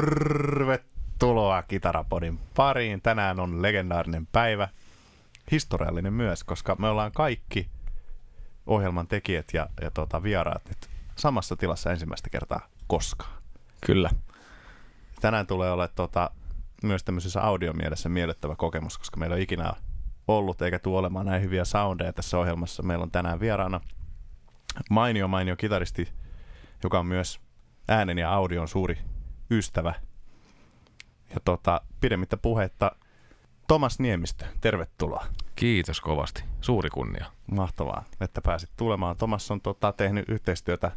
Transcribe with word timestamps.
Tervetuloa 0.00 1.62
Kitarapodin 1.62 2.38
pariin. 2.56 3.02
Tänään 3.02 3.40
on 3.40 3.62
legendaarinen 3.62 4.26
päivä. 4.26 4.68
Historiallinen 5.50 6.12
myös, 6.12 6.44
koska 6.44 6.76
me 6.78 6.88
ollaan 6.88 7.12
kaikki 7.12 7.68
ohjelman 8.66 9.06
tekijät 9.06 9.46
ja, 9.54 9.68
ja 9.82 9.90
tota, 9.90 10.22
vieraat 10.22 10.62
nyt 10.68 10.78
samassa 11.16 11.56
tilassa 11.56 11.90
ensimmäistä 11.90 12.30
kertaa 12.30 12.68
koskaan. 12.86 13.42
Kyllä. 13.86 14.10
Tänään 15.20 15.46
tulee 15.46 15.70
olla 15.70 15.88
tota, 15.88 16.30
myös 16.82 17.04
tämmöisessä 17.04 17.40
audiomielessä 17.40 18.08
miellyttävä 18.08 18.56
kokemus, 18.56 18.98
koska 18.98 19.16
meillä 19.16 19.34
on 19.34 19.42
ikinä 19.42 19.72
ollut 20.28 20.62
eikä 20.62 20.78
tule 20.78 20.98
olemaan 20.98 21.26
näin 21.26 21.42
hyviä 21.42 21.64
soundeja 21.64 22.12
tässä 22.12 22.38
ohjelmassa. 22.38 22.82
Meillä 22.82 23.02
on 23.02 23.10
tänään 23.10 23.40
vieraana 23.40 23.80
mainio 24.90 25.28
mainio 25.28 25.56
kitaristi, 25.56 26.08
joka 26.82 26.98
on 26.98 27.06
myös 27.06 27.40
äänen 27.88 28.18
ja 28.18 28.32
audion 28.32 28.68
suuri 28.68 28.98
ystävä. 29.50 29.94
Ja 31.30 31.40
tota, 31.44 31.80
pidemmittä 32.00 32.36
puhetta 32.36 32.92
Tomas 33.68 33.98
Niemistö, 33.98 34.44
tervetuloa. 34.60 35.26
Kiitos 35.56 36.00
kovasti. 36.00 36.44
Suuri 36.60 36.90
kunnia. 36.90 37.26
Mahtavaa, 37.50 38.04
että 38.20 38.40
pääsit 38.40 38.70
tulemaan. 38.76 39.16
Tomas 39.16 39.50
on 39.50 39.60
tota, 39.60 39.92
tehnyt 39.92 40.28
yhteistyötä 40.28 40.92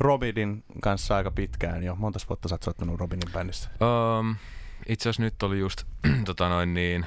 Robinin 0.00 0.64
kanssa 0.82 1.16
aika 1.16 1.30
pitkään 1.30 1.82
jo. 1.82 1.94
Monta 1.94 2.18
vuotta 2.28 2.48
sä 2.48 2.54
oot 2.54 2.62
soittanut 2.62 3.00
Robinin 3.00 3.32
bändissä? 3.32 3.70
Um, 4.18 4.36
itse 4.86 5.08
asiassa 5.08 5.22
nyt 5.22 5.42
oli 5.42 5.58
just 5.58 5.84
tota 6.24 6.48
noin 6.48 6.74
niin, 6.74 7.06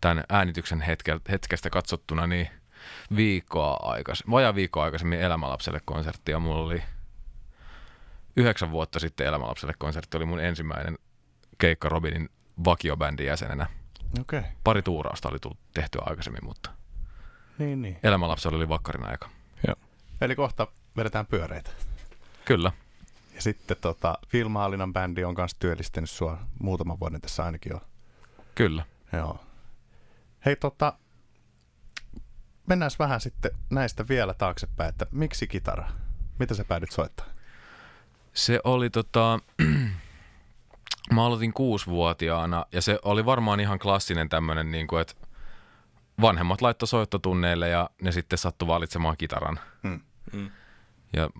tämän 0.00 0.24
äänityksen 0.28 0.80
hetke, 0.80 1.20
hetkestä 1.30 1.70
katsottuna 1.70 2.26
niin 2.26 2.48
viikkoa 3.16 3.78
aikaisemmin, 3.82 4.32
vajaa 4.32 4.54
viikkoa 4.54 4.84
aikaisemmin 4.84 5.20
Elämälapselle 5.20 5.80
konsertti 5.84 6.32
ja 6.32 6.38
mulla 6.38 6.60
oli 6.60 6.82
yhdeksän 8.38 8.70
vuotta 8.70 8.98
sitten 8.98 9.26
Elämälapselle 9.26 9.74
konsertti 9.78 10.16
oli 10.16 10.24
mun 10.24 10.40
ensimmäinen 10.40 10.98
keikka 11.58 11.88
Robinin 11.88 12.28
vakiobändin 12.64 13.26
jäsenenä. 13.26 13.66
Okei. 14.20 14.38
Okay. 14.38 14.50
Pari 14.64 14.82
tuurausta 14.82 15.28
oli 15.28 15.38
tullut 15.38 15.58
tehtyä 15.74 16.02
aikaisemmin, 16.06 16.44
mutta 16.44 16.70
Niin, 17.58 17.82
niin. 17.82 17.98
Elämälapsella 18.02 18.56
oli 18.56 18.68
vakkarin 18.68 19.06
aika. 19.06 19.28
Eli 20.20 20.36
kohta 20.36 20.66
vedetään 20.96 21.26
pyöreitä. 21.26 21.70
Kyllä. 22.44 22.72
Ja 23.34 23.42
sitten 23.42 23.76
tota, 23.80 24.18
Phil 24.30 24.48
Maalinan 24.48 24.92
bändi 24.92 25.24
on 25.24 25.34
kanssa 25.34 25.56
työllistänyt 25.60 26.10
sua 26.10 26.38
muutaman 26.60 27.00
vuoden 27.00 27.20
tässä 27.20 27.44
ainakin 27.44 27.70
jo. 27.70 27.80
Kyllä. 28.54 28.84
Joo. 29.12 29.44
Hei 30.44 30.56
tota, 30.56 30.92
mennään 32.66 32.90
vähän 32.98 33.20
sitten 33.20 33.50
näistä 33.70 34.08
vielä 34.08 34.34
taaksepäin, 34.34 34.88
että 34.88 35.06
miksi 35.10 35.46
kitara? 35.46 35.88
Mitä 36.38 36.54
sä 36.54 36.64
päädyt 36.64 36.90
soittamaan? 36.90 37.37
Se 38.38 38.60
oli 38.64 38.90
tota, 38.90 39.38
mä 41.14 41.26
aloitin 41.26 41.52
kuusivuotiaana 41.52 42.66
ja 42.72 42.82
se 42.82 42.98
oli 43.02 43.24
varmaan 43.24 43.60
ihan 43.60 43.78
klassinen 43.78 44.28
tämmöinen, 44.28 44.70
niin 44.70 44.86
kuin, 44.86 45.00
että 45.00 45.14
vanhemmat 46.20 46.62
laittoi 46.62 46.88
soittotunneille 46.88 47.68
ja 47.68 47.90
ne 48.02 48.12
sitten 48.12 48.38
sattu 48.38 48.66
valitsemaan 48.66 49.16
kitaran. 49.16 49.60
Hmm. 49.82 50.00
Mm. 50.32 50.50
Ja 51.12 51.30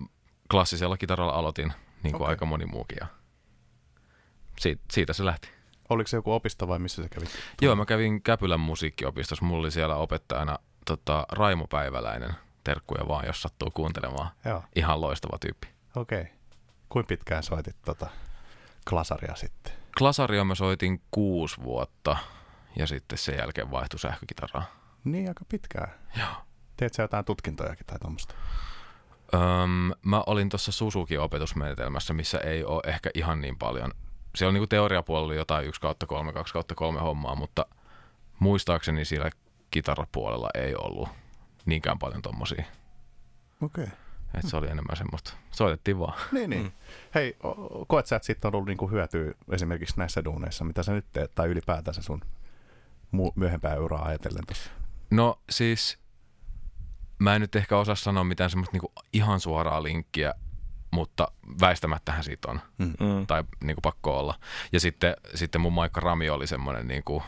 klassisella 0.51 0.97
kitaralla 0.97 1.33
aloitin, 1.33 1.73
niin 2.03 2.11
kuin 2.11 2.21
Okei. 2.21 2.31
aika 2.31 2.45
moni 2.45 2.65
muukin. 2.65 2.97
Ja 3.01 3.07
siitä, 4.59 4.81
siitä 4.91 5.13
se 5.13 5.25
lähti. 5.25 5.49
Oliko 5.89 6.07
se 6.07 6.17
joku 6.17 6.33
opisto 6.33 6.67
vai 6.67 6.79
missä 6.79 7.03
sä 7.03 7.09
kävit? 7.09 7.29
Joo, 7.61 7.75
mä 7.75 7.85
kävin 7.85 8.21
Käpylän 8.21 8.59
musiikkiopistossa. 8.59 9.45
Mulla 9.45 9.59
oli 9.59 9.71
siellä 9.71 9.95
opettajana 9.95 10.59
tota, 10.85 11.25
Raimo 11.31 11.67
Päiväläinen. 11.67 12.33
Terkkuja 12.63 13.07
vaan, 13.07 13.25
jos 13.25 13.41
sattuu 13.41 13.71
kuuntelemaan. 13.71 14.29
Joo, 14.45 14.63
Ihan 14.75 15.01
loistava 15.01 15.37
tyyppi. 15.37 15.67
okei. 15.95 16.21
Okay. 16.21 16.38
Kuinka 16.89 17.07
pitkään 17.07 17.43
soitit 17.43 17.75
tota 17.85 18.09
klasaria 18.89 19.35
sitten? 19.35 19.73
Klasaria 19.97 20.43
mä 20.43 20.55
soitin 20.55 21.01
kuusi 21.11 21.63
vuotta 21.63 22.17
ja 22.75 22.87
sitten 22.87 23.17
sen 23.17 23.37
jälkeen 23.37 23.71
vaihtui 23.71 23.99
sähkökitaraa. 23.99 24.63
Niin, 25.03 25.27
aika 25.27 25.45
pitkään. 25.49 25.93
Joo. 26.17 26.45
Teet 26.77 26.93
sä 26.93 27.03
jotain 27.03 27.25
tutkintojakin 27.25 27.85
tai 27.85 27.99
tuommoista? 27.99 28.35
Öm, 29.33 29.91
mä 30.05 30.23
olin 30.27 30.49
tuossa 30.49 30.71
Suzuki-opetusmenetelmässä, 30.71 32.13
missä 32.13 32.37
ei 32.37 32.63
ole 32.63 32.81
ehkä 32.85 33.09
ihan 33.13 33.41
niin 33.41 33.57
paljon. 33.57 33.91
Siellä 34.35 34.49
on 34.49 34.53
niinku 34.53 34.67
teoriapuolella 34.67 35.33
jotain 35.33 35.67
1 35.67 35.81
kautta 35.81 36.05
3, 36.05 36.33
2 36.33 36.53
kautta 36.53 36.75
3 36.75 36.99
hommaa, 36.99 37.35
mutta 37.35 37.65
muistaakseni 38.39 39.05
siellä 39.05 39.29
kitarapuolella 39.71 40.49
ei 40.53 40.75
ollut 40.75 41.09
niinkään 41.65 41.99
paljon 41.99 42.21
tommosia. 42.21 42.65
Okei. 43.61 43.83
Okay. 43.83 43.97
Et 44.33 44.47
se 44.47 44.57
oli 44.57 44.65
enemmän 44.65 44.97
semmoista. 44.97 45.33
Soitettiin 45.51 45.99
vaan. 45.99 46.13
Niin, 46.31 46.49
niin. 46.49 46.63
Mm. 46.63 46.71
Hei, 47.15 47.37
koet 47.87 48.05
sä, 48.05 48.15
että 48.15 48.25
siitä 48.25 48.47
on 48.47 48.55
ollut 48.55 48.67
niinku 48.67 48.87
hyötyä 48.89 49.33
esimerkiksi 49.51 49.97
näissä 49.97 50.23
duuneissa, 50.23 50.63
mitä 50.65 50.83
sä 50.83 50.93
nyt 50.93 51.05
teet, 51.13 51.35
tai 51.35 51.47
ylipäätänsä 51.47 52.01
sun 52.01 52.21
myöhempää 53.35 53.79
uraa 53.79 54.05
ajatellen 54.05 54.45
tuossa? 54.45 54.71
No 55.11 55.39
siis, 55.49 55.99
mä 57.19 57.35
en 57.35 57.41
nyt 57.41 57.55
ehkä 57.55 57.77
osaa 57.77 57.95
sanoa 57.95 58.23
mitään 58.23 58.49
semmoista 58.49 58.73
niinku 58.73 58.91
ihan 59.13 59.39
suoraa 59.39 59.83
linkkiä, 59.83 60.33
mutta 60.91 61.31
väistämättähän 61.61 62.23
siitä 62.23 62.51
on. 62.51 62.61
Mm. 62.77 63.27
tai 63.27 63.43
niin 63.63 63.75
kuin 63.75 63.81
pakko 63.81 64.19
olla. 64.19 64.39
Ja 64.71 64.79
sitten, 64.79 65.15
sitten 65.35 65.61
mun 65.61 65.73
maikka 65.73 66.01
Rami 66.01 66.29
oli 66.29 66.47
semmoinen, 66.47 66.87
niin 66.87 67.03
kuin, 67.03 67.23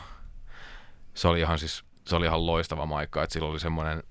se 1.14 1.28
oli 1.28 1.40
ihan 1.40 1.58
siis, 1.58 1.84
se 2.06 2.16
oli 2.16 2.26
ihan 2.26 2.46
loistava 2.46 2.86
maikka, 2.86 3.22
että 3.22 3.32
sillä 3.32 3.48
oli 3.48 3.60
semmoinen, 3.60 4.02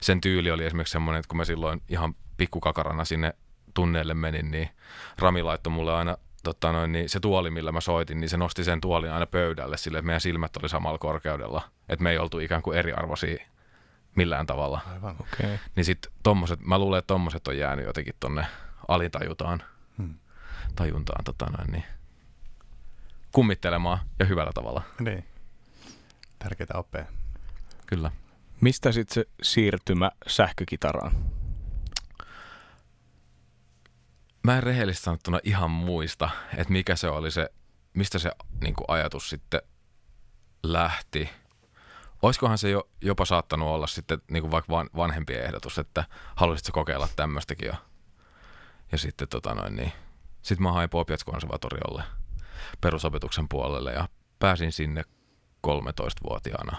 sen 0.00 0.20
tyyli 0.20 0.50
oli 0.50 0.64
esimerkiksi 0.64 0.92
semmoinen, 0.92 1.20
että 1.20 1.28
kun 1.28 1.36
mä 1.36 1.44
silloin 1.44 1.82
ihan 1.88 2.14
pikkukakarana 2.36 3.04
sinne 3.04 3.34
tunneille 3.74 4.14
menin, 4.14 4.50
niin 4.50 4.68
Rami 5.18 5.42
laittoi 5.42 5.72
mulle 5.72 5.94
aina 5.94 6.16
tota 6.44 6.72
noin, 6.72 6.92
niin 6.92 7.08
se 7.08 7.20
tuoli, 7.20 7.50
millä 7.50 7.72
mä 7.72 7.80
soitin, 7.80 8.20
niin 8.20 8.28
se 8.28 8.36
nosti 8.36 8.64
sen 8.64 8.80
tuolin 8.80 9.10
aina 9.12 9.26
pöydälle 9.26 9.76
sille, 9.76 9.98
että 9.98 10.06
meidän 10.06 10.20
silmät 10.20 10.56
oli 10.56 10.68
samalla 10.68 10.98
korkeudella. 10.98 11.62
Että 11.88 12.02
me 12.02 12.10
ei 12.10 12.18
oltu 12.18 12.38
ikään 12.38 12.62
kuin 12.62 12.78
eriarvoisia 12.78 13.46
millään 14.16 14.46
tavalla. 14.46 14.80
Aivan. 14.92 15.16
Okei. 15.20 15.46
Okay. 15.46 15.58
Niin 15.76 15.84
sit 15.84 16.06
tommoset, 16.22 16.60
mä 16.60 16.78
luulen, 16.78 16.98
että 16.98 17.06
tommoset 17.14 17.48
on 17.48 17.58
jäänyt 17.58 17.86
jotenkin 17.86 18.14
tonne 18.20 18.46
alitajutaan, 18.88 19.62
Hmm. 19.98 20.14
tajuntaan 20.76 21.24
tota 21.24 21.46
noin, 21.58 21.70
niin 21.72 21.84
kummittelemaan 23.32 23.98
ja 24.18 24.24
hyvällä 24.26 24.52
tavalla, 24.54 24.82
Niin. 25.00 25.24
Tärkeitä 26.38 26.78
oppeja. 26.78 27.04
kyllä. 27.86 28.10
Mistä 28.60 28.92
sitten 28.92 29.14
se 29.14 29.24
siirtymä 29.42 30.10
sähkökitaraan? 30.26 31.12
Mä 34.46 34.56
en 34.56 34.62
rehellisesti 34.62 35.04
sanottuna 35.04 35.40
ihan 35.42 35.70
muista, 35.70 36.30
että 36.56 36.72
mikä 36.72 36.96
se 36.96 37.08
oli 37.08 37.30
se, 37.30 37.50
mistä 37.94 38.18
se 38.18 38.30
niin 38.60 38.74
kuin 38.74 38.84
ajatus 38.88 39.30
sitten 39.30 39.60
lähti. 40.62 41.30
Olisikohan 42.22 42.58
se 42.58 42.70
jo, 42.70 42.88
jopa 43.00 43.24
saattanut 43.24 43.68
olla 43.68 43.86
sitten 43.86 44.22
niin 44.30 44.42
kuin 44.42 44.50
vaikka 44.50 44.72
van, 44.72 44.90
vanhempien 44.96 45.44
ehdotus, 45.44 45.78
että 45.78 46.04
haluaisitko 46.36 46.72
kokeilla 46.72 47.08
tämmöistäkin. 47.16 47.66
Ja, 47.66 47.76
ja 48.92 48.98
sitten 48.98 49.28
tota 49.28 49.54
noin, 49.54 49.76
niin, 49.76 49.92
sit 50.42 50.58
mä 50.58 50.72
hain 50.72 50.90
Popiats-konservatoriolle 50.90 52.02
perusopetuksen 52.80 53.48
puolelle 53.48 53.92
ja 53.92 54.08
pääsin 54.38 54.72
sinne 54.72 55.04
13-vuotiaana. 55.66 56.76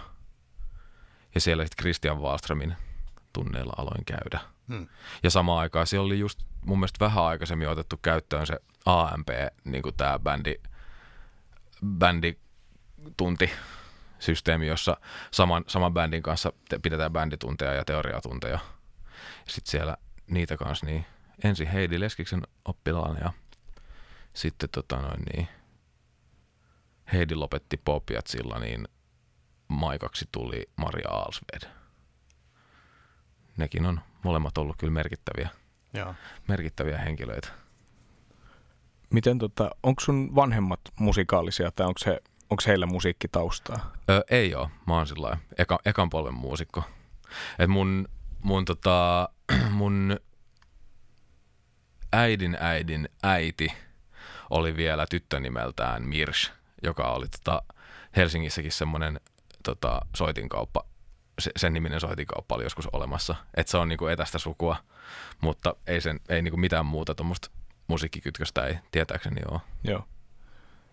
Ja 1.36 1.42
siellä 1.42 1.64
sitten 1.64 1.84
Christian 1.84 2.22
Wallströmin 2.22 2.76
tunneilla 3.34 3.74
aloin 3.78 4.06
käydä. 4.06 4.57
Hmm. 4.68 4.88
Ja 5.24 5.30
samaan 5.30 5.60
aikaan 5.60 5.88
siellä 5.88 6.06
oli 6.06 6.20
just 6.20 6.40
mun 6.66 6.80
mielestä 6.80 7.06
vähän 7.06 7.24
aikaisemmin 7.24 7.70
otettu 7.70 7.98
käyttöön 8.02 8.48
se 8.48 8.60
AMP, 8.86 9.30
niin 9.64 9.84
kuin 9.84 9.96
tämä 9.96 10.20
bändi, 10.20 10.56
bänditunti 11.86 13.50
systeemi, 14.20 14.68
jossa 14.68 14.98
saman, 15.32 15.64
saman 15.68 15.94
bändin 15.94 16.24
kanssa 16.24 16.54
te, 16.70 16.80
pidetään 16.80 17.14
bänditunteja 17.14 17.74
ja 17.74 17.86
teoriatunteja. 17.86 18.54
Ja 18.54 18.60
sitten 19.48 19.72
siellä 19.72 19.98
niitä 20.28 20.58
kanssa, 20.58 20.86
niin 20.86 21.06
ensin 21.44 21.68
Heidi 21.68 22.00
Leskiksen 22.00 22.42
oppilaana 22.66 23.20
ja 23.20 23.34
sitten 24.34 24.70
tota 24.70 24.96
noin 24.96 25.22
niin, 25.34 25.48
Heidi 27.14 27.36
lopetti 27.36 27.78
Popiat 27.78 28.28
sillä, 28.28 28.60
niin 28.60 28.88
maikaksi 29.68 30.30
tuli 30.32 30.70
Maria 30.76 31.10
Alsved. 31.10 31.70
Nekin 33.58 33.86
on 33.86 34.02
molemmat 34.24 34.58
ollut 34.58 34.76
kyllä 34.78 34.94
merkittäviä, 34.94 35.50
Joo. 35.94 36.16
merkittäviä 36.48 36.98
henkilöitä. 36.98 37.48
Miten 39.10 39.38
tota, 39.38 39.70
onko 39.84 40.02
sun 40.02 40.36
vanhemmat 40.36 40.80
musikaalisia 41.00 41.72
tai 41.72 41.88
onko 41.88 41.98
se, 41.98 42.22
onko 42.50 42.64
heillä 42.68 42.86
musiikkitaustaa? 42.86 43.94
Ö, 44.10 44.24
ei 44.30 44.56
oo, 44.56 44.70
mä 44.88 44.94
oon 44.94 45.08
sillä 45.08 45.38
eka, 45.58 45.80
ekan 45.86 46.10
polven 46.10 46.34
muusikko. 46.34 46.84
Et 47.60 47.70
mun, 47.70 48.08
mun, 48.42 48.66
tota, 48.66 49.30
mun 49.72 50.20
äidin 52.14 52.58
äidin 52.60 53.10
äiti 53.24 53.74
oli 54.50 54.78
vielä 54.78 55.06
tyttö 55.10 55.40
nimeltään 55.40 56.04
Mirsch, 56.04 56.52
joka 56.84 57.12
oli 57.12 57.28
tota, 57.28 57.62
Helsingissäkin 58.16 58.72
semmoinen 58.72 59.20
tota, 59.64 60.02
soitinkauppa, 60.16 60.84
se, 61.40 61.52
sen 61.58 61.74
niminen 61.74 62.00
soitinkauppa 62.00 62.56
oli 62.56 62.64
joskus 62.64 62.88
olemassa. 62.94 63.36
Et 63.58 63.68
se 63.68 63.78
on 63.78 63.90
niinku 63.90 64.08
etästä 64.08 64.40
sukua, 64.40 64.76
mutta 65.42 65.76
ei, 65.88 66.02
sen, 66.02 66.20
ei 66.30 66.42
niinku 66.42 66.58
mitään 66.58 66.86
muuta 66.86 67.16
tuommoista 67.16 67.52
musiikkikytköstä 67.88 68.66
ei 68.66 68.78
tietääkseni 68.92 69.42
ole. 69.52 69.62
Joo. 69.84 70.04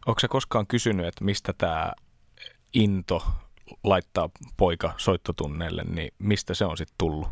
Onko 0.06 0.20
sä 0.20 0.28
koskaan 0.28 0.66
kysynyt, 0.66 1.06
että 1.06 1.24
mistä 1.24 1.52
tämä 1.52 1.92
into 2.72 3.26
laittaa 3.84 4.30
poika 4.56 4.94
soittotunneille, 4.96 5.84
niin 5.84 6.14
mistä 6.18 6.54
se 6.54 6.64
on 6.64 6.76
sitten 6.76 6.94
tullut? 6.98 7.28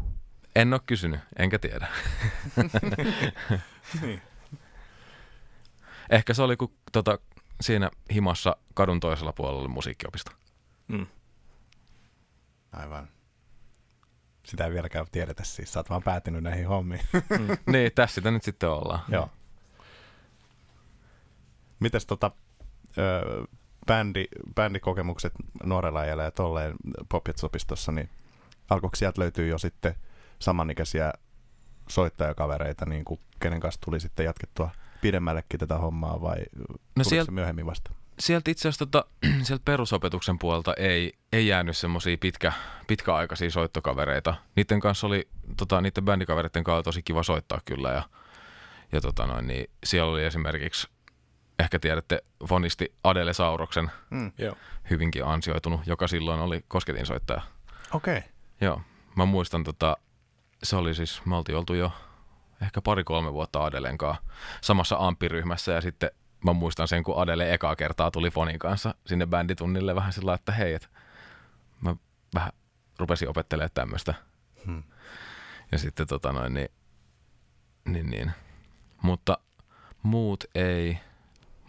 En 0.56 0.72
ole 0.72 0.80
kysynyt, 0.86 1.20
enkä 1.38 1.58
tiedä. 1.58 1.88
Niin. 4.02 4.22
Ehkä 6.10 6.34
se 6.34 6.42
oli, 6.42 6.56
kun 6.56 6.72
tota, 6.92 7.18
siinä 7.60 7.90
himassa 8.12 8.56
kadun 8.74 9.00
toisella 9.00 9.32
puolella 9.32 9.60
oli 9.60 9.68
musiikkiopisto. 9.68 10.30
Mm. 10.88 11.06
Aivan. 12.72 13.08
Sitä 14.46 14.64
ei 14.64 14.72
vieläkään 14.72 15.06
tiedetä 15.12 15.44
siis. 15.44 15.72
Sä 15.72 15.78
oot 15.80 15.90
vaan 15.90 16.02
päätynyt 16.02 16.42
näihin 16.42 16.68
hommiin. 16.68 17.00
niin, 17.72 17.92
tässä 17.94 18.14
sitä 18.14 18.30
nyt 18.30 18.42
sitten 18.42 18.68
ollaan. 18.70 19.00
Joo. 19.08 19.30
Mites 21.80 22.06
tota, 22.06 22.30
ö, 22.98 23.46
bändi, 23.86 24.24
bändikokemukset 24.54 25.32
nuorella 25.64 26.00
ajalla 26.00 26.22
ja 26.22 26.30
tolleen 26.30 26.74
Popjets-opistossa, 27.08 27.92
niin 27.92 28.10
alkoiko 28.70 28.96
sieltä 28.96 29.20
löytyy 29.20 29.48
jo 29.48 29.58
sitten 29.58 29.94
samanikäisiä 30.38 31.12
soittajakavereita, 31.88 32.86
niin 32.86 33.04
kuin 33.04 33.20
kenen 33.40 33.60
kanssa 33.60 33.80
tuli 33.80 34.00
sitten 34.00 34.26
jatkettua 34.26 34.70
pidemmällekin 35.00 35.60
tätä 35.60 35.78
hommaa 35.78 36.20
vai 36.20 36.38
no 36.38 36.64
tuliko 36.94 37.10
sielt- 37.10 37.24
se 37.26 37.30
myöhemmin 37.32 37.66
vasta? 37.66 37.90
Sieltä 38.22 38.50
itse 38.50 38.68
asiassa 38.68 38.86
tota, 38.86 39.04
sieltä 39.46 39.62
perusopetuksen 39.64 40.38
puolelta 40.38 40.74
ei, 40.74 41.12
ei 41.32 41.46
jäänyt 41.46 41.76
semmoisia 41.76 42.16
pitkä, 42.20 42.52
pitkäaikaisia 42.86 43.50
soittokavereita. 43.50 44.34
Niiden 44.56 44.80
kanssa 44.80 45.06
oli, 45.06 45.28
tota, 45.56 45.80
niiden 45.80 46.04
bändikavereiden 46.04 46.64
kanssa 46.64 46.76
oli 46.76 46.82
tosi 46.82 47.02
kiva 47.02 47.22
soittaa 47.22 47.60
kyllä 47.64 47.90
ja, 47.90 48.02
ja 48.92 49.00
tota 49.00 49.26
noin, 49.26 49.46
niin 49.46 49.70
siellä 49.84 50.12
oli 50.12 50.24
esimerkiksi, 50.24 50.88
ehkä 51.58 51.78
tiedätte, 51.78 52.22
fonisti 52.48 52.94
Adele 53.04 53.32
Sauroksen 53.32 53.90
Mm. 54.10 54.32
Joo. 54.38 54.56
hyvinkin 54.90 55.24
ansioitunut, 55.24 55.80
joka 55.86 56.08
silloin 56.08 56.40
oli 56.40 56.64
kosketinsoittaja. 56.68 57.42
Okei. 57.92 58.18
Okay. 58.18 58.30
Joo, 58.60 58.80
mä 59.16 59.24
muistan 59.24 59.64
tota, 59.64 59.96
se 60.62 60.76
oli 60.76 60.94
siis, 60.94 61.26
me 61.26 61.36
oltiin 61.36 61.58
oltu 61.58 61.74
jo 61.74 61.92
ehkä 62.60 62.82
pari-kolme 62.82 63.32
vuotta 63.32 63.64
Adelen 63.64 63.98
kanssa 63.98 64.22
samassa 64.60 64.96
amppiryhmässä 64.98 65.72
ja 65.72 65.80
sitten 65.80 66.10
mä 66.44 66.52
muistan 66.52 66.88
sen, 66.88 67.02
kun 67.02 67.22
Adele 67.22 67.54
ekaa 67.54 67.76
kertaa 67.76 68.10
tuli 68.10 68.30
Fonin 68.30 68.58
kanssa 68.58 68.94
sinne 69.06 69.26
bänditunnille 69.26 69.94
vähän 69.94 70.12
sillä 70.12 70.34
että 70.34 70.52
hei, 70.52 70.74
että 70.74 70.88
mä 71.80 71.96
vähän 72.34 72.52
rupesin 72.98 73.28
opettelemaan 73.28 73.70
tämmöistä. 73.74 74.14
Hmm. 74.66 74.82
Ja 75.72 75.78
sitten 75.78 76.06
tota 76.06 76.32
noin, 76.32 76.54
niin, 76.54 76.68
niin, 77.84 78.10
niin. 78.10 78.32
Mutta 79.02 79.38
muut 80.02 80.44
ei, 80.54 80.98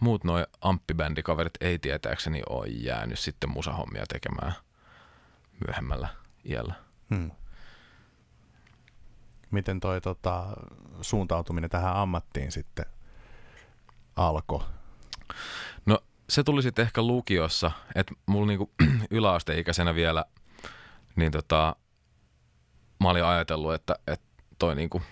muut 0.00 0.24
noi 0.24 0.46
amppibändikaverit 0.60 1.54
ei 1.60 1.78
tietääkseni 1.78 2.42
ole 2.48 2.66
jäänyt 2.66 3.18
sitten 3.18 3.50
musahommia 3.50 4.04
tekemään 4.08 4.52
myöhemmällä 5.66 6.08
iällä. 6.44 6.74
Hmm. 7.14 7.30
Miten 9.50 9.80
toi 9.80 10.00
tota, 10.00 10.46
suuntautuminen 11.00 11.70
tähän 11.70 11.96
ammattiin 11.96 12.52
sitten 12.52 12.86
alkoi? 14.16 14.60
No 15.86 15.98
se 16.28 16.42
tuli 16.42 16.62
sitten 16.62 16.82
ehkä 16.82 17.02
lukiossa, 17.02 17.70
että 17.94 18.14
mulla 18.26 18.46
niinku 18.46 18.70
yläasteikäisenä 19.10 19.94
vielä, 19.94 20.24
niin 21.16 21.32
tota, 21.32 21.76
mä 23.00 23.10
olin 23.10 23.24
ajatellut, 23.24 23.74
että, 23.74 23.96
että 24.06 24.26
toi 24.58 24.74
niinku 24.74 25.02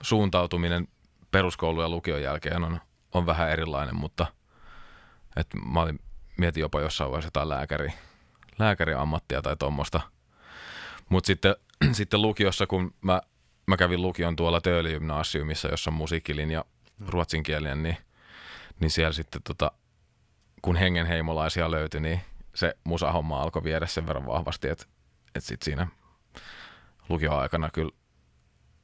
suuntautuminen 0.00 0.88
peruskoulun 1.30 1.82
ja 1.82 1.88
lukion 1.88 2.22
jälkeen 2.22 2.64
on, 2.64 2.80
on 3.14 3.26
vähän 3.26 3.50
erilainen, 3.50 3.96
mutta 3.96 4.26
että 5.36 5.58
mä 5.58 5.82
olin, 5.82 5.98
mietin 6.38 6.60
jopa 6.60 6.80
jossain 6.80 7.10
vaiheessa 7.10 7.26
jotain 7.26 7.48
lääkäri, 7.48 7.92
lääkäriammattia 8.58 9.42
tai 9.42 9.56
tuommoista. 9.56 10.00
Mutta 11.08 11.26
sitten, 11.26 11.56
sitten 11.92 12.22
lukiossa, 12.22 12.66
kun 12.66 12.94
mä, 13.00 13.20
mä 13.66 13.76
kävin 13.76 14.02
lukion 14.02 14.36
tuolla 14.36 14.60
Töölingymnasiumissa, 14.60 15.68
jossa 15.68 15.90
on 15.90 15.94
musiikkilinja 15.94 16.64
ruotsinkielinen, 17.08 17.82
niin, 17.82 17.96
niin 18.80 18.90
siellä 18.90 19.12
sitten 19.12 19.42
tota, 19.42 19.72
kun 20.62 20.76
hengenheimolaisia 20.76 21.70
löytyi, 21.70 22.00
niin 22.00 22.20
se 22.54 22.74
musahomma 22.84 23.42
alkoi 23.42 23.64
viedä 23.64 23.86
sen 23.86 24.06
verran 24.06 24.26
vahvasti, 24.26 24.68
että, 24.68 24.84
että 25.26 25.48
sitten 25.48 25.64
siinä 25.64 25.86
lukioaikana 27.08 27.70
kyllä 27.70 27.90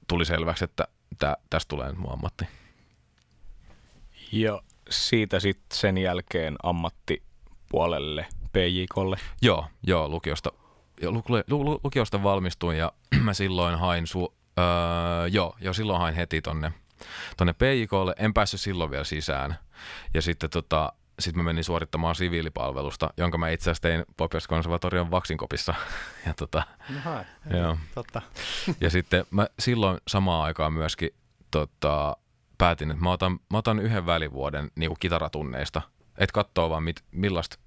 tuli 0.08 0.24
selväksi, 0.24 0.64
että 0.64 0.88
tää, 1.18 1.36
tästä 1.50 1.68
tulee 1.68 1.88
nyt 1.88 1.98
mun 1.98 2.12
ammatti. 2.12 2.44
Ja 4.32 4.62
siitä 4.90 5.40
sitten 5.40 5.78
sen 5.78 5.98
jälkeen 5.98 6.56
ammattipuolelle 6.62 8.26
PJKlle. 8.52 9.16
Joo, 9.42 9.66
joo, 9.86 10.08
lukiosta, 10.08 10.52
jo, 11.02 11.12
lu, 11.12 11.22
lu, 11.48 11.64
lu, 11.64 11.80
lukiosta 11.84 12.22
valmistuin 12.22 12.78
ja 12.78 12.92
mä 13.24 13.34
silloin 13.34 13.78
hain, 13.78 14.06
su, 14.06 14.34
öö, 14.58 15.26
joo, 15.26 15.56
jo 15.60 15.72
silloin 15.72 16.00
hain 16.00 16.14
heti 16.14 16.42
tonne, 16.42 16.72
tonne 17.36 17.52
PJKlle. 17.52 18.14
En 18.18 18.34
päässyt 18.34 18.60
silloin 18.60 18.90
vielä 18.90 19.04
sisään. 19.04 19.58
Ja 20.14 20.22
sitten 20.22 20.50
tota, 20.50 20.92
sit 21.18 21.36
mä 21.36 21.42
menin 21.42 21.64
suorittamaan 21.64 22.14
siviilipalvelusta, 22.14 23.10
jonka 23.16 23.38
mä 23.38 23.48
itse 23.50 23.64
asiassa 23.70 23.82
tein 23.82 24.04
Popios 24.16 24.48
konservatorion 24.48 25.10
Vaksinkopissa. 25.10 25.74
Ja, 26.26 26.34
tota, 26.34 26.62
hai, 27.04 27.24
Joo. 27.50 27.78
totta. 27.94 28.22
ja 28.80 28.90
sitten 28.90 29.24
mä 29.30 29.46
silloin 29.58 29.98
samaan 30.08 30.44
aikaan 30.44 30.72
myöskin 30.72 31.10
tota, 31.50 32.16
päätin, 32.58 32.90
että 32.90 33.02
mä 33.02 33.10
otan, 33.10 33.40
mä 33.50 33.58
otan 33.58 33.78
yhden 33.78 34.06
välivuoden 34.06 34.70
niin 34.74 34.90
kuin 34.90 34.98
kitaratunneista. 35.00 35.82
Et 36.18 36.32
katsoo 36.32 36.70
vaan, 36.70 36.82
mit, 36.82 37.04
millaista, 37.10 37.58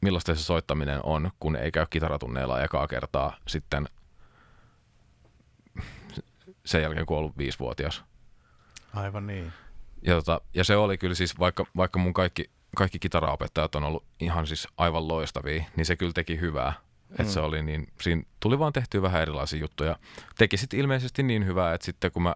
millaista 0.00 0.34
se 0.34 0.42
soittaminen 0.42 1.00
on, 1.02 1.30
kun 1.40 1.56
ei 1.56 1.72
käy 1.72 1.86
kitaratunneilla 1.90 2.62
ekaa 2.62 2.88
kertaa 2.88 3.36
sitten 3.48 3.88
sen 6.64 6.82
jälkeen, 6.82 7.06
kun 7.06 7.16
on 7.16 7.18
ollut 7.18 7.38
viisivuotias. 7.38 8.04
Aivan 8.94 9.26
niin. 9.26 9.52
Ja, 10.02 10.14
tota, 10.14 10.40
ja 10.54 10.64
se 10.64 10.76
oli 10.76 10.98
kyllä 10.98 11.14
siis, 11.14 11.38
vaikka, 11.38 11.66
vaikka 11.76 11.98
mun 11.98 12.12
kaikki, 12.12 12.50
kaikki 12.76 12.98
kitaraopettajat 12.98 13.74
on 13.74 13.84
ollut 13.84 14.04
ihan 14.20 14.46
siis 14.46 14.68
aivan 14.76 15.08
loistavia, 15.08 15.64
niin 15.76 15.86
se 15.86 15.96
kyllä 15.96 16.12
teki 16.12 16.40
hyvää. 16.40 16.70
Mm. 16.70 17.16
Että 17.18 17.32
se 17.32 17.40
oli 17.40 17.62
niin, 17.62 17.92
siinä 18.00 18.22
tuli 18.40 18.58
vaan 18.58 18.72
tehtyä 18.72 19.02
vähän 19.02 19.22
erilaisia 19.22 19.60
juttuja. 19.60 19.96
Teki 20.38 20.56
sitten 20.56 20.80
ilmeisesti 20.80 21.22
niin 21.22 21.46
hyvää, 21.46 21.74
että 21.74 21.84
sitten 21.84 22.12
kun 22.12 22.22
mä 22.22 22.34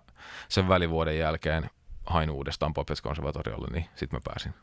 sen 0.48 0.68
välivuoden 0.68 1.18
jälkeen 1.18 1.70
hain 2.06 2.30
uudestaan 2.30 2.74
Popets 2.74 3.00
konservatoriolle, 3.02 3.68
niin 3.72 3.84
sitten 3.94 4.16
mä 4.16 4.20
pääsin. 4.24 4.54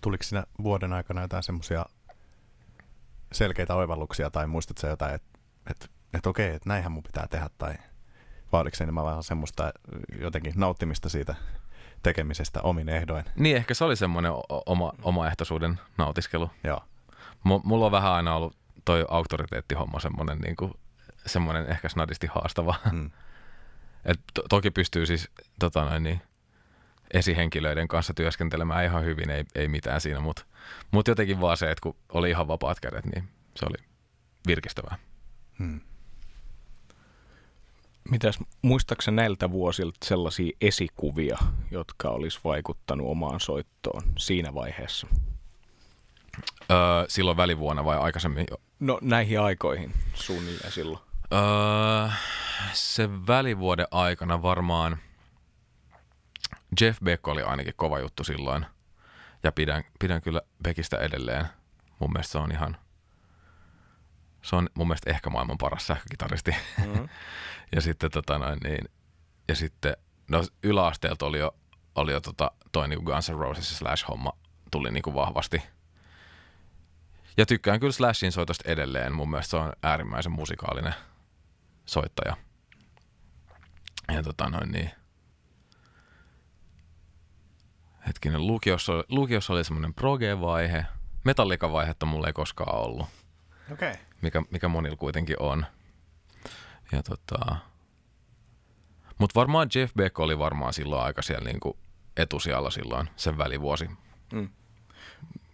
Tuliko 0.00 0.22
siinä 0.24 0.44
vuoden 0.62 0.92
aikana 0.92 1.20
jotain 1.20 1.42
semmoisia 1.42 1.86
selkeitä 3.32 3.74
oivalluksia 3.74 4.30
tai 4.30 4.46
muistatko 4.46 4.86
jotain, 4.86 5.14
että 5.14 5.38
et, 5.70 5.90
et 6.14 6.26
okei, 6.26 6.54
että 6.54 6.68
näinhän 6.68 6.92
mun 6.92 7.02
pitää 7.02 7.26
tehdä 7.26 7.50
tai 7.58 7.74
vai 8.52 8.60
oliko 8.60 8.76
se 8.76 8.84
enemmän 8.84 9.04
vaan 9.04 9.22
semmoista 9.22 9.72
jotenkin 10.20 10.52
nauttimista 10.56 11.08
siitä 11.08 11.34
tekemisestä 12.02 12.62
omin 12.62 12.88
ehdoin? 12.88 13.24
Niin, 13.36 13.56
ehkä 13.56 13.74
se 13.74 13.84
oli 13.84 13.96
semmoinen 13.96 14.32
oma, 14.66 14.92
omaehtoisuuden 15.02 15.80
nautiskelu. 15.98 16.50
Joo. 16.64 16.84
M- 17.44 17.64
mulla 17.64 17.86
on 17.86 17.92
vähän 17.92 18.12
aina 18.12 18.34
ollut 18.34 18.56
toi 18.84 19.04
auktoriteettihomma 19.08 20.00
semmoinen, 20.00 20.38
niin 20.38 20.56
kuin, 20.56 20.72
semmoinen 21.26 21.66
ehkä 21.66 21.88
snadisti 21.88 22.26
haastava. 22.26 22.74
Mm. 22.92 23.10
Et 24.04 24.20
to- 24.34 24.42
toki 24.48 24.70
pystyy 24.70 25.06
siis 25.06 25.30
tota 25.58 25.84
noin, 25.84 26.02
niin, 26.02 26.20
esihenkilöiden 27.14 27.88
kanssa 27.88 28.14
työskentelemään 28.14 28.84
ihan 28.84 29.04
hyvin, 29.04 29.30
ei, 29.30 29.44
ei 29.54 29.68
mitään 29.68 30.00
siinä, 30.00 30.20
mutta 30.20 30.44
mut 30.90 31.08
jotenkin 31.08 31.40
vaan 31.40 31.56
se, 31.56 31.70
että 31.70 31.82
kun 31.82 31.96
oli 32.12 32.30
ihan 32.30 32.48
vapaat 32.48 32.80
kädet, 32.80 33.04
niin 33.04 33.28
se 33.56 33.66
oli 33.66 33.86
virkistävää. 34.46 34.98
Hmm. 35.58 35.80
Mitäs, 38.10 38.38
muistaaksä 38.62 39.10
näiltä 39.10 39.50
vuosilta 39.50 39.98
sellaisia 40.04 40.56
esikuvia, 40.60 41.38
jotka 41.70 42.08
olisi 42.08 42.40
vaikuttanut 42.44 43.06
omaan 43.10 43.40
soittoon 43.40 44.02
siinä 44.18 44.54
vaiheessa? 44.54 45.06
Öö, 46.70 46.76
silloin 47.08 47.36
välivuonna 47.36 47.84
vai 47.84 47.98
aikaisemmin? 47.98 48.46
No 48.80 48.98
näihin 49.02 49.40
aikoihin 49.40 49.92
suunnilleen 50.14 50.72
silloin. 50.72 51.00
Öö, 51.32 52.08
se 52.72 53.08
välivuoden 53.26 53.86
aikana 53.90 54.42
varmaan 54.42 54.98
Jeff 56.80 57.00
Beck 57.04 57.28
oli 57.28 57.42
ainakin 57.42 57.74
kova 57.76 57.98
juttu 57.98 58.24
silloin. 58.24 58.66
Ja 59.42 59.52
pidän, 59.52 59.84
pidän 59.98 60.22
kyllä 60.22 60.40
Beckistä 60.62 60.98
edelleen. 60.98 61.46
Mun 61.98 62.12
mielestä 62.12 62.32
se 62.32 62.38
on 62.38 62.52
ihan, 62.52 62.76
se 64.42 64.56
on 64.56 64.68
mun 64.74 64.86
mielestä 64.86 65.10
ehkä 65.10 65.30
maailman 65.30 65.58
paras 65.58 65.86
sähkökitaristi. 65.86 66.50
Mm-hmm. 66.78 67.08
ja 67.74 67.80
sitten 67.80 68.10
tota 68.10 68.38
noin, 68.38 68.58
niin, 68.64 68.88
ja 69.48 69.56
sitten, 69.56 69.96
no 70.30 70.44
yläasteelta 70.62 71.26
oli 71.26 71.38
jo, 71.38 71.56
oli 71.94 72.12
jo 72.12 72.20
tota, 72.20 72.50
toi 72.72 72.88
niin 72.88 73.02
Guns 73.02 73.30
N' 73.30 73.38
Roses 73.38 73.78
Slash-homma 73.78 74.32
tuli 74.70 74.90
niin 74.90 75.02
kuin 75.02 75.14
vahvasti. 75.14 75.62
Ja 77.36 77.46
tykkään 77.46 77.80
kyllä 77.80 77.92
Slashin 77.92 78.32
soitosta 78.32 78.70
edelleen. 78.70 79.14
Mun 79.14 79.30
mielestä 79.30 79.50
se 79.50 79.56
on 79.56 79.72
äärimmäisen 79.82 80.32
musikaalinen 80.32 80.94
soittaja. 81.86 82.36
Ja 84.12 84.22
tota 84.22 84.48
noin 84.48 84.72
niin. 84.72 84.90
hetkinen, 88.06 88.46
lukiossa, 88.46 88.92
oli- 88.92 89.04
lukiossa 89.08 89.52
oli 89.52 89.64
semmoinen 89.64 89.94
proge-vaihe. 89.94 90.84
Metallika-vaihetta 91.24 92.06
mulla 92.06 92.26
ei 92.26 92.32
koskaan 92.32 92.78
ollut, 92.78 93.06
Okei. 93.72 93.90
Okay. 93.90 94.02
mikä, 94.22 94.42
mikä 94.50 94.68
monilla 94.68 94.96
kuitenkin 94.96 95.36
on. 95.38 95.66
Ja 96.92 97.02
tota... 97.02 97.56
Mutta 99.18 99.40
varmaan 99.40 99.68
Jeff 99.74 99.94
Beck 99.94 100.18
oli 100.18 100.38
varmaan 100.38 100.72
silloin 100.72 101.02
aika 101.02 101.22
siellä 101.22 101.44
niinku 101.44 101.78
etusijalla 102.16 102.70
silloin, 102.70 103.08
sen 103.16 103.38
välivuosi. 103.38 103.90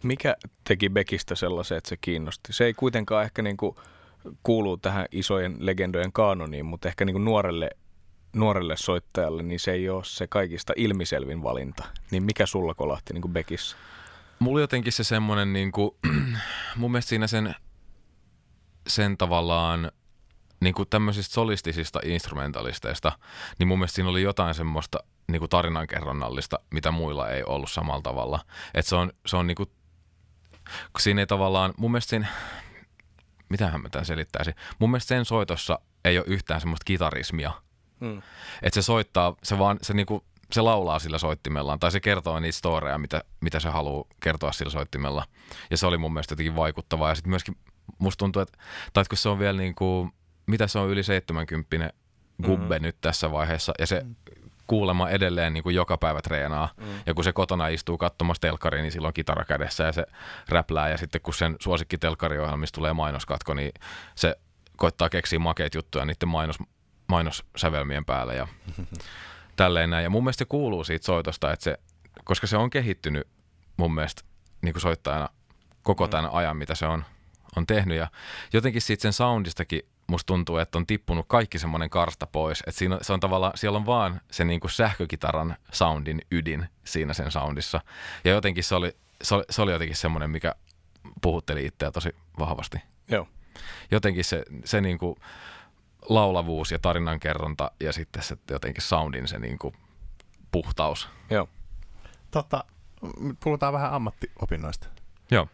Mikä 0.03 0.37
teki 0.65 0.89
Beckistä 0.89 1.35
sellaisen, 1.35 1.79
että 1.79 1.89
se 1.89 1.97
kiinnosti? 1.97 2.53
Se 2.53 2.65
ei 2.65 2.75
kuitenkaan 2.75 3.25
ehkä 3.25 3.43
niin 3.43 3.57
kuin 3.57 3.77
kuulu 4.43 4.77
tähän 4.77 5.07
isojen 5.13 5.57
legendojen 5.59 6.13
kaanoniin, 6.13 6.67
mutta 6.67 6.89
ehkä 6.89 7.05
niin 7.05 7.15
kuin 7.15 7.25
nuorelle, 7.25 7.71
nuorelle 8.33 8.77
soittajalle 8.77 9.43
niin 9.43 9.61
se 9.61 9.73
ei 9.73 9.89
ole 9.89 10.05
se 10.05 10.27
kaikista 10.27 10.73
ilmiselvin 10.77 11.43
valinta. 11.43 11.85
Niin 12.11 12.23
mikä 12.23 12.47
sulla 12.47 12.75
kolahti 12.75 13.13
niin 13.13 13.23
kuin 13.23 13.33
Beckissä? 13.33 13.77
Mulla 14.39 14.61
jotenkin 14.61 14.93
se 14.93 15.05
semmonen 15.05 15.53
niinku, 15.53 15.99
mun 16.77 16.93
mielestä 16.93 17.09
siinä 17.09 17.27
sen, 17.27 17.55
sen 18.87 19.19
tavallaan 19.19 19.93
niinku 20.63 20.85
tämmöisistä 20.85 21.35
solistisista 21.35 22.01
instrumentalisteista, 22.05 23.13
niin 23.59 23.69
mun 23.69 23.79
mielestä 23.79 23.95
siinä 23.95 24.11
oli 24.11 24.23
jotain 24.23 24.55
semmoista 24.55 24.99
niinku 25.29 25.49
tarinankerronnallista, 25.49 26.59
mitä 26.71 26.91
muilla 26.91 27.31
ei 27.31 27.45
ollut 27.45 27.71
samalla 27.71 28.03
tavalla. 28.03 28.41
Et 28.75 28.87
se 28.87 28.97
on, 28.97 29.13
se 29.27 29.37
on 29.37 29.47
niinku, 29.47 29.67
kun 30.67 31.01
siinä 31.01 31.21
ei 31.23 31.27
tavallaan, 31.27 31.75
mun 31.77 31.91
mielestä 31.91 32.11
siinä, 32.11 32.27
mitähän 33.49 33.83
mä 33.83 33.89
tämän 33.89 34.07
selittäisin, 34.07 34.55
mun 34.79 34.91
mielestä 34.91 35.09
sen 35.09 35.25
soitossa 35.25 35.79
ei 36.05 36.19
ole 36.19 36.27
yhtään 36.29 36.61
semmoista 36.61 36.85
kitarismia, 36.85 37.53
Mm. 38.01 38.23
että 38.63 38.75
se 38.75 38.83
soittaa, 38.83 39.37
se 39.43 39.59
vaan, 39.59 39.79
se 39.83 39.95
niinku, 39.95 40.25
se 40.53 40.61
laulaa 40.61 40.99
sillä 40.99 41.19
soittimellaan, 41.19 41.79
tai 41.79 41.91
se 41.93 42.01
kertoo 42.01 42.41
niitä 42.41 42.59
storeja, 42.59 42.99
mitä, 42.99 43.25
mitä 43.41 43.61
se 43.61 43.69
haluaa 43.69 44.05
kertoa 44.21 44.53
sillä 44.53 44.71
soittimella. 44.71 45.25
Ja 45.71 45.77
se 45.77 45.87
oli 45.87 45.99
mun 45.99 46.13
mielestä 46.13 46.33
jotenkin 46.33 46.57
vaikuttavaa. 46.57 47.09
Ja 47.09 47.15
sitten 47.15 47.31
myöskin 47.31 47.57
musta 47.99 48.19
tuntuu, 48.19 48.43
että, 48.43 48.59
tai 48.93 49.03
että 49.03 49.09
kun 49.09 49.19
se 49.19 49.29
on 49.29 49.39
vielä 49.39 49.59
niinku, 49.59 50.11
mitä 50.47 50.67
se 50.67 50.79
on 50.79 50.91
yli 50.91 51.03
70 51.03 51.93
gubbe 52.43 52.75
mm-hmm. 52.75 52.83
nyt 52.83 52.97
tässä 53.01 53.33
vaiheessa, 53.33 53.73
ja 53.79 53.87
se 53.87 54.07
kuulemma 54.67 55.11
edelleen 55.11 55.53
niin 55.53 55.63
kuin 55.63 55.75
joka 55.75 55.99
päivä 55.99 56.21
treenaa. 56.23 56.69
Mm. 56.77 56.87
Ja 57.07 57.15
kun 57.15 57.25
se 57.25 57.33
kotona 57.33 57.69
istuu 57.69 57.99
katsomassa 57.99 58.41
telkkari, 58.41 58.83
niin 58.83 58.93
silloin 58.93 59.11
on 59.11 59.15
kitara 59.15 59.45
kädessä 59.45 59.85
ja 59.85 59.93
se 59.93 60.07
räplää. 60.49 60.89
Ja 60.89 60.99
sitten 60.99 61.21
kun 61.21 61.35
sen 61.35 61.57
suosikki 61.61 61.99
telkkariohjelmista 61.99 62.77
tulee 62.77 62.93
mainoskatko, 62.93 63.55
niin 63.55 63.73
se 64.15 64.37
koittaa 64.77 65.09
keksiä 65.09 65.39
makeita 65.39 65.79
juttuja 65.79 66.05
niiden 66.05 66.29
mainos, 66.29 66.59
mainossävelmien 67.09 68.05
päälle 68.05 68.37
ja 68.37 68.49
tälleen 69.57 69.91
näin. 69.91 70.03
Ja 70.03 70.11
mun 70.11 70.25
mielestä 70.25 70.39
se 70.39 70.49
kuuluu 70.49 70.85
siitä 70.85 71.07
soitosta, 71.07 71.53
että 71.53 71.65
se, 71.65 71.79
koska 72.25 72.47
se 72.47 72.57
on 72.57 72.71
kehittynyt 72.71 73.29
mun 73.77 73.95
mielestä 73.95 74.23
niin 74.63 74.73
kuin 74.73 74.83
soittajana 74.83 75.29
koko 75.83 76.09
tämän 76.09 76.31
ajan, 76.33 76.57
mitä 76.57 76.75
se 76.75 76.87
on, 76.87 77.05
on 77.57 77.67
tehnyt. 77.67 77.99
Ja 77.99 78.09
jotenkin 78.53 78.83
siitä 78.83 79.03
sen 79.03 79.13
soundistakin 79.13 79.83
musta 80.13 80.27
tuntuu, 80.27 80.57
että 80.57 80.79
on 80.79 80.87
tippunut 80.87 81.27
kaikki 81.29 81.59
semmoinen 81.59 81.91
karsta 81.91 82.27
pois. 82.27 82.61
Että 82.61 82.79
siinä, 82.79 82.99
se 83.03 83.13
on 83.13 83.21
tavallaan, 83.21 83.53
siellä 83.57 83.77
on 83.77 83.87
vaan 83.87 84.21
se 84.31 84.45
niin 84.45 84.61
kuin 84.61 84.71
sähkökitaran 84.71 85.57
soundin 85.73 86.23
ydin 86.31 86.69
siinä 86.85 87.15
sen 87.15 87.31
soundissa. 87.31 87.81
Ja 88.25 88.31
jotenkin 88.31 88.65
se 88.65 88.75
oli, 88.75 88.97
se 89.23 89.35
oli, 89.35 89.45
se 89.51 89.63
oli 89.63 89.73
jotenkin 89.73 89.97
semmoinen, 89.97 90.31
mikä 90.31 90.55
puhutteli 91.23 91.67
itseä 91.67 91.91
tosi 91.91 92.17
vahvasti. 92.39 92.79
Joo. 93.09 93.29
Jotenkin 93.91 94.25
se, 94.25 94.45
se 94.65 94.81
niin 94.81 94.99
kuin 94.99 95.17
laulavuus 96.09 96.73
ja 96.73 96.79
tarinankerronta 96.79 97.71
ja 97.81 97.93
sitten 97.93 98.23
se 98.23 98.37
jotenkin 98.51 98.83
soundin 98.83 99.29
se 99.29 99.39
niin 99.39 99.59
kuin 99.59 99.75
puhtaus. 100.53 101.09
Joo. 101.31 101.49
M- 103.21 103.31
puhutaan 103.45 103.73
vähän 103.73 103.93
ammattiopinnoista. 103.93 104.87
Joo. 105.31 105.49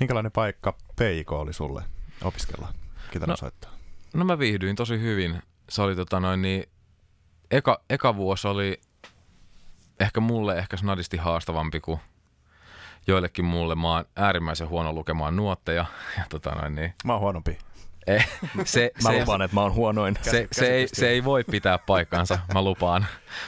Minkälainen 0.00 0.32
paikka 0.32 0.76
PIK 0.96 1.32
oli 1.32 1.52
sulle 1.52 1.82
opiskella 2.22 2.74
kitarasoittoa? 3.14 3.70
No 4.14 4.24
mä 4.24 4.38
viihdyin 4.38 4.76
tosi 4.76 5.00
hyvin. 5.00 5.42
Se 5.68 5.82
oli 5.82 5.96
tota 5.96 6.20
noin 6.20 6.42
niin, 6.42 6.64
eka, 7.50 7.80
eka 7.90 8.16
vuosi 8.16 8.48
oli 8.48 8.80
ehkä 10.00 10.20
mulle 10.20 10.58
ehkä 10.58 10.76
snadisti 10.76 11.16
haastavampi 11.16 11.80
kuin 11.80 12.00
joillekin 13.06 13.44
mulle. 13.44 13.74
Mä 13.74 13.88
oon 13.92 14.04
äärimmäisen 14.16 14.68
huono 14.68 14.92
lukemaan 14.92 15.36
nuotteja. 15.36 15.84
Ja 16.18 16.24
tota 16.28 16.50
noin 16.50 16.74
niin, 16.74 16.94
Mä 17.04 17.12
oon 17.12 17.20
huonompi. 17.20 17.58
ei, 18.06 18.20
se, 18.64 18.90
Mä 19.02 19.10
se, 19.12 19.20
lupaan, 19.20 19.42
että 19.42 19.54
mä 19.54 19.60
oon 19.60 19.74
huonoin. 19.74 20.16
se, 20.22 20.48
se, 20.52 20.66
ei, 20.74 20.88
se 20.92 21.08
ei 21.08 21.24
voi 21.24 21.44
pitää 21.44 21.78
paikkaansa, 21.78 22.38
mä 22.54 22.62
lupaan. 22.62 23.06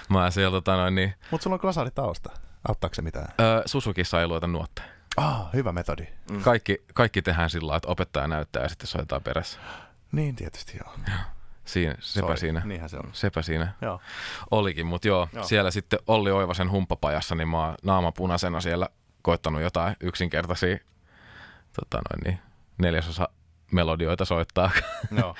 Mä 0.08 0.30
siellä 0.30 0.50
tota 0.56 0.76
noin 0.76 0.94
niin, 0.94 1.14
Mutta 1.30 1.44
sulla 1.44 1.54
on 1.54 1.60
glasaari 1.60 1.90
tausta. 1.90 2.30
Auttaako 2.68 2.94
se 2.94 3.02
mitään? 3.02 3.28
ö, 3.40 3.62
Susukissa 3.66 4.20
ei 4.20 4.26
lueta 4.26 4.46
nuotteja. 4.46 4.88
Ah, 5.16 5.52
hyvä 5.52 5.72
metodi. 5.72 6.06
Mm. 6.30 6.42
Kaikki, 6.42 6.84
kaikki 6.94 7.22
tehdään 7.22 7.50
sillä 7.50 7.66
lailla, 7.66 7.76
että 7.76 7.88
opettaja 7.88 8.28
näyttää 8.28 8.62
ja 8.62 8.68
sitten 8.68 8.86
soitetaan 8.86 9.22
perässä. 9.22 9.60
Niin 10.12 10.36
tietysti 10.36 10.78
joo. 10.84 10.94
Siinä, 11.64 11.94
sepä 12.00 12.26
Soi. 12.26 12.38
siinä. 12.38 12.62
Niinhän 12.64 12.88
se 12.88 12.96
on. 12.96 13.10
Sepä 13.12 13.42
siinä 13.42 13.72
Joo. 13.82 14.00
olikin, 14.50 14.86
mutta 14.86 15.08
joo, 15.08 15.18
Joo. 15.18 15.28
joo, 15.32 15.44
siellä 15.44 15.70
sitten 15.70 15.98
Olli 16.06 16.30
Oivasen 16.30 16.70
humppapajassa, 16.70 17.34
niin 17.34 17.48
mä 17.48 17.66
oon 17.66 17.74
naama 17.82 18.12
punaisena 18.12 18.60
siellä 18.60 18.88
koittanut 19.22 19.62
jotain 19.62 19.96
yksinkertaisia 20.00 20.78
tota 21.80 21.96
noin, 21.96 22.24
niin, 22.24 22.38
neljäsosa 22.78 23.28
melodioita 23.72 24.24
soittaa. 24.24 24.70
joo. 25.18 25.34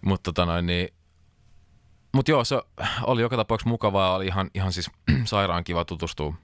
mutta 0.00 0.32
tota 0.32 0.46
noin, 0.46 0.66
niin, 0.66 0.88
mut 2.12 2.28
joo, 2.28 2.44
se 2.44 2.62
oli 3.02 3.22
joka 3.22 3.36
tapauksessa 3.36 3.68
mukavaa, 3.68 4.14
oli 4.14 4.26
ihan, 4.26 4.50
ihan 4.54 4.72
siis 4.72 4.90
sairaan 5.24 5.64
kiva 5.64 5.84
tutustua, 5.84 6.34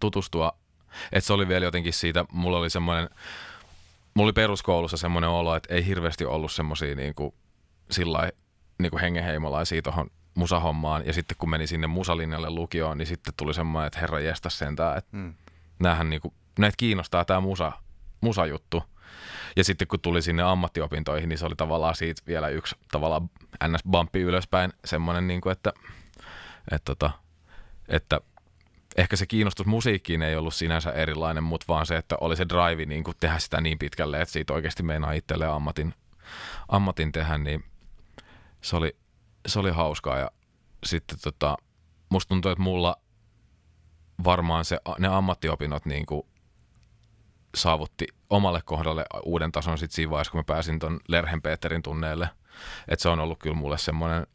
tutustua. 0.00 0.52
Et 1.12 1.24
se 1.24 1.32
oli 1.32 1.48
vielä 1.48 1.64
jotenkin 1.64 1.92
siitä, 1.92 2.24
mulla 2.32 2.58
oli 2.58 2.70
semmoinen, 2.70 3.10
mulla 4.14 4.26
oli 4.26 4.32
peruskoulussa 4.32 4.96
semmoinen 4.96 5.30
olo, 5.30 5.56
että 5.56 5.74
ei 5.74 5.86
hirveästi 5.86 6.24
ollut 6.24 6.52
semmoisia 6.52 6.94
niinku, 6.94 7.34
sillä 7.90 8.30
niinku 8.78 8.98
hengenheimolaisia 8.98 9.82
tuohon 9.82 10.10
musahommaan. 10.34 11.06
Ja 11.06 11.12
sitten 11.12 11.36
kun 11.36 11.50
meni 11.50 11.66
sinne 11.66 11.86
musalinjalle 11.86 12.50
lukioon, 12.50 12.98
niin 12.98 13.06
sitten 13.06 13.34
tuli 13.36 13.54
semmoinen, 13.54 13.86
että 13.86 13.98
herra 14.00 14.20
jästä 14.20 14.50
sentään, 14.50 14.98
että 14.98 15.16
Mm. 15.16 15.34
näähän 15.78 16.10
niinku, 16.10 16.34
näitä 16.58 16.76
kiinnostaa 16.76 17.24
tämä 17.24 17.40
musa, 17.40 17.72
musajuttu. 18.20 18.82
Ja 19.56 19.64
sitten 19.64 19.88
kun 19.88 20.00
tuli 20.00 20.22
sinne 20.22 20.42
ammattiopintoihin, 20.42 21.28
niin 21.28 21.38
se 21.38 21.46
oli 21.46 21.56
tavallaan 21.56 21.94
siitä 21.94 22.22
vielä 22.26 22.48
yksi 22.48 22.76
tavallaan 22.92 23.30
ns-bumppi 23.68 24.20
ylöspäin 24.20 24.72
semmoinen, 24.84 25.26
niin 25.26 25.40
kuin, 25.40 25.52
että, 25.52 25.72
että, 26.70 26.84
tota, 26.94 27.10
että 27.88 28.20
ehkä 28.96 29.16
se 29.16 29.26
kiinnostus 29.26 29.66
musiikkiin 29.66 30.22
ei 30.22 30.36
ollut 30.36 30.54
sinänsä 30.54 30.92
erilainen, 30.92 31.44
mutta 31.44 31.64
vaan 31.68 31.86
se, 31.86 31.96
että 31.96 32.16
oli 32.20 32.36
se 32.36 32.46
drive 32.48 32.84
niin 32.84 33.04
kuin 33.04 33.16
tehdä 33.20 33.38
sitä 33.38 33.60
niin 33.60 33.78
pitkälle, 33.78 34.20
että 34.20 34.32
siitä 34.32 34.52
oikeasti 34.52 34.82
meinaa 34.82 35.12
itselleen 35.12 35.50
ammatin, 35.50 35.94
ammatin 36.68 37.12
tehdä, 37.12 37.38
niin 37.38 37.64
se 38.60 38.76
oli, 38.76 38.96
se 39.46 39.58
oli 39.58 39.70
hauskaa. 39.70 40.18
Ja 40.18 40.30
sitten 40.84 41.18
tota, 41.22 41.56
musta 42.08 42.28
tuntuu, 42.28 42.50
että 42.50 42.62
mulla 42.62 42.96
varmaan 44.24 44.64
se, 44.64 44.78
ne 44.98 45.08
ammattiopinnot 45.08 45.86
niin 45.86 46.06
kuin 46.06 46.22
saavutti 47.54 48.06
omalle 48.30 48.60
kohdalle 48.64 49.04
uuden 49.24 49.52
tason 49.52 49.78
sit 49.78 49.92
siinä 49.92 50.10
vaiheessa, 50.10 50.30
kun 50.30 50.38
mä 50.38 50.44
pääsin 50.44 50.78
ton 50.78 51.00
Lerhen 51.08 51.42
Peterin 51.42 51.82
tunneelle. 51.82 52.28
että 52.88 53.02
se 53.02 53.08
on 53.08 53.20
ollut 53.20 53.38
kyllä 53.38 53.56
mulle 53.56 53.78
semmoinen, 53.78 54.26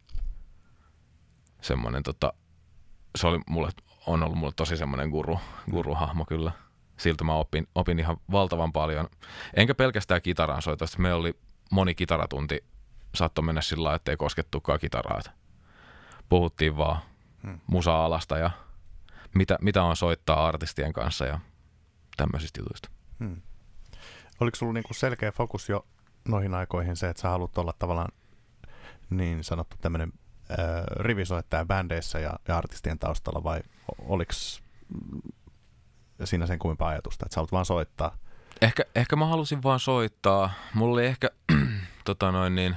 semmoinen 1.61 2.03
tota, 2.03 2.33
se 3.15 3.27
oli 3.27 3.39
mulle, 3.49 3.69
on 4.07 4.23
ollut 4.23 4.37
mulle 4.37 4.53
tosi 4.55 4.77
semmoinen 4.77 5.09
guru, 5.09 5.39
guruhahmo 5.71 6.25
kyllä. 6.25 6.51
Siltä 6.97 7.23
mä 7.23 7.33
opin, 7.33 7.67
opin 7.75 7.99
ihan 7.99 8.17
valtavan 8.31 8.73
paljon. 8.73 9.07
Enkä 9.53 9.75
pelkästään 9.75 10.21
kitaran 10.21 10.61
soitosta. 10.61 10.99
Me 10.99 11.13
oli 11.13 11.39
moni 11.71 11.95
kitaratunti, 11.95 12.63
saattoi 13.15 13.43
mennä 13.43 13.61
sillä 13.61 13.83
lailla, 13.83 13.95
ettei 13.95 14.17
koskettukaan 14.17 14.79
kitaraa. 14.79 15.21
Puhuttiin 16.29 16.77
vaan 16.77 16.99
Hmm. 17.43 17.59
musa-alasta 17.67 18.37
ja 18.37 18.51
mitä, 19.35 19.57
mitä 19.61 19.83
on 19.83 19.95
soittaa 19.95 20.47
artistien 20.47 20.93
kanssa 20.93 21.25
ja 21.25 21.39
tämmöisistä 22.17 22.61
jutuista. 22.61 22.89
Hmm. 23.19 23.41
Oliko 24.39 24.55
sulla 24.55 24.73
niinku 24.73 24.93
selkeä 24.93 25.31
fokus 25.31 25.69
jo 25.69 25.85
noihin 26.27 26.53
aikoihin 26.53 26.95
se, 26.95 27.09
että 27.09 27.21
sä 27.21 27.29
haluat 27.29 27.57
olla 27.57 27.73
tavallaan 27.79 28.11
niin 29.09 29.43
sanottu 29.43 29.75
tämmöinen 29.81 30.13
rivisoittaja 30.99 31.65
bändeissä 31.65 32.19
ja, 32.19 32.33
ja 32.47 32.57
artistien 32.57 32.99
taustalla 32.99 33.43
vai 33.43 33.59
oliko 33.99 34.33
siinä 36.23 36.47
sen 36.47 36.59
kummempaa 36.59 36.89
ajatusta, 36.89 37.25
että 37.25 37.33
sä 37.33 37.39
haluat 37.39 37.51
vaan 37.51 37.65
soittaa? 37.65 38.17
Ehkä, 38.61 38.83
ehkä 38.95 39.15
mä 39.15 39.25
halusin 39.25 39.63
vaan 39.63 39.79
soittaa. 39.79 40.51
Mulla 40.73 40.93
oli 40.93 41.05
ehkä, 41.05 41.29
tota 42.05 42.31
noin 42.31 42.55
niin, 42.55 42.75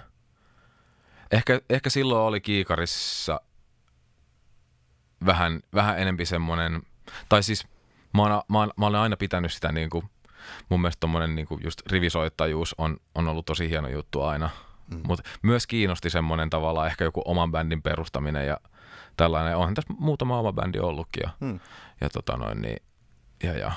ehkä, 1.31 1.61
ehkä 1.71 1.91
silloin 1.91 2.23
oli 2.23 2.41
kiikarissa 2.41 3.41
vähän, 5.27 5.61
vähän 5.75 5.99
enempi 5.99 6.27
semmoinen, 6.27 6.83
tai 7.29 7.43
siis 7.43 7.67
mä, 8.15 8.23
oon, 8.23 8.43
mä, 8.49 8.59
oon, 8.59 8.71
mä 8.77 8.87
olen 8.87 9.01
aina 9.01 9.17
pitänyt 9.17 9.53
sitä 9.53 9.73
niin 9.73 9.91
kuin, 9.91 10.11
mun 10.69 10.81
mielestä 10.81 11.01
tommonen 11.01 11.35
niin 11.35 11.47
kuin 11.47 11.65
just 11.65 11.81
rivisoittajuus 11.87 12.75
on, 12.79 12.97
on 13.15 13.29
ollut 13.29 13.47
tosi 13.47 13.71
hieno 13.71 13.89
juttu 13.89 14.23
aina. 14.23 14.51
Mm. 14.91 15.01
Mutta 15.07 15.29
myös 15.43 15.67
kiinnosti 15.67 16.11
semmoinen 16.11 16.51
tavallaan 16.51 16.87
ehkä 16.87 17.05
joku 17.05 17.23
oman 17.25 17.53
bändin 17.53 17.83
perustaminen 17.83 18.47
ja 18.47 18.57
tällainen. 19.17 19.57
Onhan 19.57 19.75
tässä 19.75 19.95
muutama 19.99 20.39
oma 20.39 20.53
bändi 20.53 20.79
ollutkin 20.79 21.23
ja, 21.25 21.31
Hmm. 21.41 21.61
ja 22.01 22.11
tota 22.11 22.37
noin 22.37 22.63
niin, 22.63 22.83
ja, 23.43 23.59
ja. 23.59 23.73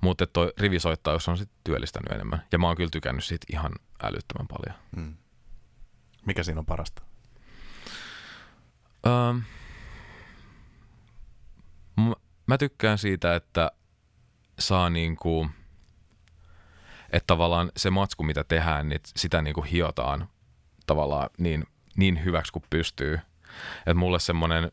Mutta 0.00 0.26
toi 0.26 0.52
rivisoittaus 0.58 1.28
on 1.28 1.38
sitten 1.38 1.58
työllistänyt 1.64 2.12
enemmän. 2.12 2.42
Ja 2.52 2.58
mä 2.58 2.66
oon 2.66 2.76
kyllä 2.76 2.90
tykännyt 2.92 3.24
siitä 3.24 3.46
ihan 3.52 3.72
älyttömän 4.02 4.48
paljon. 4.48 4.80
Hmm. 4.96 5.14
Mikä 6.26 6.42
siinä 6.42 6.58
on 6.58 6.66
parasta? 6.66 7.02
Öö, 9.06 9.32
m- 11.96 12.20
mä 12.46 12.58
tykkään 12.58 12.98
siitä, 12.98 13.34
että 13.36 13.72
saa 14.58 14.90
niinku, 14.90 15.48
että 17.12 17.26
tavallaan 17.26 17.72
se 17.76 17.90
matsku, 17.90 18.22
mitä 18.22 18.44
tehdään, 18.44 18.88
niin 18.88 19.00
sitä 19.04 19.42
niinku 19.42 19.62
hiotaan 19.62 20.28
tavallaan 20.86 21.30
niin, 21.38 21.64
niin 21.96 22.24
hyväksi 22.24 22.52
kuin 22.52 22.64
pystyy. 22.70 23.20
Että 23.78 23.94
mulle 23.94 24.18
semmoinen 24.18 24.72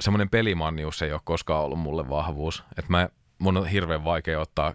semmoinen 0.00 0.30
pelimannius 0.30 1.02
ei 1.02 1.12
ole 1.12 1.20
koskaan 1.24 1.64
ollut 1.64 1.78
mulle 1.78 2.08
vahvuus. 2.08 2.64
Että 2.78 2.90
mä, 2.90 3.08
mun 3.38 3.56
on 3.56 3.66
hirveän 3.66 4.04
vaikea 4.04 4.40
ottaa 4.40 4.74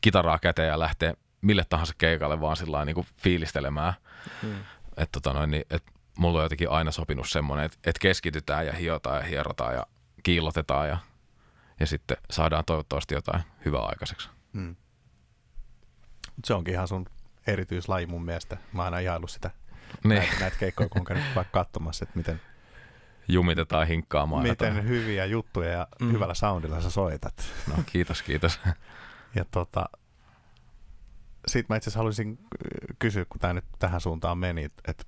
kitaraa 0.00 0.38
käteen 0.38 0.68
ja 0.68 0.78
lähteä 0.78 1.14
mille 1.40 1.64
tahansa 1.68 1.94
keikalle 1.98 2.40
vaan 2.40 2.56
sillä 2.56 2.84
niin 2.84 2.94
kuin 2.94 3.06
fiilistelemään. 3.22 3.92
Mm. 4.42 4.56
Että 4.96 5.08
tota 5.12 5.32
noin, 5.32 5.50
niin, 5.50 5.64
et 5.70 5.82
mulla 6.18 6.38
on 6.38 6.44
jotenkin 6.44 6.70
aina 6.70 6.92
sopinut 6.92 7.28
semmoinen, 7.28 7.64
että, 7.64 7.78
että 7.86 8.00
keskitytään 8.00 8.66
ja 8.66 8.72
hiotaan 8.72 9.16
ja 9.16 9.22
hierotaan 9.22 9.74
ja 9.74 9.86
kiillotetaan 10.22 10.88
ja, 10.88 10.98
ja 11.80 11.86
sitten 11.86 12.16
saadaan 12.30 12.64
toivottavasti 12.64 13.14
jotain 13.14 13.42
hyvää 13.64 13.82
aikaiseksi. 13.82 14.28
Hmm. 14.52 14.76
Se 16.44 16.54
onkin 16.54 16.74
ihan 16.74 16.88
sun 16.88 17.06
erityislaji 17.46 18.06
mun 18.06 18.24
mielestä. 18.24 18.56
Mä 18.72 18.82
oon 18.82 18.84
aina 18.94 18.98
ihaillut 18.98 19.30
sitä 19.30 19.50
Niin, 20.04 20.18
näitä, 20.18 20.36
näitä 20.40 20.56
keikkoja, 20.58 20.88
kun 20.88 21.00
on 21.00 21.04
käynyt 21.04 21.24
vaikka 21.34 21.64
katsomassa, 21.64 22.02
että 22.04 22.18
miten, 22.18 22.40
jumitetaan 23.28 23.86
hinkkaamaan. 23.86 24.42
miten 24.42 24.68
jotain. 24.68 24.88
hyviä 24.88 25.24
juttuja 25.24 25.70
ja 25.70 25.88
Mm. 26.00 26.12
hyvällä 26.12 26.34
soundilla 26.34 26.80
sä 26.80 26.90
soitat. 26.90 27.34
No, 27.68 27.82
kiitos, 27.86 28.22
kiitos. 28.22 28.60
Ja 29.34 29.44
tota, 29.50 29.86
sit 31.46 31.68
mä 31.68 31.76
itse 31.76 31.84
asiassa 31.88 31.98
haluaisin 31.98 32.38
äh, 32.42 32.96
kysyä, 32.98 33.24
kun 33.28 33.40
tämä 33.40 33.52
nyt 33.52 33.64
tähän 33.78 34.00
suuntaan 34.00 34.38
meni, 34.38 34.64
että 34.64 35.04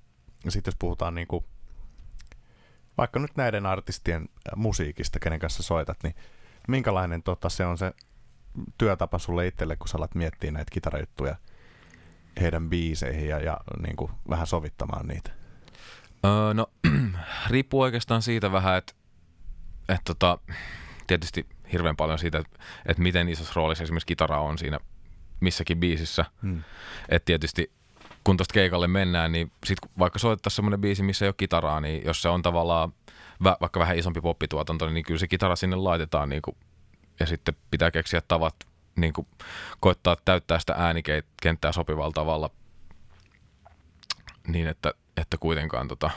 sit 0.49 0.65
jos 0.65 0.75
puhutaan 0.79 1.15
niinku, 1.15 1.45
vaikka 2.97 3.19
nyt 3.19 3.31
näiden 3.35 3.65
artistien 3.65 4.21
äh, 4.21 4.55
musiikista, 4.55 5.19
kenen 5.19 5.39
kanssa 5.39 5.63
soitat, 5.63 5.97
niin 6.03 6.15
minkälainen 6.67 7.23
tota, 7.23 7.49
se 7.49 7.65
on 7.65 7.77
se 7.77 7.91
työtapa 8.77 9.19
sulle 9.19 9.47
itselle, 9.47 9.75
kun 9.75 9.87
sä 9.87 9.97
alat 9.97 10.15
miettiä 10.15 10.51
näitä 10.51 10.71
kitarajuttuja 10.71 11.35
heidän 12.41 12.69
biiseihin 12.69 13.29
ja, 13.29 13.39
ja 13.39 13.57
niinku, 13.81 14.11
vähän 14.29 14.47
sovittamaan 14.47 15.07
niitä? 15.07 15.31
Öö, 16.25 16.53
no, 16.53 16.67
riippuu 17.49 17.81
oikeastaan 17.81 18.21
siitä 18.21 18.51
vähän, 18.51 18.77
että 18.77 18.93
et 19.89 20.01
tota, 20.05 20.37
tietysti 21.07 21.45
hirveän 21.71 21.95
paljon 21.95 22.19
siitä, 22.19 22.37
että 22.37 22.59
et 22.85 22.97
miten 22.97 23.29
isossa 23.29 23.53
roolissa 23.55 23.83
esimerkiksi 23.83 24.07
kitara 24.07 24.41
on 24.41 24.57
siinä 24.57 24.79
missäkin 25.39 25.79
biisissä. 25.79 26.25
Hmm. 26.41 26.63
Et 27.09 27.25
tietysti 27.25 27.71
kun 28.23 28.37
tuosta 28.37 28.53
keikalle 28.53 28.87
mennään, 28.87 29.31
niin 29.31 29.51
sit 29.65 29.77
vaikka 29.99 30.19
soitettaisiin 30.19 30.55
semmoinen 30.55 30.81
biisi, 30.81 31.03
missä 31.03 31.25
ei 31.25 31.27
ole 31.27 31.35
kitaraa, 31.37 31.81
niin 31.81 32.05
jos 32.05 32.21
se 32.21 32.29
on 32.29 32.41
tavallaan 32.41 32.93
vaikka 33.61 33.79
vähän 33.79 33.97
isompi 33.97 34.21
poppituotanto, 34.21 34.89
niin 34.89 35.03
kyllä 35.03 35.19
se 35.19 35.27
kitara 35.27 35.55
sinne 35.55 35.75
laitetaan 35.75 36.29
niin 36.29 36.41
kuin, 36.41 36.57
ja 37.19 37.25
sitten 37.25 37.55
pitää 37.71 37.91
keksiä 37.91 38.21
tavat 38.21 38.55
niin 38.95 39.13
kuin, 39.13 39.27
koittaa 39.79 40.17
täyttää 40.25 40.59
sitä 40.59 40.73
äänikenttää 40.77 41.71
sopivalla 41.71 42.13
tavalla 42.13 42.49
niin, 44.47 44.67
että, 44.67 44.93
että 45.17 45.37
kuitenkaan 45.37 45.87
tota, 45.87 46.09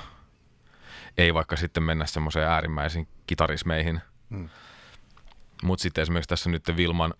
ei 1.18 1.34
vaikka 1.34 1.56
sitten 1.56 1.82
mennä 1.82 2.06
semmoiseen 2.06 2.48
äärimmäisiin 2.48 3.08
kitarismeihin. 3.26 4.00
Hmm. 4.30 4.48
Mutta 5.62 5.82
sitten 5.82 6.02
esimerkiksi 6.02 6.28
tässä 6.28 6.50
nyt 6.50 6.76
Vilman 6.76 7.14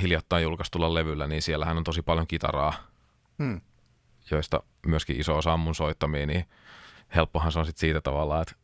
hiljattain 0.00 0.42
julkaistulla 0.42 0.94
levyllä, 0.94 1.26
niin 1.26 1.42
siellähän 1.42 1.76
on 1.76 1.84
tosi 1.84 2.02
paljon 2.02 2.26
kitaraa, 2.26 2.88
Hmm. 3.38 3.60
joista 4.30 4.62
myöskin 4.86 5.20
iso 5.20 5.36
osa 5.36 5.52
on 5.52 5.60
mun 5.60 5.74
soittamia, 5.74 6.26
niin 6.26 6.48
helppohan 7.14 7.52
se 7.52 7.58
on 7.58 7.66
sitten 7.66 7.80
siitä 7.80 8.00
tavallaan, 8.00 8.42
että 8.42 8.54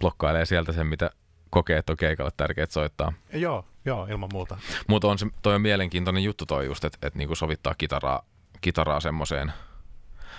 blokkailee 0.00 0.44
sieltä 0.44 0.72
sen, 0.72 0.86
mitä 0.86 1.10
kokee, 1.50 1.78
että 1.78 1.92
on 1.92 1.96
keikalle 1.96 2.30
tärkeää 2.36 2.66
soittaa. 2.70 3.12
Joo, 3.32 3.64
joo, 3.84 4.06
ilman 4.06 4.30
muuta. 4.32 4.58
Mutta 4.86 5.08
on 5.08 5.18
se, 5.18 5.26
toi 5.42 5.54
on 5.54 5.62
mielenkiintoinen 5.62 6.24
juttu 6.24 6.46
toi 6.46 6.66
just, 6.66 6.84
että 6.84 7.06
et 7.06 7.14
niinku 7.14 7.34
sovittaa 7.34 7.74
kitaraa, 7.74 8.22
kitaraa 8.60 9.00
semmoiseen 9.00 9.52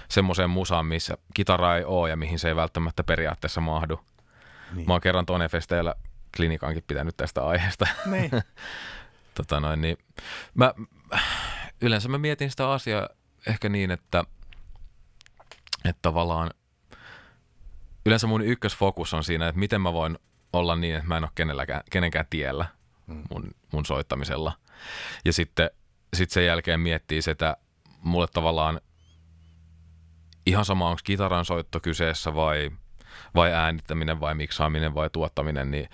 semmoiseen 0.09 0.49
musaan, 0.49 0.85
missä 0.85 1.17
kitaraa 1.33 1.77
ei 1.77 1.83
ole 1.83 2.09
ja 2.09 2.17
mihin 2.17 2.39
se 2.39 2.47
ei 2.47 2.55
välttämättä 2.55 3.03
periaatteessa 3.03 3.61
mahdu. 3.61 3.99
Niin. 4.73 4.87
Mä 4.87 4.93
oon 4.93 5.01
kerran 5.01 5.25
Tonefesteillä 5.25 5.95
klinikankin 6.37 6.83
pitänyt 6.87 7.17
tästä 7.17 7.45
aiheesta. 7.45 7.87
Niin. 8.05 8.31
tota 9.35 9.59
noin, 9.59 9.81
niin 9.81 9.97
mä, 10.53 10.73
yleensä 11.81 12.09
mä 12.09 12.17
mietin 12.17 12.51
sitä 12.51 12.71
asiaa 12.71 13.09
ehkä 13.47 13.69
niin, 13.69 13.91
että, 13.91 14.23
että 15.85 15.99
tavallaan 16.01 16.51
yleensä 18.05 18.27
mun 18.27 18.41
ykkösfokus 18.41 19.13
on 19.13 19.23
siinä, 19.23 19.47
että 19.47 19.59
miten 19.59 19.81
mä 19.81 19.93
voin 19.93 20.19
olla 20.53 20.75
niin, 20.75 20.95
että 20.95 21.07
mä 21.07 21.17
en 21.17 21.23
ole 21.23 21.31
kenelläkään, 21.35 21.81
kenenkään 21.91 22.25
tiellä 22.29 22.65
Mm. 23.09 23.23
mun, 23.29 23.51
mun 23.73 23.85
soittamisella. 23.85 24.53
Ja 25.25 25.33
sitten 25.33 25.69
sit 26.13 26.31
sen 26.31 26.45
jälkeen 26.45 26.79
miettii 26.79 27.21
sitä, 27.21 27.57
mulle 28.01 28.27
tavallaan 28.33 28.81
ihan 30.45 30.65
sama, 30.65 30.89
onko 30.89 31.01
kitaran 31.03 31.45
soitto 31.45 31.79
kyseessä 31.79 32.35
vai, 32.35 32.71
vai 33.35 33.53
äänittäminen 33.53 34.19
vai 34.19 34.35
miksaaminen 34.35 34.95
vai 34.95 35.09
tuottaminen, 35.09 35.71
niin 35.71 35.89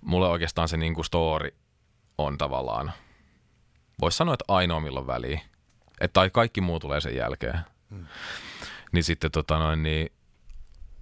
mulle 0.00 0.28
oikeastaan 0.28 0.68
se 0.68 0.76
niinku 0.76 1.02
story 1.02 1.54
on 2.18 2.38
tavallaan, 2.38 2.92
voisi 4.00 4.16
sanoa, 4.16 4.34
että 4.34 4.44
ainoa 4.48 4.80
milloin 4.80 5.06
väliä. 5.06 5.40
Et, 6.00 6.12
tai 6.12 6.30
kaikki 6.30 6.60
muu 6.60 6.80
tulee 6.80 7.00
sen 7.00 7.16
jälkeen. 7.16 7.60
Mm. 7.90 8.06
Niin 8.92 9.04
sitten 9.04 9.30
tota 9.30 9.58
noin, 9.58 9.82
niin 9.82 10.12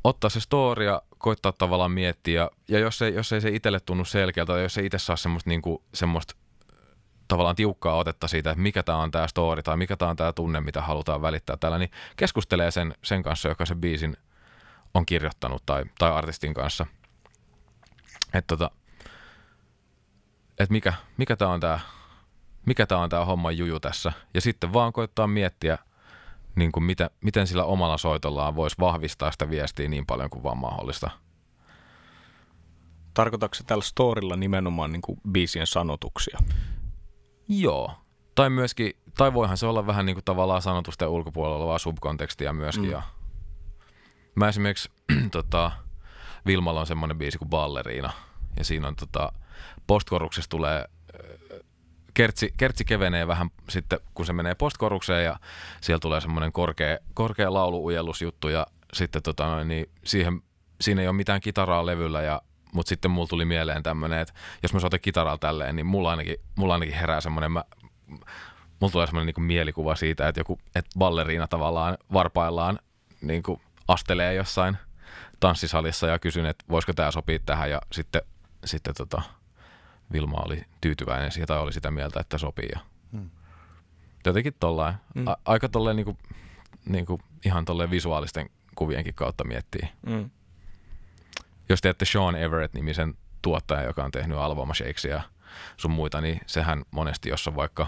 ottaa 0.04 0.30
se 0.30 0.40
story 0.40 0.84
ja 0.84 1.02
koittaa 1.18 1.52
tavallaan 1.52 1.90
miettiä. 1.90 2.48
Ja, 2.68 2.78
jos, 2.78 3.02
ei, 3.02 3.14
jos 3.14 3.32
ei 3.32 3.40
se 3.40 3.48
itselle 3.48 3.80
tunnu 3.80 4.04
selkeältä, 4.04 4.52
tai 4.52 4.62
jos 4.62 4.78
ei 4.78 4.86
itse 4.86 4.98
saa 4.98 5.16
semmoista, 5.16 5.50
niinku, 5.50 5.84
semmoista 5.94 6.34
tavallaan 7.28 7.56
tiukkaa 7.56 7.96
otetta 7.96 8.28
siitä, 8.28 8.50
että 8.50 8.62
mikä 8.62 8.82
tämä 8.82 8.98
on 8.98 9.10
tämä 9.10 9.26
story 9.26 9.62
tai 9.62 9.76
mikä 9.76 9.96
tämä 9.96 10.10
on 10.10 10.16
tämä 10.16 10.32
tunne, 10.32 10.60
mitä 10.60 10.82
halutaan 10.82 11.22
välittää 11.22 11.56
täällä, 11.56 11.78
niin 11.78 11.90
keskustelee 12.16 12.70
sen, 12.70 12.94
sen 13.02 13.22
kanssa, 13.22 13.48
joka 13.48 13.66
sen 13.66 13.80
biisin 13.80 14.16
on 14.94 15.06
kirjoittanut 15.06 15.62
tai, 15.66 15.84
tai 15.98 16.10
artistin 16.10 16.54
kanssa. 16.54 16.86
Että 18.34 18.56
tota, 18.56 18.70
et 20.58 20.70
mikä, 20.70 20.92
mikä 21.16 21.36
tämä 21.36 21.50
on 21.50 21.60
tämä 21.60 21.80
mikä 22.66 22.86
tää 22.86 22.98
on 22.98 23.08
tämä 23.08 23.24
homman 23.24 23.58
juju 23.58 23.80
tässä. 23.80 24.12
Ja 24.34 24.40
sitten 24.40 24.72
vaan 24.72 24.92
koittaa 24.92 25.26
miettiä, 25.26 25.78
niin 26.54 26.72
kuin 26.72 26.84
miten, 26.84 27.10
miten 27.20 27.46
sillä 27.46 27.64
omalla 27.64 27.98
soitollaan 27.98 28.56
voisi 28.56 28.76
vahvistaa 28.80 29.32
sitä 29.32 29.50
viestiä 29.50 29.88
niin 29.88 30.06
paljon 30.06 30.30
kuin 30.30 30.42
vaan 30.42 30.58
mahdollista. 30.58 31.10
Tarkoitatko 33.14 33.54
se 33.54 33.64
tällä 33.64 33.82
storilla 33.82 34.36
nimenomaan 34.36 34.92
niin 34.92 35.02
kuin 35.02 35.20
biisien 35.30 35.66
sanotuksia? 35.66 36.38
Joo. 37.48 37.94
Tai 38.34 38.50
myöskin, 38.50 38.92
tai 39.16 39.34
voihan 39.34 39.56
se 39.56 39.66
olla 39.66 39.86
vähän 39.86 40.06
niin 40.06 40.16
kuin 40.16 40.24
tavallaan 40.24 40.62
sanotusten 40.62 41.08
ulkopuolella 41.08 41.56
olevaa 41.56 41.78
subkontekstia 41.78 42.52
myöskin. 42.52 42.84
Mm. 42.84 42.90
Ja 42.90 43.02
mä 44.34 44.48
esimerkiksi, 44.48 44.90
tota, 45.30 45.70
Vilmalla 46.46 46.80
on 46.80 46.86
semmoinen 46.86 47.18
biisi 47.18 47.38
kuin 47.38 47.48
Balleriina. 47.48 48.12
Ja 48.56 48.64
siinä 48.64 48.88
on 48.88 48.96
tota, 48.96 49.32
postkoruksessa 49.86 50.50
tulee, 50.50 50.84
kertsi, 52.14 52.54
kertsi 52.56 52.84
kevenee 52.84 53.26
vähän 53.26 53.50
sitten, 53.68 54.00
kun 54.14 54.26
se 54.26 54.32
menee 54.32 54.54
postkorukseen 54.54 55.24
ja 55.24 55.36
siellä 55.80 56.00
tulee 56.00 56.20
semmoinen 56.20 56.52
korkea, 56.52 56.98
korkea 57.14 57.54
lauluujellusjuttu 57.54 58.48
ja 58.48 58.66
sitten 58.92 59.22
tota 59.22 59.46
noin, 59.46 59.68
niin 59.68 59.90
siihen, 60.04 60.42
siinä 60.80 61.02
ei 61.02 61.08
ole 61.08 61.16
mitään 61.16 61.40
kitaraa 61.40 61.86
levyllä 61.86 62.22
ja 62.22 62.42
mutta 62.72 62.88
sitten 62.88 63.10
mulla 63.10 63.28
tuli 63.28 63.44
mieleen 63.44 63.82
tämmöinen, 63.82 64.18
että 64.18 64.34
jos 64.62 64.74
mä 64.74 64.80
soitan 64.80 65.00
kitaralla 65.00 65.38
tälleen, 65.38 65.76
niin 65.76 65.86
mulla 65.86 66.10
ainakin, 66.10 66.36
mulla 66.56 66.74
ainakin 66.74 66.94
herää 66.94 67.20
semmoinen, 67.20 67.52
mulla 68.80 68.92
tulee 68.92 69.06
semmoinen 69.06 69.34
niin 69.36 69.46
mielikuva 69.46 69.96
siitä, 69.96 70.28
että 70.28 70.40
joku, 70.40 70.58
että 70.74 70.98
balleriina 70.98 71.46
tavallaan 71.46 71.98
varpaillaan 72.12 72.78
niin 73.20 73.42
kuin 73.42 73.60
astelee 73.88 74.34
jossain 74.34 74.76
tanssisalissa 75.40 76.06
ja 76.06 76.18
kysyn, 76.18 76.46
että 76.46 76.64
voisiko 76.68 76.92
tämä 76.92 77.10
sopia 77.10 77.38
tähän 77.46 77.70
ja 77.70 77.80
sitten, 77.92 78.22
sitten 78.64 78.94
tota, 78.94 79.22
Vilma 80.12 80.36
oli 80.46 80.62
tyytyväinen 80.80 81.32
siihen 81.32 81.48
tai 81.48 81.58
oli 81.58 81.72
sitä 81.72 81.90
mieltä, 81.90 82.20
että 82.20 82.38
sopii 82.38 82.68
ja 82.74 82.80
Hmm. 83.12 83.30
jotenkin 84.26 84.54
tollain, 84.60 84.94
Mm. 85.14 85.26
a- 85.28 85.36
aika 85.44 85.68
tolleen 85.68 85.96
niin 85.96 86.04
kuin, 86.04 86.18
niin 86.84 87.06
kuin 87.06 87.22
ihan 87.44 87.64
tolleen 87.64 87.90
visuaalisten 87.90 88.50
kuvienkin 88.74 89.14
kautta 89.14 89.44
miettii. 89.44 89.88
Mm. 90.06 90.30
Jos 91.68 91.80
teette 91.80 92.04
Sean 92.04 92.36
Everett-nimisen 92.36 93.14
tuottaja, 93.42 93.82
joka 93.82 94.04
on 94.04 94.10
tehnyt 94.10 94.38
Alabama 94.38 94.74
Shakesia 94.74 95.14
ja 95.14 95.22
sun 95.76 95.90
muita, 95.90 96.20
niin 96.20 96.40
sehän 96.46 96.84
monesti, 96.90 97.28
jos 97.28 97.48
on 97.48 97.56
vaikka, 97.56 97.86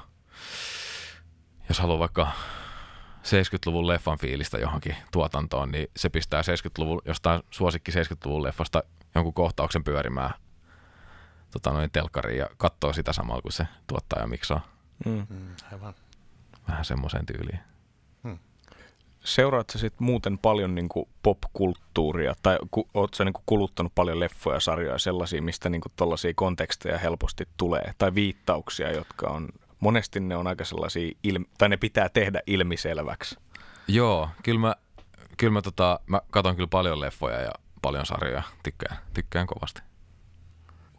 jos 1.68 1.78
haluaa 1.78 1.98
vaikka 1.98 2.32
70-luvun 3.22 3.86
leffan 3.86 4.18
fiilistä 4.18 4.58
johonkin 4.58 4.96
tuotantoon, 5.12 5.70
niin 5.72 5.86
se 5.96 6.08
pistää 6.08 6.42
70-luvun, 6.42 7.02
jostain 7.04 7.42
suosikki 7.50 7.92
70-luvun 7.92 8.42
leffasta 8.42 8.82
jonkun 9.14 9.34
kohtauksen 9.34 9.84
pyörimään 9.84 10.30
tota 11.54 11.72
noin 11.72 11.90
telkkariin 11.90 12.38
ja 12.38 12.48
katsoo 12.56 12.92
sitä 12.92 13.12
samalla 13.12 13.42
kuin 13.42 13.52
se 13.52 13.66
tuottaja 13.86 14.26
miksaa. 14.26 14.68
Mm. 15.06 15.26
Mm, 15.30 15.48
aivan. 15.72 15.94
Vähän 16.68 16.84
semmoiseen 16.84 17.26
tyyliin. 17.26 17.60
Seuraat 19.24 19.70
sä 19.70 19.78
sitten 19.78 20.04
muuten 20.04 20.38
paljon 20.38 20.74
niinku 20.74 21.08
popkulttuuria, 21.22 22.34
tai 22.42 22.58
ku, 22.70 22.88
oot 22.94 23.14
sä 23.14 23.24
niinku 23.24 23.42
kuluttanut 23.46 23.94
paljon 23.94 24.20
leffoja, 24.20 24.60
sarjoja, 24.60 24.98
sellaisia, 24.98 25.42
mistä 25.42 25.68
niinku 25.68 25.88
tollaisia 25.96 26.32
konteksteja 26.36 26.98
helposti 26.98 27.48
tulee, 27.56 27.94
tai 27.98 28.14
viittauksia, 28.14 28.92
jotka 28.92 29.30
on, 29.30 29.48
monesti 29.80 30.20
ne 30.20 30.36
on 30.36 30.46
aika 30.46 30.64
sellaisia, 30.64 31.12
ilmi, 31.22 31.44
tai 31.58 31.68
ne 31.68 31.76
pitää 31.76 32.08
tehdä 32.08 32.40
ilmiselväksi. 32.46 33.36
Joo, 33.88 34.28
kyllä 34.42 34.60
mä, 34.60 34.74
kyllä 35.36 35.52
mä, 35.52 35.62
tota, 35.62 36.00
mä 36.06 36.20
katon 36.30 36.56
kyllä 36.56 36.68
paljon 36.68 37.00
leffoja 37.00 37.40
ja 37.40 37.52
paljon 37.82 38.06
sarjoja. 38.06 38.42
Tykkään, 38.62 38.96
tykkään 39.14 39.46
kovasti. 39.46 39.82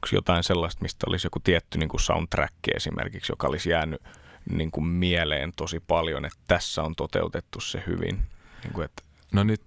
Onko 0.05 0.15
jotain 0.15 0.43
sellaista, 0.43 0.81
mistä 0.81 1.05
olisi 1.09 1.25
joku 1.25 1.39
tietty 1.39 1.77
niinku 1.77 1.99
soundtrack 1.99 2.53
esimerkiksi, 2.75 3.31
joka 3.31 3.47
olisi 3.47 3.69
jäänyt 3.69 4.01
niinku 4.49 4.81
mieleen 4.81 5.53
tosi 5.55 5.79
paljon, 5.79 6.25
että 6.25 6.39
tässä 6.47 6.83
on 6.83 6.95
toteutettu 6.95 7.59
se 7.59 7.83
hyvin? 7.87 8.19
Niinku, 8.63 8.81
että, 8.81 9.03
No 9.31 9.43
nyt 9.43 9.61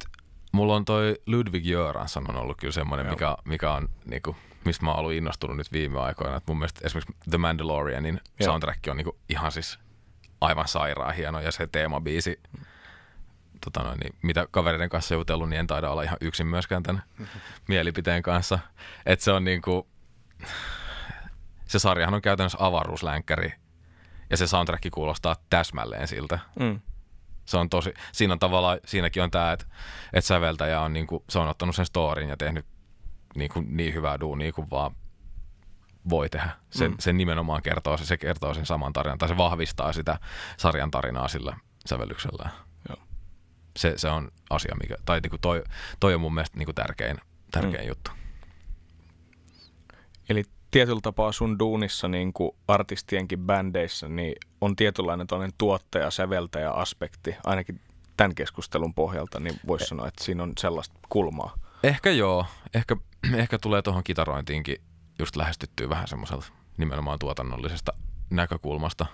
mulla 0.53 0.77
on 0.77 0.85
toi 0.85 1.16
Ludwig 1.27 1.64
Göransson 1.64 2.31
on 2.31 2.37
ollut 2.37 2.57
kyllä 2.57 2.72
semmoinen, 2.72 3.07
Joo. 3.07 3.14
mikä, 3.14 3.37
mikä 3.44 3.72
on 3.72 3.88
niinku, 4.05 4.37
mistä 4.64 4.85
mä 4.85 4.90
oon 4.90 4.98
ollut 4.98 5.12
innostunut 5.12 5.57
nyt 5.57 5.72
viime 5.72 6.01
aikoina. 6.01 6.37
Et 6.37 6.46
mun 6.46 6.59
mielestä 6.59 6.81
esimerkiksi 6.85 7.14
The 7.31 7.38
Mandalorianin 7.38 8.20
Joo. 8.40 8.44
soundtrack 8.44 8.79
on 8.90 8.96
niinku 8.96 9.18
ihan 9.29 9.53
siis 9.53 9.79
aivan 10.40 10.68
sairaan 10.68 11.14
hieno 11.14 11.40
ja 11.40 11.53
se 11.53 11.66
teemabiisi, 11.66 12.40
tota 13.64 13.83
noin, 13.83 14.01
niin 14.01 14.14
mitä 14.22 14.46
kavereiden 14.51 14.88
kanssa 14.88 15.14
jutellut, 15.14 15.48
niin 15.48 15.61
en 15.61 15.66
taida 15.66 15.90
olla 15.90 16.03
ihan 16.03 16.18
yksin 16.20 16.46
myöskään 16.46 16.83
tämän 16.83 17.03
mielipiteen 17.68 18.22
kanssa. 18.22 18.59
Että 19.07 19.24
se 19.24 19.33
on 19.33 19.44
niinku, 19.44 19.87
se 21.64 21.79
sarjahan 21.79 22.14
on 22.14 22.22
käytännössä 22.22 22.59
avaruuslänkkäri 22.61 23.53
ja 24.31 24.37
se 24.37 24.46
soundtrack 24.46 24.83
kuulostaa 24.92 25.37
täsmälleen 25.51 26.09
siltä 26.09 26.38
mm, 26.61 26.81
se 27.44 27.57
on 27.57 27.68
tosi, 27.70 27.94
siinä 28.12 28.33
on 28.33 28.38
tavallaan, 28.38 28.79
siinäkin 28.87 29.22
on 29.22 29.31
tämä, 29.31 29.53
että, 29.53 29.66
että 30.12 30.29
säveltäjä 30.29 30.81
on, 30.81 30.92
niinku, 30.92 31.24
se 31.29 31.38
on 31.38 31.48
ottanut 31.48 31.77
sen 31.77 31.87
storin 31.87 32.29
ja 32.29 32.37
tehnyt 32.37 32.66
niinku, 33.35 33.61
niin 33.61 33.94
hyvää 33.94 34.20
duunia 34.20 34.53
kuin 34.53 34.70
vaan 34.70 34.94
voi 36.11 36.29
tehdä. 36.29 36.51
Se, 36.70 36.88
Mm. 36.88 36.94
se 37.01 37.12
nimenomaan 37.12 37.62
kertoo, 37.62 37.96
se, 37.96 38.05
se 38.05 38.16
kertoo 38.16 38.55
sen 38.55 38.66
saman 38.66 38.92
tarinan, 38.92 39.18
tai 39.18 39.29
se 39.29 39.37
vahvistaa 39.37 39.92
sitä 39.92 40.18
sarjan 40.57 40.90
tarinaa 40.90 41.29
sillä 41.29 41.57
sävellyksellä. 41.87 42.48
Joo. 42.88 42.98
Se, 43.77 43.92
se 43.96 44.09
on 44.09 44.31
asia, 44.51 44.74
mikä, 44.83 44.96
tai 45.05 45.20
niinku 45.20 45.38
toi, 45.38 45.64
toi 46.01 46.14
on 46.14 46.20
mun 46.20 46.35
mielestä 46.35 46.59
niinku 46.59 46.72
tärkein, 46.72 47.16
tärkein 47.51 47.83
Mm. 47.85 47.88
juttu. 47.88 48.11
Eli 50.28 50.44
tietyllä 50.70 51.00
tapaa 51.02 51.32
sun 51.32 51.58
duunissa 51.58 52.08
niin 52.08 52.32
kuin 52.32 52.50
artistienkin 52.68 53.38
bändeissä 53.38 54.08
niin 54.08 54.34
on 54.60 54.76
tietynlainen 54.76 55.26
tuottaja, 55.58 56.10
säveltäjä 56.10 56.70
aspekti, 56.70 57.36
ainakin 57.44 57.80
tämän 58.16 58.34
keskustelun 58.34 58.94
pohjalta, 58.94 59.40
niin 59.40 59.60
voisi 59.66 59.86
sanoa, 59.86 60.08
että 60.08 60.24
siinä 60.24 60.42
on 60.42 60.52
sellaista 60.58 60.98
kulmaa. 61.08 61.54
Ehkä 61.82 62.10
joo. 62.10 62.46
Ehkä, 62.74 62.96
ehkä 63.42 63.58
tulee 63.58 63.82
tuohon 63.82 64.04
kitarointiinkin 64.04 64.76
just 65.18 65.36
lähestyttyä 65.36 65.88
vähän 65.88 66.08
semmoiselta 66.08 66.46
nimenomaan 66.76 67.18
tuotannollisesta 67.18 67.92
näkökulmasta. 68.30 69.06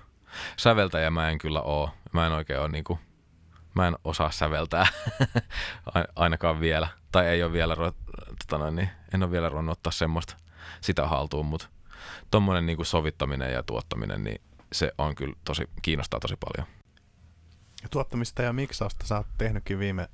Säveltäjä 0.57 1.11
mä 1.11 1.31
en 1.31 1.39
kyllä 1.39 1.61
oo. 1.61 1.91
Mä 2.13 2.27
en 2.27 2.33
oikein 2.33 2.61
oo 2.61 2.69
niinku, 2.69 2.99
mä 3.75 3.89
en 3.89 3.97
osaa 4.05 4.31
säveltää 4.31 4.87
Ai- 5.95 6.05
ainakaan 6.17 6.61
vielä. 6.61 6.89
Tai 7.13 7.27
ei 7.27 7.43
ole 7.43 7.53
vielä, 7.53 7.77
tota 8.39 8.59
noin, 8.59 8.77
niin, 8.77 8.89
en 9.15 9.23
ole 9.23 9.31
vielä 9.31 9.49
ruvennut 9.49 9.79
ottaa 9.79 9.93
semmoista 9.93 10.37
sitä 10.81 11.07
haltuun, 11.07 11.47
mutta 11.47 11.69
tommonen 12.31 12.67
niinku 12.67 12.85
sovittaminen 12.85 13.53
ja 13.53 13.63
tuottaminen, 13.63 14.25
niin 14.25 14.41
se 14.73 14.93
on 14.99 15.15
kyllä 15.15 15.35
tosi, 15.45 15.69
kiinnostaa 15.83 16.21
tosi 16.21 16.35
paljon. 16.37 16.75
Tuottamista 17.91 18.43
ja 18.43 18.53
miksausta 18.53 19.07
sä 19.07 19.17
oot 19.17 19.27
tehnytkin 19.39 19.79
viime 19.79 20.09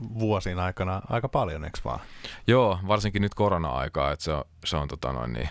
vuosien 0.00 0.58
aikana 0.58 1.02
aika 1.08 1.28
paljon, 1.28 1.64
eikö 1.64 1.78
vaan? 1.84 2.00
Joo, 2.46 2.78
varsinkin 2.86 3.22
nyt 3.22 3.34
korona-aikaa, 3.34 4.12
että 4.12 4.24
se 4.24 4.32
on, 4.32 4.44
se 4.64 4.76
on 4.76 4.88
tota 4.88 5.12
noin 5.12 5.32
niin, 5.32 5.48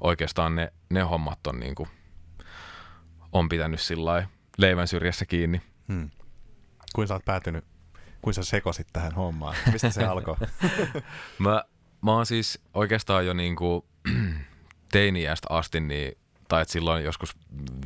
oikeastaan 0.00 0.54
ne, 0.54 0.72
ne 0.90 1.00
hommat 1.00 1.46
on 1.46 1.60
niinku, 1.60 1.88
on 3.32 3.48
pitänyt 3.48 3.80
sillä 3.80 4.28
leivän 4.58 4.88
syrjässä 4.88 5.26
kiinni. 5.26 5.62
Hmm. 5.88 6.10
Kuin 6.94 7.08
sä 7.08 7.14
oot 7.14 7.24
päätynyt, 7.24 7.64
kuin 8.22 8.34
sä 8.34 8.44
sekosit 8.44 8.86
tähän 8.92 9.12
hommaan? 9.12 9.56
Mistä 9.72 9.90
se 9.90 10.04
alkoi? 10.12 10.36
Mä, 11.38 11.64
mä 12.02 12.12
oon 12.12 12.26
siis 12.26 12.60
oikeastaan 12.74 13.26
jo 13.26 13.32
niinku 13.32 13.86
teiniästä 14.92 15.46
asti, 15.50 15.80
niin, 15.80 16.18
tai 16.48 16.62
et 16.62 16.68
silloin 16.68 17.04
joskus 17.04 17.36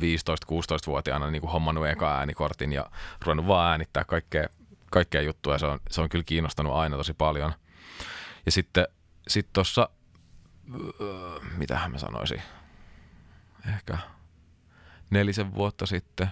15-16-vuotiaana 0.01 1.31
niinku 1.31 1.47
hommannut 1.47 1.87
eka 1.87 2.17
äänikortin 2.17 2.73
ja 2.73 2.91
ruvennut 3.25 3.47
vaan 3.47 3.71
äänittää 3.71 4.05
kaikkea, 4.05 4.47
kaikkea 4.91 5.21
juttua. 5.21 5.57
Se 5.57 5.65
on, 5.65 5.79
se 5.89 6.01
on 6.01 6.09
kyllä 6.09 6.23
kiinnostanut 6.23 6.73
aina 6.73 6.97
tosi 6.97 7.13
paljon. 7.13 7.53
Ja 8.45 8.51
sitten 8.51 8.87
sit 9.27 9.47
tossa, 9.53 9.89
öö, 11.01 11.39
mitähän 11.57 11.91
mä 11.91 11.97
sanoisin, 11.97 12.41
ehkä 13.73 13.97
nelisen 15.09 15.55
vuotta 15.55 15.85
sitten 15.85 16.27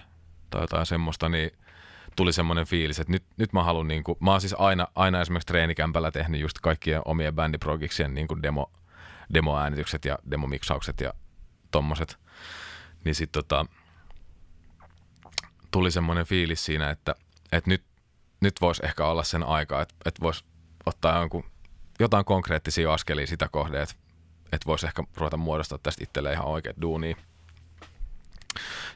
tai 0.50 0.60
jotain 0.60 0.86
semmoista, 0.86 1.28
niin 1.28 1.50
tuli 2.16 2.32
semmoinen 2.32 2.66
fiilis, 2.66 3.00
että 3.00 3.12
nyt, 3.12 3.24
nyt 3.36 3.52
mä 3.52 3.64
haluan, 3.64 3.88
niin 3.88 4.04
mä 4.20 4.30
oon 4.30 4.40
siis 4.40 4.54
aina, 4.58 4.88
aina 4.94 5.20
esimerkiksi 5.20 5.46
treenikämpällä 5.46 6.10
tehnyt 6.10 6.40
just 6.40 6.58
kaikkien 6.62 7.02
omien 7.04 7.34
bändiprogiksien 7.34 8.14
niin 8.14 8.28
demo, 8.42 8.70
demoäänitykset 9.34 10.04
ja 10.04 10.18
demomiksaukset 10.30 11.00
ja 11.00 11.12
tommoset. 11.70 12.18
Niin 13.04 13.14
sit 13.14 13.32
tota, 13.32 13.66
tuli 15.70 15.90
semmoinen 15.90 16.26
fiilis 16.26 16.64
siinä, 16.64 16.90
että, 16.90 17.14
että 17.52 17.70
nyt, 17.70 17.84
nyt 18.40 18.54
voisi 18.60 18.86
ehkä 18.86 19.06
olla 19.06 19.22
sen 19.22 19.42
aika, 19.42 19.82
että, 19.82 19.94
että 20.04 20.22
voisi 20.22 20.44
ottaa 20.86 21.18
jonkun, 21.18 21.44
jotain 22.00 22.24
konkreettisia 22.24 22.92
askelia 22.92 23.26
sitä 23.26 23.48
kohde, 23.48 23.82
että, 23.82 23.94
että 24.52 24.66
voisi 24.66 24.86
ehkä 24.86 25.04
ruveta 25.16 25.36
muodostaa 25.36 25.78
tästä 25.78 26.04
itselleen 26.04 26.34
ihan 26.34 26.46
oikeat 26.46 26.76
duunia. 26.80 27.16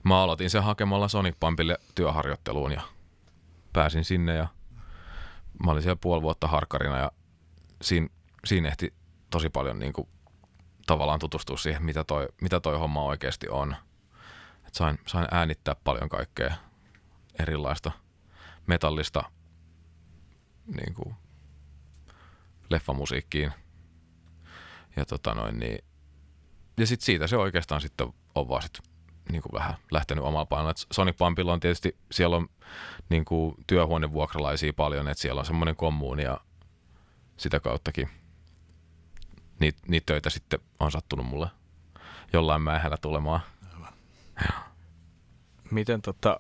Mä 0.04 0.22
aloitin 0.22 0.50
sen 0.50 0.62
hakemalla 0.62 1.08
Sonic 1.08 1.36
Pumpille 1.40 1.78
työharjoitteluun 1.94 2.72
ja 2.72 2.80
pääsin 3.72 4.04
sinne 4.04 4.34
ja 4.34 4.48
mä 5.64 5.70
olin 5.70 5.82
siellä 5.82 5.98
puoli 6.00 6.22
vuotta 6.22 6.48
harkkarina 6.48 6.98
ja 6.98 7.12
siinä, 7.82 8.08
siinä 8.44 8.68
ehti 8.68 8.94
tosi 9.30 9.48
paljon 9.48 9.78
niin 9.78 9.92
kuin, 9.92 10.08
tavallaan 10.86 11.18
tutustua 11.18 11.56
siihen, 11.56 11.82
mitä 11.82 12.04
toi, 12.04 12.28
mitä 12.40 12.60
toi 12.60 12.78
homma 12.78 13.02
oikeasti 13.02 13.48
on. 13.48 13.76
Et 14.66 14.74
sain, 14.74 14.98
sain 15.06 15.26
äänittää 15.30 15.74
paljon 15.84 16.08
kaikkea 16.08 16.54
erilaista 17.38 17.92
metallista 18.66 19.22
niin 20.66 20.94
kuin, 20.94 21.14
leffamusiikkiin. 22.70 23.52
Ja, 24.96 25.04
tota 25.04 25.34
noin, 25.34 25.58
niin, 25.58 25.84
ja 26.76 26.86
sit 26.86 27.00
siitä 27.00 27.26
se 27.26 27.36
oikeastaan 27.36 27.80
sitten 27.80 28.12
on 28.34 28.48
vaan 28.48 28.62
sit 28.62 28.89
niin 29.30 29.42
kuin 29.42 29.52
vähän 29.52 29.74
lähtenyt 29.90 30.24
omalla 30.24 30.46
painolla. 30.46 30.70
Et 30.70 30.86
Sonic 30.92 31.16
Pumpilla 31.16 31.52
on 31.52 31.60
tietysti, 31.60 31.96
siellä 32.12 32.36
on 32.36 32.48
niin 33.08 33.24
kuin 33.24 33.54
työhuonevuokralaisia 33.66 34.72
paljon, 34.72 35.08
että 35.08 35.22
siellä 35.22 35.38
on 35.38 35.46
semmoinen 35.46 35.76
kommuuni 35.76 36.22
ja 36.22 36.40
sitä 37.36 37.60
kauttakin 37.60 38.08
niitä, 39.60 39.78
niitä 39.88 40.06
töitä 40.06 40.30
sitten 40.30 40.60
on 40.80 40.92
sattunut 40.92 41.26
mulle 41.26 41.48
jollain 42.32 42.62
mähällä 42.62 42.96
tulemaan. 42.96 43.40
Miten 45.70 46.02
tota, 46.02 46.38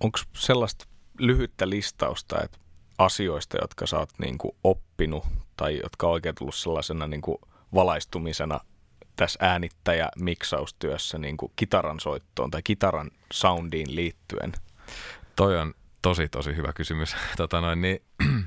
onko 0.00 0.18
sellaista 0.32 0.84
lyhyttä 1.18 1.70
listausta, 1.70 2.42
että 2.42 2.58
asioista, 2.98 3.56
jotka 3.60 3.86
sä 3.86 3.98
oot 3.98 4.10
niinku 4.18 4.56
oppinut 4.64 5.24
tai 5.56 5.80
jotka 5.82 6.06
on 6.06 6.12
oikein 6.12 6.34
tullut 6.34 6.54
sellaisena 6.54 7.06
niinku 7.06 7.40
valaistumisena 7.74 8.60
tässä 9.18 9.38
äänittäjä-miksaustyössä 9.42 11.18
niinku 11.18 11.52
kitaran 11.56 12.00
soittoon 12.00 12.50
tai 12.50 12.60
kitaran 12.64 13.10
soundiin 13.32 13.96
liittyen? 13.96 14.52
Toi 15.36 15.58
on 15.58 15.74
tosi, 16.02 16.28
tosi 16.28 16.56
hyvä 16.56 16.72
kysymys. 16.72 17.16
Tota 17.36 17.60
noin, 17.60 17.80
niin, 17.80 18.02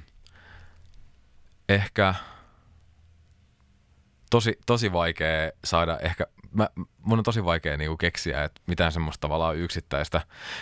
ehkä 1.69 2.13
tosi, 4.29 4.59
tosi 4.65 4.93
vaikea 4.93 5.51
saada, 5.65 5.99
ehkä 5.99 6.27
mä, 6.51 6.69
mun 6.97 7.19
on 7.19 7.23
tosi 7.23 7.45
vaikea 7.45 7.77
niinku 7.77 7.97
keksiä, 7.97 8.43
että 8.43 8.61
mitään 8.67 8.91
semmoista 8.91 9.21
tavallaan 9.21 9.57
yksittäistä, 9.57 10.21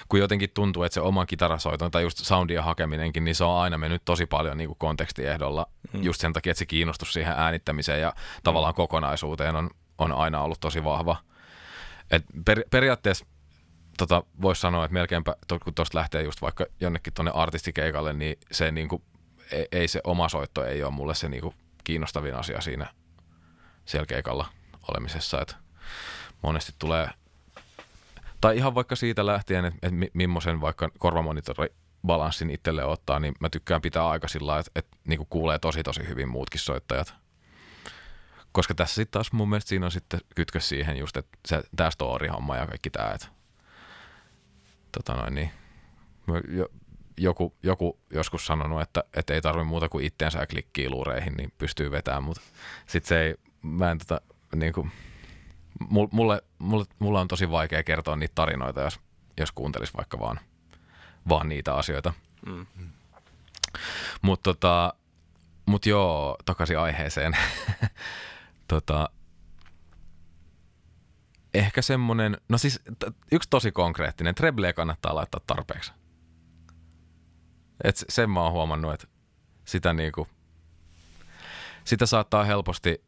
kun 0.09 0.19
jotenkin 0.19 0.49
tuntuu, 0.53 0.83
että 0.83 0.93
se 0.93 1.01
oma 1.01 1.25
kitarasoiton 1.25 1.91
tai 1.91 2.03
just 2.03 2.17
soundia 2.17 2.63
hakeminenkin, 2.63 3.23
niin 3.23 3.35
se 3.35 3.43
on 3.43 3.57
aina 3.57 3.77
mennyt 3.77 4.01
tosi 4.05 4.25
paljon 4.25 4.57
niinku 4.57 4.75
kontekstiehdolla, 4.75 5.65
Mm. 5.93 5.99
mm. 5.99 6.03
just 6.03 6.21
sen 6.21 6.33
takia, 6.33 6.51
että 6.51 6.59
se 6.59 6.65
kiinnostus 6.65 7.13
siihen 7.13 7.33
äänittämiseen 7.37 8.01
ja 8.01 8.13
tavallaan 8.43 8.73
kokonaisuuteen 8.73 9.55
on, 9.55 9.69
on 9.99 10.11
aina 10.11 10.41
ollut 10.41 10.59
tosi 10.59 10.83
vahva. 10.83 11.15
Et 12.11 12.25
per, 12.45 12.63
periaatteessa 12.71 13.25
tota, 13.97 14.23
voisi 14.41 14.61
sanoa, 14.61 14.85
että 14.85 14.93
melkeinpä, 14.93 15.35
kun 15.63 15.73
tuosta 15.73 15.97
lähtee 15.97 16.23
just 16.23 16.41
vaikka 16.41 16.65
jonnekin 16.79 17.13
tuonne 17.13 17.31
artistikeikalle, 17.35 18.13
niin 18.13 18.39
se 18.51 18.71
niin 18.71 18.89
kuin, 18.89 19.01
ei, 19.51 19.67
ei, 19.71 19.87
se 19.87 20.01
oma 20.03 20.29
soitto 20.29 20.65
ei 20.65 20.83
ole 20.83 20.91
mulle 20.91 21.15
se 21.15 21.29
niin 21.29 21.41
kuin, 21.41 21.55
kiinnostavin 21.83 22.35
asia 22.35 22.61
siinä 22.61 22.87
siellä 23.85 24.05
keikalla 24.05 24.45
olemisessa, 24.87 25.41
että 25.41 25.55
monesti 26.41 26.73
tulee, 26.79 27.09
tai 28.41 28.57
ihan 28.57 28.75
vaikka 28.75 28.95
siitä 28.95 29.25
lähtien, 29.25 29.65
että, 29.65 29.79
että 29.81 30.07
millaisen 30.13 30.61
vaikka 30.61 30.89
korvamonitorbalanssin 30.97 32.49
itselle 32.49 32.85
ottaa, 32.85 33.19
niin 33.19 33.35
mä 33.39 33.49
tykkään 33.49 33.81
pitää 33.81 34.09
aika 34.09 34.27
sillä 34.27 34.59
että, 34.59 34.71
että 34.75 34.97
niin 35.07 35.17
kuin 35.17 35.27
kuulee 35.29 35.59
tosi 35.59 35.83
tosi 35.83 36.07
hyvin 36.07 36.29
muutkin 36.29 36.59
soittajat. 36.59 37.15
Koska 38.51 38.73
tässä 38.73 38.95
sitten 38.95 39.11
taas 39.11 39.31
mun 39.31 39.49
mielestä 39.49 39.69
siinä 39.69 39.85
on 39.85 39.91
sitten 39.91 40.19
kytkös 40.35 40.69
siihen 40.69 40.97
just, 40.97 41.17
että 41.17 41.37
se, 41.47 41.61
tämä 41.75 41.91
story-homma 41.91 42.57
ja 42.57 42.67
kaikki 42.67 42.89
tämä, 42.89 43.11
että 43.11 43.27
tota 44.91 45.13
noin, 45.13 45.35
niin, 45.35 45.51
joku, 47.17 47.55
joku 47.63 47.99
joskus 48.13 48.45
sanonut, 48.45 48.81
että, 48.81 49.03
että 49.13 49.33
ei 49.33 49.41
tarvi 49.41 49.63
muuta 49.63 49.89
kuin 49.89 50.05
itteensä 50.05 50.39
ja 50.39 50.47
klikkii 50.47 50.89
luureihin, 50.89 51.33
niin 51.33 51.53
pystyy 51.57 51.91
vetämään, 51.91 52.23
mutta 52.23 52.41
sitten 52.87 53.09
se 53.09 53.21
ei, 53.21 53.35
mä 53.61 53.91
en 53.91 53.97
tota, 53.97 54.21
niin 54.55 54.73
kuin, 54.73 54.91
mulle, 56.11 56.41
mulle, 56.59 56.85
mulle 56.99 57.19
on 57.19 57.27
tosi 57.27 57.51
vaikea 57.51 57.83
kertoa 57.83 58.15
niitä 58.15 58.35
tarinoita, 58.35 58.81
jos, 58.81 58.99
jos 59.37 59.51
kuuntelisi 59.51 59.93
vaikka 59.97 60.19
vaan, 60.19 60.39
vaan 61.29 61.49
niitä 61.49 61.75
asioita. 61.75 62.13
Mm. 62.45 62.65
Mutta 64.21 64.53
tota, 64.53 64.93
mut 65.65 65.85
joo, 65.85 66.37
takaisin 66.45 66.79
aiheeseen. 66.79 67.37
tota, 68.69 69.09
ehkä 71.53 71.81
semmonen, 71.81 72.37
no 72.49 72.57
siis 72.57 72.79
t- 72.99 73.15
yksi 73.31 73.49
tosi 73.49 73.71
konkreettinen, 73.71 74.35
Treble 74.35 74.73
kannattaa 74.73 75.15
laittaa 75.15 75.41
tarpeeksi. 75.47 75.91
Et 77.83 78.05
sen 78.09 78.29
mä 78.29 78.41
oon 78.41 78.51
huomannut, 78.51 78.93
että 78.93 79.07
sitä 79.65 79.93
niinku, 79.93 80.27
sitä 81.83 82.05
saattaa 82.05 82.43
helposti, 82.43 83.01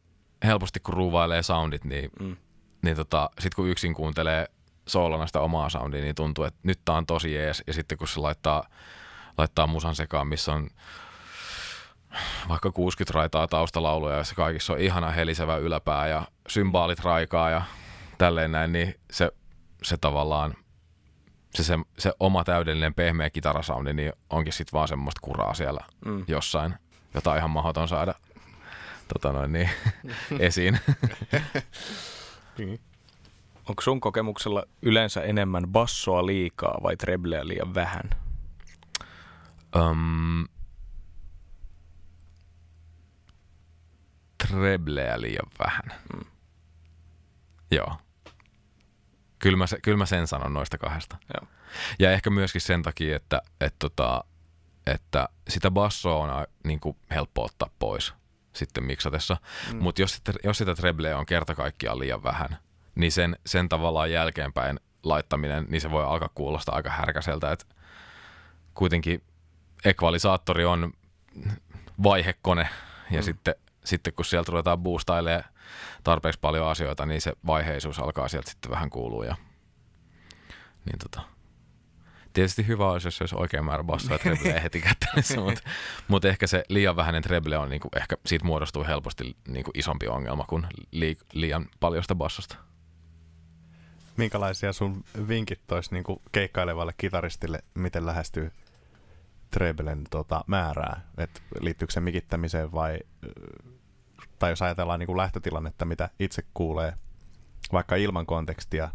helposti 0.44 0.80
kun 0.80 0.94
ruuvailee 0.94 1.42
soundit, 1.42 1.84
niin, 1.84 2.10
mm. 2.20 2.36
niin 2.82 2.96
tota, 2.96 3.30
sit 3.40 3.54
kun 3.54 3.68
yksin 3.68 3.94
kuuntelee 3.94 4.46
soolona 4.86 5.26
sitä 5.26 5.40
omaa 5.40 5.68
soundia, 5.68 6.00
niin 6.00 6.14
tuntuu, 6.14 6.44
että 6.44 6.60
nyt 6.62 6.80
tää 6.84 6.94
on 6.94 7.06
tosi 7.06 7.34
jees. 7.34 7.62
Ja 7.66 7.72
sitten 7.72 7.98
kun 7.98 8.08
se 8.08 8.20
laittaa, 8.20 8.68
laittaa 9.38 9.66
musan 9.66 9.94
sekaan, 9.94 10.26
missä 10.26 10.52
on 10.52 10.70
vaikka 12.48 12.72
60 12.72 13.18
raitaa 13.18 13.48
taustalauluja, 13.48 14.16
ja 14.16 14.24
se 14.24 14.34
kaikissa 14.34 14.72
on 14.72 14.80
ihana 14.80 15.10
helisevä 15.10 15.56
yläpää 15.56 16.08
ja 16.08 16.22
symbaalit 16.48 17.00
raikaa 17.00 17.50
ja 17.50 17.62
tälleen 18.18 18.52
näin, 18.52 18.72
niin 18.72 18.94
se, 19.10 19.32
se 19.82 19.96
tavallaan 19.96 20.54
se, 21.54 21.64
se, 21.64 21.78
se 21.98 22.12
oma 22.20 22.44
täydellinen 22.44 22.94
pehmeä 22.94 23.30
kitarasoundi, 23.30 23.92
niin 23.92 24.12
onkin 24.30 24.52
sitten 24.52 24.72
vaan 24.72 24.88
semmoista 24.88 25.20
kuraa 25.22 25.54
siellä 25.54 25.80
mm. 26.04 26.24
jossain, 26.28 26.74
jota 27.14 27.30
on 27.30 27.36
ihan 27.36 27.50
mahdoton 27.50 27.88
saada 27.88 28.14
tota 29.12 29.32
noin, 29.32 29.52
niin, 29.52 29.70
esiin. 30.38 30.78
Onko 33.68 33.82
sun 33.82 34.00
kokemuksella 34.00 34.64
yleensä 34.82 35.22
enemmän 35.22 35.64
bassoa 35.68 36.26
liikaa 36.26 36.78
vai 36.82 36.96
trebleä 36.96 37.46
liian 37.46 37.74
vähän? 37.74 38.10
Um, 39.76 40.44
trebleä 44.60 45.20
liian 45.20 45.46
vähän. 45.66 46.00
Mm. 46.14 46.24
Joo. 47.70 47.96
Kyllä 49.38 49.56
mä, 49.56 49.64
kyllä 49.82 49.98
mä 49.98 50.06
sen 50.06 50.26
sanon 50.26 50.54
noista 50.54 50.78
kahdesta. 50.78 51.16
Joo. 51.34 51.48
Ja 51.98 52.12
ehkä 52.12 52.30
myöskin 52.30 52.60
sen 52.60 52.82
takia, 52.82 53.16
että, 53.16 53.42
että, 53.60 53.76
tota, 53.78 54.24
että 54.86 55.28
sitä 55.48 55.70
bassoa 55.70 56.16
on 56.16 56.46
niin 56.64 56.80
kuin 56.80 56.96
helppo 57.10 57.44
ottaa 57.44 57.70
pois 57.78 58.14
sitten 58.52 58.84
miksatessa. 58.84 59.36
Mm. 59.72 59.82
Mutta 59.82 60.02
jos, 60.02 60.22
jos 60.44 60.58
sitä 60.58 60.74
trebleä 60.74 61.18
on 61.18 61.26
kerta 61.26 61.54
kaikkiaan 61.54 61.98
liian 61.98 62.22
vähän, 62.22 62.58
niin 62.94 63.12
sen, 63.12 63.36
sen 63.46 63.68
tavallaan 63.68 64.10
jälkeenpäin 64.10 64.80
laittaminen, 65.02 65.66
niin 65.68 65.80
se 65.80 65.90
voi 65.90 66.04
alkaa 66.04 66.30
kuulostaa 66.34 66.74
aika 66.74 66.90
härkäseltä. 66.90 67.52
Että 67.52 67.64
kuitenkin 68.74 69.22
ekvalisaattori 69.84 70.64
on 70.64 70.92
vaihekone 72.02 72.68
ja 73.10 73.18
mm. 73.18 73.22
sitten, 73.22 73.54
sitten 73.84 74.12
kun 74.12 74.24
sieltä 74.24 74.52
ruvetaan 74.52 74.78
boostailemaan 74.78 75.44
tarpeeksi 76.04 76.40
paljon 76.40 76.68
asioita, 76.68 77.06
niin 77.06 77.20
se 77.20 77.32
vaiheisuus 77.46 77.98
alkaa 77.98 78.28
sieltä 78.28 78.50
sitten 78.50 78.70
vähän 78.70 78.90
kuulua. 78.90 79.24
Ja, 79.24 79.36
niin 80.84 80.98
tota, 80.98 81.22
tietysti 82.32 82.66
hyvä 82.66 82.90
olisi, 82.90 83.06
jos 83.06 83.20
olisi 83.20 83.36
oikein 83.38 83.64
määrä 83.64 83.84
bassoa 83.84 84.18
trebleä 84.22 84.60
heti 84.60 84.80
kättelyssä, 84.80 85.40
mutta, 85.40 85.62
mutta 86.08 86.28
ehkä 86.28 86.46
se 86.46 86.64
liian 86.68 86.96
vähäinen 86.96 87.22
treble 87.22 87.58
on, 87.58 87.70
niin 87.70 87.80
kuin, 87.80 87.90
ehkä 87.96 88.16
siitä 88.26 88.44
muodostuu 88.44 88.84
helposti 88.84 89.36
niin 89.48 89.64
kuin 89.64 89.78
isompi 89.78 90.08
ongelma 90.08 90.44
kuin 90.48 90.66
li, 90.90 91.18
liian 91.32 91.68
paljon 91.80 92.04
sitä 92.04 92.14
bassosta. 92.14 92.56
Minkälaisia 94.16 94.72
sun 94.72 95.04
vinkit 95.28 95.72
olisi 95.72 95.94
niin 95.94 96.04
keikkailevalle 96.32 96.92
kitaristille, 96.96 97.58
miten 97.74 98.06
lähestyy 98.06 98.52
treblen 99.50 100.04
tota, 100.10 100.44
määrää? 100.46 101.00
Et 101.18 101.42
liittyykö 101.60 101.92
se 101.92 102.00
mikittämiseen 102.00 102.72
vai 102.72 102.98
tai 104.42 104.52
jos 104.52 104.62
ajatellaan 104.62 104.98
niin 104.98 105.06
kuin 105.06 105.16
lähtötilannetta, 105.16 105.84
mitä 105.84 106.10
itse 106.18 106.42
kuulee 106.54 106.94
vaikka 107.72 107.96
ilman 107.96 108.26
kontekstia, 108.26 108.88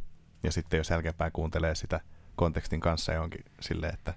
ja 0.44 0.52
sitten 0.52 0.78
jos 0.78 0.90
jälkeenpäin 0.90 1.32
kuuntelee 1.32 1.76
sitä 1.76 2.00
kontekstin 2.36 2.80
kanssa 2.80 3.14
johonkin 3.14 3.46
silleen, 3.60 3.94
että 3.94 4.14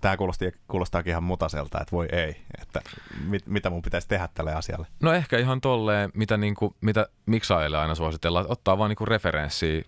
tämä 0.00 0.16
kuulosti, 0.16 0.52
kuulostaakin 0.68 1.10
ihan 1.10 1.22
mutaselta, 1.22 1.80
että 1.80 1.92
voi 1.92 2.08
ei, 2.12 2.42
että 2.60 2.80
mit, 3.24 3.46
mitä 3.46 3.70
mun 3.70 3.82
pitäisi 3.82 4.08
tehdä 4.08 4.28
tälle 4.34 4.54
asialle? 4.54 4.86
No 5.02 5.12
ehkä 5.12 5.38
ihan 5.38 5.60
tolleen, 5.60 6.10
mitä, 6.14 6.36
niin 6.36 6.54
kuin, 6.54 6.74
mitä 6.80 7.06
miksaajille 7.26 7.78
aina 7.78 7.94
suositellaan, 7.94 8.42
että 8.44 8.52
ottaa 8.52 8.78
vaan 8.78 8.88
niin 8.88 8.96
kuin 8.96 9.08
referenssiä, 9.08 9.82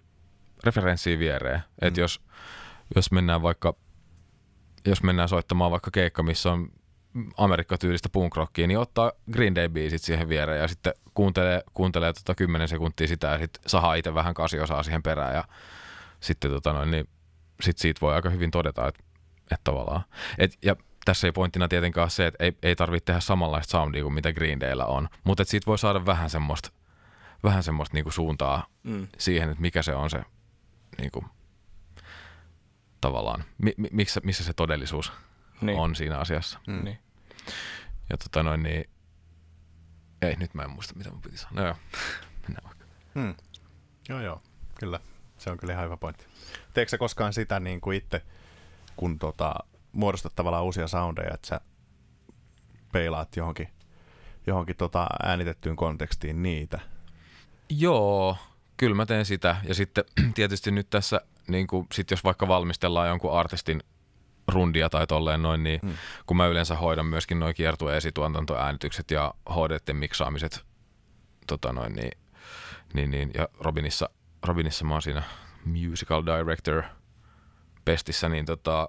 referenssiä 0.64 1.18
viereen. 1.18 1.58
Mm. 1.58 1.88
Että 1.88 2.00
jos, 2.00 2.20
jos 2.94 3.12
mennään 3.12 3.42
vaikka 3.42 3.74
jos 4.86 5.02
mennään 5.02 5.28
soittamaan 5.28 5.70
vaikka 5.70 5.90
keikka, 5.90 6.22
missä 6.22 6.52
on 6.52 6.68
Amerikka-tyylistä 7.36 8.08
punkrockia, 8.08 8.66
niin 8.66 8.78
ottaa 8.78 9.12
Green 9.32 9.54
Day-biisit 9.54 9.98
siihen 9.98 10.28
viereen 10.28 10.60
ja 10.60 10.68
sitten 10.68 10.92
kuuntelee, 11.14 11.62
kuuntelee 11.74 12.12
tota 12.12 12.34
10 12.34 12.68
sekuntia 12.68 13.08
sitä 13.08 13.26
ja 13.26 13.38
sitten 13.38 13.62
sahaa 13.66 13.94
itse 13.94 14.14
vähän 14.14 14.34
kasiosaa 14.34 14.82
siihen 14.82 15.02
perään 15.02 15.34
ja 15.34 15.44
sitten 16.20 16.50
tota 16.50 16.72
noin, 16.72 16.90
niin 16.90 17.08
sit 17.60 17.78
siitä 17.78 18.00
voi 18.00 18.14
aika 18.14 18.30
hyvin 18.30 18.50
todeta, 18.50 18.88
että, 18.88 19.04
että 19.42 19.64
tavallaan. 19.64 20.02
Et, 20.38 20.58
ja 20.62 20.76
tässä 21.04 21.26
ei 21.26 21.32
pointtina 21.32 21.68
tietenkään 21.68 22.10
se, 22.10 22.26
että 22.26 22.44
ei, 22.44 22.56
ei 22.62 22.76
tarvitse 22.76 23.04
tehdä 23.04 23.20
samanlaista 23.20 23.70
soundia 23.70 24.02
kuin 24.02 24.14
mitä 24.14 24.32
Green 24.32 24.60
Daylla 24.60 24.86
on, 24.86 25.08
mutta 25.24 25.44
siitä 25.44 25.66
voi 25.66 25.78
saada 25.78 26.06
vähän 26.06 26.30
semmoista, 26.30 26.70
vähän 27.44 27.62
semmoista 27.62 27.94
niinku 27.94 28.10
suuntaa 28.10 28.66
mm. 28.82 29.06
siihen, 29.18 29.50
että 29.50 29.62
mikä 29.62 29.82
se 29.82 29.94
on 29.94 30.10
se 30.10 30.22
niinku, 30.98 31.24
tavallaan, 33.00 33.44
mi, 33.58 33.74
mi, 33.76 33.88
missä, 33.92 34.20
missä 34.24 34.44
se 34.44 34.52
todellisuus 34.52 35.12
niin. 35.62 35.78
on 35.78 35.94
siinä 35.94 36.18
asiassa. 36.18 36.58
Mm. 36.66 36.84
Niin. 36.84 36.98
Ja 38.10 38.16
tota 38.16 38.42
noin, 38.42 38.62
niin 38.62 38.90
ei, 40.22 40.36
nyt 40.36 40.54
mä 40.54 40.62
en 40.62 40.70
muista, 40.70 40.94
mitä 40.94 41.10
mun 41.10 41.22
piti 41.22 41.36
sanoa. 41.36 41.62
No 41.62 41.66
joo, 41.66 41.76
mennään 42.42 42.64
vaikka. 42.64 42.84
Hmm. 43.14 43.34
Joo, 44.08 44.20
joo, 44.20 44.42
kyllä. 44.80 45.00
Se 45.38 45.50
on 45.50 45.58
kyllä 45.58 45.72
ihan 45.72 45.84
hyvä 45.84 45.96
pointti. 45.96 46.26
Teekö 46.74 46.88
sä 46.88 46.98
koskaan 46.98 47.32
sitä 47.32 47.60
niin 47.60 47.80
kuin 47.80 47.96
itse, 47.96 48.22
kun 48.96 49.18
tota, 49.18 49.54
muodostat 49.92 50.34
tavallaan 50.36 50.64
uusia 50.64 50.88
soundeja, 50.88 51.34
että 51.34 51.48
sä 51.48 51.60
peilaat 52.92 53.36
johonkin, 53.36 53.68
johonkin 54.46 54.76
tota 54.76 55.06
äänitettyyn 55.22 55.76
kontekstiin 55.76 56.42
niitä? 56.42 56.80
Joo, 57.68 58.36
kyllä 58.76 58.96
mä 58.96 59.06
teen 59.06 59.24
sitä. 59.24 59.56
Ja 59.64 59.74
sitten 59.74 60.04
tietysti 60.34 60.70
nyt 60.70 60.90
tässä, 60.90 61.20
niin 61.48 61.66
kuin, 61.66 61.86
sit 61.92 62.10
jos 62.10 62.24
vaikka 62.24 62.48
valmistellaan 62.48 63.08
jonkun 63.08 63.32
artistin 63.32 63.82
rundia 64.52 64.90
tai 64.90 65.06
tolleen 65.06 65.42
noin, 65.42 65.62
niin 65.62 65.80
hmm. 65.82 65.92
kun 66.26 66.36
mä 66.36 66.46
yleensä 66.46 66.76
hoidan 66.76 67.06
myöskin 67.06 67.40
noin 67.40 67.54
kiertue 67.54 67.96
esituotantoäänitykset 67.96 69.10
ja 69.10 69.34
hd 69.50 69.92
miksaamiset 69.92 70.64
tota 71.46 71.72
noin, 71.72 71.92
niin, 71.92 72.12
niin, 72.94 73.10
niin, 73.10 73.30
ja 73.34 73.48
Robinissa, 73.60 74.08
Robinissa 74.46 74.84
mä 74.84 74.94
oon 74.94 75.02
siinä 75.02 75.22
musical 75.64 76.22
director 76.26 76.82
pestissä, 77.84 78.28
niin, 78.28 78.46
tota, 78.46 78.88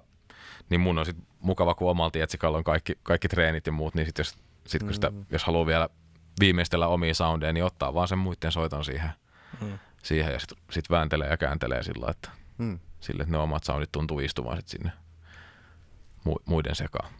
niin 0.70 0.80
mun 0.80 0.98
on 0.98 1.06
sit 1.06 1.16
mukava, 1.40 1.74
kun 1.74 1.90
omalla 1.90 2.10
tietsikalla 2.10 2.58
on 2.58 2.64
kaikki, 2.64 2.98
kaikki 3.02 3.28
treenit 3.28 3.66
ja 3.66 3.72
muut, 3.72 3.94
niin 3.94 4.06
sit 4.06 4.18
jos, 4.18 4.34
sit 4.66 4.82
kun 4.82 4.94
sitä, 4.94 5.10
mm. 5.10 5.26
jos 5.30 5.44
haluaa 5.44 5.66
vielä 5.66 5.88
viimeistellä 6.40 6.88
omia 6.88 7.14
soundeja, 7.14 7.52
niin 7.52 7.64
ottaa 7.64 7.94
vaan 7.94 8.08
sen 8.08 8.18
muiden 8.18 8.52
soiton 8.52 8.84
siihen, 8.84 9.10
mm. 9.60 9.78
siihen 10.02 10.32
ja 10.32 10.38
sitten 10.38 10.58
sit 10.70 10.90
vääntelee 10.90 11.28
ja 11.28 11.36
kääntelee 11.36 11.82
sillä, 11.82 12.06
että, 12.10 12.30
mm. 12.58 12.78
sille, 13.00 13.22
että 13.22 13.32
ne 13.32 13.38
omat 13.38 13.64
soundit 13.64 13.92
tuntuu 13.92 14.20
istumaan 14.20 14.56
sit 14.56 14.68
sinne 14.68 14.92
muiden 16.44 16.74
sekaan. 16.74 17.12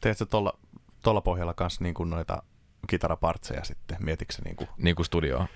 Teetkö 0.00 0.26
tuolla, 0.26 0.58
tuolla 1.02 1.20
pohjalla 1.20 1.54
kanssa 1.54 1.84
niin 1.84 1.94
kuin 1.94 2.10
noita 2.10 2.42
kitarapartseja 2.88 3.64
sitten? 3.64 3.96
Mietitkö 4.00 4.34
niin 4.44 4.56
kuin... 4.56 4.68
Niin 4.76 4.96
kuin 4.96 5.06
studioa? 5.06 5.48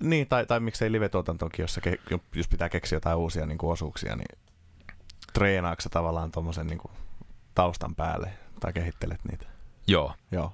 Niin, 0.00 0.26
tai, 0.26 0.46
tai 0.46 0.60
miksei 0.60 0.92
live-tuotantokin, 0.92 1.62
jos, 1.62 1.80
ke, 1.82 1.98
jos 2.34 2.48
pitää 2.48 2.68
keksiä 2.68 2.96
jotain 2.96 3.18
uusia 3.18 3.46
niin 3.46 3.58
kuin 3.58 3.72
osuuksia, 3.72 4.16
niin 4.16 4.38
treenaatko 5.32 5.88
tavallaan 5.90 6.32
tuommoisen 6.32 6.66
niin 6.66 6.78
kuin, 6.78 6.92
taustan 7.54 7.94
päälle 7.94 8.32
tai 8.60 8.72
kehittelet 8.72 9.20
niitä? 9.30 9.46
Joo, 9.86 10.14
Joo. 10.30 10.52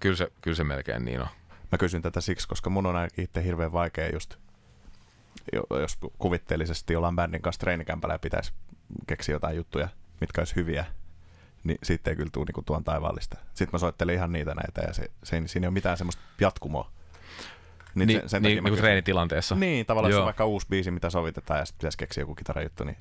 kyllä 0.00 0.16
se, 0.16 0.32
kyllä 0.40 0.54
se 0.54 0.64
melkein 0.64 1.04
niin 1.04 1.20
on. 1.20 1.26
Mä 1.72 1.78
kysyn 1.78 2.02
tätä 2.02 2.20
siksi, 2.20 2.48
koska 2.48 2.70
mun 2.70 2.86
on 2.86 3.08
itse 3.18 3.44
hirveän 3.44 3.72
vaikea 3.72 4.08
just, 4.12 4.36
jo- 5.52 5.80
jos 5.80 5.98
kuvitteellisesti 6.18 6.96
ollaan 6.96 7.16
bändin 7.16 7.42
kanssa 7.42 7.60
treenikämpällä 7.60 8.14
ja 8.14 8.18
pitäisi 8.18 8.52
keksiä 9.06 9.34
jotain 9.34 9.56
juttuja, 9.56 9.88
mitkä 10.22 10.40
olisi 10.40 10.56
hyviä, 10.56 10.84
niin 11.64 11.78
siitä 11.82 12.10
ei 12.10 12.16
kyllä 12.16 12.30
tule 12.32 12.44
niinku 12.44 12.62
tuon 12.62 12.84
taivaallista. 12.84 13.36
Sitten 13.54 13.68
mä 13.72 13.78
soittelin 13.78 14.14
ihan 14.14 14.32
niitä 14.32 14.54
näitä 14.54 14.80
ja 14.80 14.92
se, 14.94 15.02
se 15.24 15.42
siinä 15.46 15.64
ei 15.64 15.68
ole 15.68 15.72
mitään 15.74 15.96
semmoista 15.96 16.22
jatkumoa. 16.40 16.90
Niin, 17.94 18.06
niin, 18.06 18.20
sen- 18.20 18.28
sen 18.30 18.42
niin, 18.42 18.64
niin 18.64 18.72
kuin 18.72 18.80
treenitilanteessa. 18.80 19.54
Niin, 19.54 19.86
tavallaan 19.86 20.10
jos 20.10 20.16
on 20.16 20.20
Joo. 20.20 20.24
vaikka 20.26 20.44
uusi 20.46 20.66
biisi, 20.70 20.90
mitä 20.90 21.10
sovitetaan 21.10 21.60
ja 21.60 21.64
sitten 21.66 21.78
pitäisi 21.78 21.98
keksiä 21.98 22.22
joku 22.22 22.34
kitarajuttu, 22.34 22.84
niin 22.84 22.96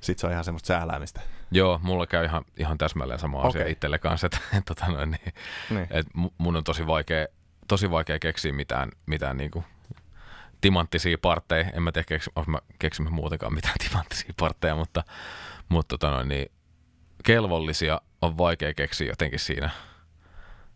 sit 0.00 0.18
se 0.18 0.26
on 0.26 0.32
ihan 0.32 0.44
semmoista 0.44 0.66
sähläämistä. 0.66 1.20
Joo, 1.50 1.80
mulla 1.82 2.06
käy 2.06 2.24
ihan, 2.24 2.44
ihan 2.56 2.78
täsmälleen 2.78 3.20
sama 3.20 3.40
asia 3.42 3.60
Okei. 3.60 3.72
itselle 3.72 3.98
kanssa, 3.98 4.26
että 4.26 4.38
tota 4.74 4.86
noin, 4.86 5.10
niin, 5.10 5.34
Niin. 5.70 5.86
et 5.90 6.06
mu- 6.18 6.32
mun 6.38 6.56
on 6.56 6.64
tosi 6.64 6.86
vaikea, 6.86 7.26
tosi 7.68 7.90
vaikea 7.90 8.18
keksiä 8.18 8.52
mitään, 8.52 8.90
mitään 9.06 9.36
niinku 9.36 9.64
timanttisia 10.60 11.18
partteja. 11.18 11.70
En 11.72 11.82
mä 11.82 11.92
tiedä, 11.92 12.04
keks, 12.08 12.30
onko 12.36 12.50
mä 12.50 13.10
muutenkaan 13.10 13.54
mitään 13.54 13.74
timanttisia 13.88 14.32
partteja, 14.38 14.76
mutta, 14.76 15.04
mutta 15.68 15.98
tota 15.98 16.10
noin, 16.10 16.28
niin, 16.28 16.52
kelvollisia 17.24 18.00
on 18.22 18.38
vaikea 18.38 18.74
keksiä 18.74 19.08
jotenkin 19.08 19.38
siinä, 19.38 19.70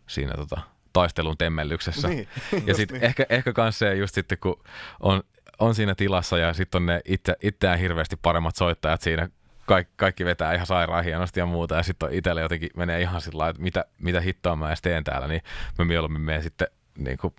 siinä 0.07 0.33
tota, 0.33 0.61
taistelun 0.93 1.37
temmellyksessä. 1.37 2.07
Niin, 2.07 2.27
ja 2.65 2.75
sitten 2.75 2.95
niin. 2.95 3.03
ehkä, 3.05 3.25
ehkä 3.29 3.53
kans 3.53 3.79
se 3.79 3.95
just 3.95 4.15
sitten, 4.15 4.37
kun 4.37 4.63
on, 4.99 5.23
on 5.59 5.75
siinä 5.75 5.95
tilassa 5.95 6.37
ja 6.37 6.53
sitten 6.53 6.79
on 6.79 6.85
ne 6.85 7.01
itse, 7.05 7.35
itseään 7.43 7.79
hirveästi 7.79 8.15
paremmat 8.15 8.55
soittajat 8.55 9.01
siinä, 9.01 9.29
kaikki, 9.65 9.93
kaikki 9.95 10.25
vetää 10.25 10.53
ihan 10.53 10.67
sairaan 10.67 11.03
hienosti 11.03 11.39
ja 11.39 11.45
muuta, 11.45 11.75
ja 11.75 11.83
sitten 11.83 12.13
itselle 12.13 12.41
jotenkin 12.41 12.69
menee 12.77 13.01
ihan 13.01 13.21
sillä 13.21 13.49
että 13.49 13.61
mitä, 13.61 13.85
mitä 13.99 14.21
hittoa 14.21 14.55
mä 14.55 14.67
edes 14.67 14.81
teen 14.81 15.03
täällä, 15.03 15.27
niin 15.27 15.41
mä 15.79 15.85
mieluummin 15.85 16.21
menen 16.21 16.43
sitten 16.43 16.67
niin 16.97 17.17
kuin 17.17 17.35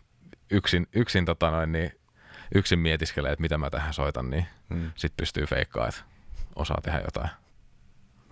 yksin, 0.51 0.87
yksin, 0.95 1.25
tota 1.25 1.51
noin, 1.51 1.73
niin, 1.73 1.93
yksin 2.55 2.79
mietiskelee, 2.79 3.33
että 3.33 3.43
mitä 3.43 3.59
mä 3.59 3.71
tähän 3.71 3.95
soitan, 3.95 4.31
niin 4.31 4.47
Mm. 4.69 4.93
sitten 4.97 5.17
pystyy 5.17 5.47
feikkaamaan, 5.47 5.88
että 5.88 6.03
osaa 6.57 6.81
tehdä 6.83 7.01
jotain. 7.01 7.31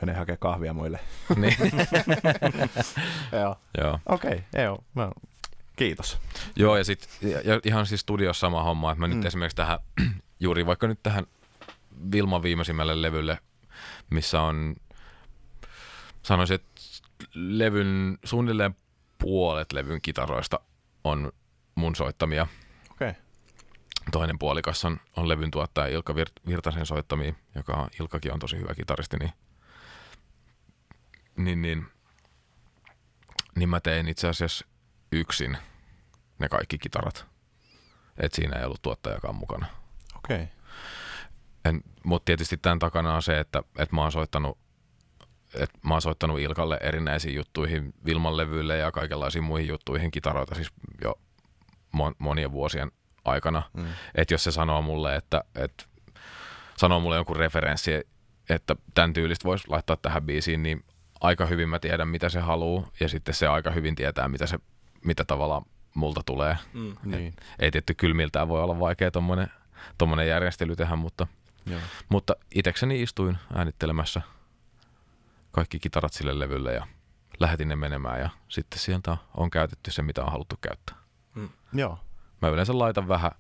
Menee 0.03 0.15
hakea 0.15 0.37
kahvia 0.37 0.73
muille. 0.73 1.01
niin, 1.37 1.57
Joo. 3.41 3.57
joo. 3.79 3.99
Okei, 4.07 4.33
okay, 4.53 4.65
joo. 4.65 4.85
Mä, 4.95 5.11
kiitos. 5.77 6.19
Joo, 6.57 6.77
ja 6.77 6.85
sitten 6.85 7.09
ja 7.45 7.61
ihan 7.65 7.87
siis 7.87 8.01
studiossa 8.01 8.41
sama 8.41 8.63
homma, 8.63 8.93
että 8.93 9.01
mä 9.01 9.09
nyt 9.09 9.19
Mm. 9.19 9.27
esimerkiksi 9.27 9.57
tähän, 9.57 9.79
juuri 10.41 10.67
vaikka 10.67 10.87
nyt 10.87 11.03
tähän 11.03 11.27
Vilman 12.13 12.43
viimeisimmälle 12.43 13.03
levylle, 13.03 13.39
missä 14.11 14.41
on, 14.41 14.75
sanoisin, 16.23 16.55
että 16.55 16.81
levyn, 17.35 18.19
suunnilleen 18.25 18.77
puolet 19.19 19.73
levyn 19.73 20.01
kitaroista 20.03 20.61
on 21.05 21.33
mun 21.75 21.97
soittamia. 21.97 22.47
Okei. 22.91 23.09
Okay. 23.09 23.23
Toinen 24.13 24.39
puolikas 24.39 24.85
on, 24.85 25.01
on 25.17 25.29
levyn 25.29 25.51
tuottaja 25.51 25.87
Ilkka 25.95 26.13
Vir- 26.13 26.47
Virtasen 26.47 26.87
soittamia, 26.87 27.33
joka 27.55 27.73
on, 27.73 27.89
Ilkkakin 28.01 28.33
on 28.33 28.39
tosi 28.39 28.57
hyvä 28.59 28.75
kitaristi, 28.75 29.17
niin, 29.17 29.33
niin, 31.37 31.63
niin, 31.63 31.87
niin 33.57 33.69
mä 33.69 33.81
tein 33.81 34.09
itse 34.09 34.29
asiassa 34.29 34.67
yksin 35.13 35.57
ne 36.39 36.49
kaikki 36.49 36.79
kitarat. 36.79 37.27
Et 38.19 38.33
siinä 38.33 38.59
ei 38.59 38.65
ollut 38.65 38.83
tuottajakaan 38.83 39.35
mukana. 39.35 39.67
Okei. 40.17 40.49
Okay. 41.67 41.81
Mutta 42.05 42.25
tietysti 42.25 42.57
tämän 42.57 42.79
takana 42.79 43.15
on 43.15 43.23
se, 43.23 43.41
että, 43.41 43.63
että 43.79 43.95
mä 43.95 44.03
oon 44.03 44.13
soittanut 44.13 44.59
että 45.55 45.79
mä 45.83 45.95
oon 45.95 46.03
soittanut 46.03 46.41
Ilkalle 46.41 46.79
erinäisiin 46.83 47.35
juttuihin, 47.35 47.95
Vilman 48.05 48.37
levyille 48.37 48.79
ja 48.79 48.93
kaikenlaisiin 48.93 49.45
muihin 49.45 49.69
juttuihin 49.69 50.11
kitaroita 50.11 50.55
siis 50.55 50.73
jo 51.05 51.19
mon, 51.93 52.15
monien 52.19 52.53
vuosien 52.53 52.93
aikana. 53.25 53.63
Mm. 53.73 53.87
Että 54.15 54.35
jos 54.35 54.45
se 54.45 54.51
sanoo 54.51 54.83
mulle, 54.83 55.17
että, 55.17 55.45
että 55.55 55.85
sanoo 56.77 57.01
mulle 57.01 57.17
jonkun 57.17 57.37
referenssi, 57.37 57.93
että 58.49 58.77
tämän 58.95 59.13
tyylistä 59.13 59.45
voisi 59.45 59.69
laittaa 59.69 59.97
tähän 59.97 60.23
biisiin, 60.23 60.63
niin 60.63 60.85
aika 61.23 61.47
hyvin 61.47 61.69
mä 61.69 61.79
tiedän, 61.79 62.09
mitä 62.09 62.29
se 62.29 62.41
haluaa, 62.41 62.89
ja 63.01 63.09
sitten 63.09 63.35
se 63.35 63.47
aika 63.47 63.71
hyvin 63.71 63.95
tietää, 63.95 64.29
mitä, 64.29 64.47
se, 64.47 64.59
mitä 65.05 65.25
tavallaan 65.25 65.65
multa 65.95 66.21
tulee. 66.27 66.57
Mm. 66.73 66.97
Niin. 67.05 67.35
Ei 67.59 67.71
tietty 67.71 67.95
kylmiltään 67.95 68.49
voi 68.49 68.63
olla 68.63 68.79
vaikea 68.79 69.11
tommonen, 69.11 69.49
tommonen 69.99 70.29
järjestely 70.29 70.77
tehdä, 70.77 70.97
mutta, 70.97 71.27
Joo. 71.67 71.81
mutta 72.09 72.37
itekseni 72.55 73.03
istuin 73.03 73.39
äänittelemässä 73.55 74.23
kaikki 75.53 75.79
kitarat 75.79 76.13
sille 76.13 76.39
levylle 76.39 76.73
ja 76.73 76.87
lähetin 77.41 77.69
ne 77.69 77.77
menemään 77.77 78.21
ja 78.21 78.31
sitten 78.49 78.79
sieltä 78.79 79.17
on 79.37 79.51
käytetty 79.51 79.91
se, 79.91 80.03
mitä 80.03 80.25
on 80.25 80.33
haluttu 80.33 80.59
käyttää. 80.61 80.97
Joo. 81.73 81.99
Mä 82.43 82.49
yleensä 82.49 82.79
laitan 82.79 83.09
vähän, 83.09 83.33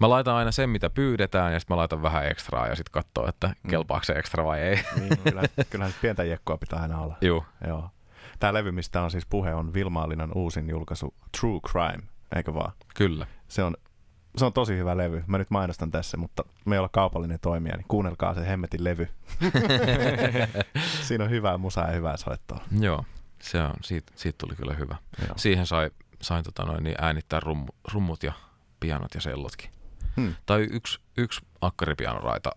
mä 0.00 0.08
laitan 0.08 0.34
aina 0.34 0.52
sen, 0.52 0.70
mitä 0.70 0.90
pyydetään 0.90 1.52
ja 1.52 1.60
sitten 1.60 1.74
mä 1.74 1.78
laitan 1.78 2.02
vähän 2.02 2.26
ekstraa 2.26 2.66
ja 2.66 2.76
sitten 2.76 2.92
katsoo, 2.92 3.28
että 3.28 3.46
Mm. 3.62 3.70
kelpaako 3.70 4.04
se 4.04 4.12
ekstra 4.12 4.44
vai 4.44 4.60
ei. 4.60 4.80
Niin, 5.00 5.18
kyllä, 5.18 5.42
kyllähän 5.70 5.94
pientä 6.02 6.24
jekkoa 6.24 6.56
pitää 6.58 6.78
aina 6.82 7.00
olla. 7.00 7.16
Juu, 7.20 7.44
Joo. 7.66 7.90
Tämä 8.38 8.52
levy, 8.54 8.72
mistä 8.72 9.02
on 9.02 9.10
siis 9.10 9.26
puhe, 9.26 9.54
on 9.54 9.74
Vilmaalinan 9.74 10.30
uusin 10.34 10.68
julkaisu 10.70 11.14
True 11.40 11.60
Crime, 11.70 12.02
eikö 12.36 12.54
vaan? 12.54 12.72
kyllä. 12.94 13.26
Se 13.48 13.62
on, 13.62 13.76
se 14.36 14.44
on 14.44 14.52
tosi 14.52 14.76
hyvä 14.76 14.96
levy. 14.96 15.24
Mä 15.26 15.38
nyt 15.38 15.50
mainostan 15.50 15.90
tässä, 15.90 16.16
mutta 16.16 16.44
me 16.64 16.74
ei 16.74 16.78
olla 16.78 16.88
kaupallinen 16.92 17.38
toimija, 17.40 17.76
niin 17.76 17.84
kuunnelkaa 17.88 18.34
se 18.34 18.48
hemmetin 18.48 18.84
levy. 18.84 19.08
Siinä 21.06 21.24
on 21.24 21.30
hyvää 21.30 21.58
musaa 21.58 21.86
ja 21.86 21.92
hyvää 21.92 22.16
soittoa. 22.16 22.60
Joo, 22.80 23.04
se 23.42 23.62
on, 23.62 23.74
siitä, 23.82 24.12
siitä 24.16 24.38
tuli 24.38 24.56
kyllä 24.56 24.74
hyvä. 24.74 24.96
Joo. 25.26 25.34
Siihen 25.36 25.66
sai, 25.66 25.90
sain 26.22 26.44
tota 26.44 26.64
noin, 26.64 26.84
niin 26.84 26.96
äänittää 27.00 27.40
rummu, 27.40 27.66
rummut 27.92 28.22
ja 28.22 28.32
pianot 28.80 29.14
ja 29.14 29.20
sellotkin. 29.20 29.70
Hmm. 30.16 30.34
Tai 30.46 30.68
yksi, 30.70 31.00
yksi 31.16 31.40
akkaripianoraita 31.60 32.50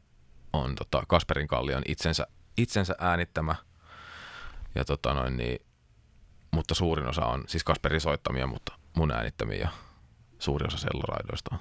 on 0.53 0.75
tota 0.75 1.03
Kasperin 1.07 1.47
Kallion 1.47 1.83
itsensä, 1.87 2.27
itsensä 2.57 2.95
äänittämä. 2.99 3.55
Ja 4.75 4.85
tota 4.85 5.13
noin, 5.13 5.37
niin, 5.37 5.65
mutta 6.51 6.75
suurin 6.75 7.07
osa 7.07 7.25
on 7.25 7.43
siis 7.47 7.63
Kasperin 7.63 8.01
soittamia, 8.01 8.47
mutta 8.47 8.73
mun 8.93 9.11
äänittämiä. 9.11 9.57
Ja 9.57 9.69
suuri 10.39 10.67
osa 10.67 10.77
selloraidoista 10.77 11.55
on 11.55 11.59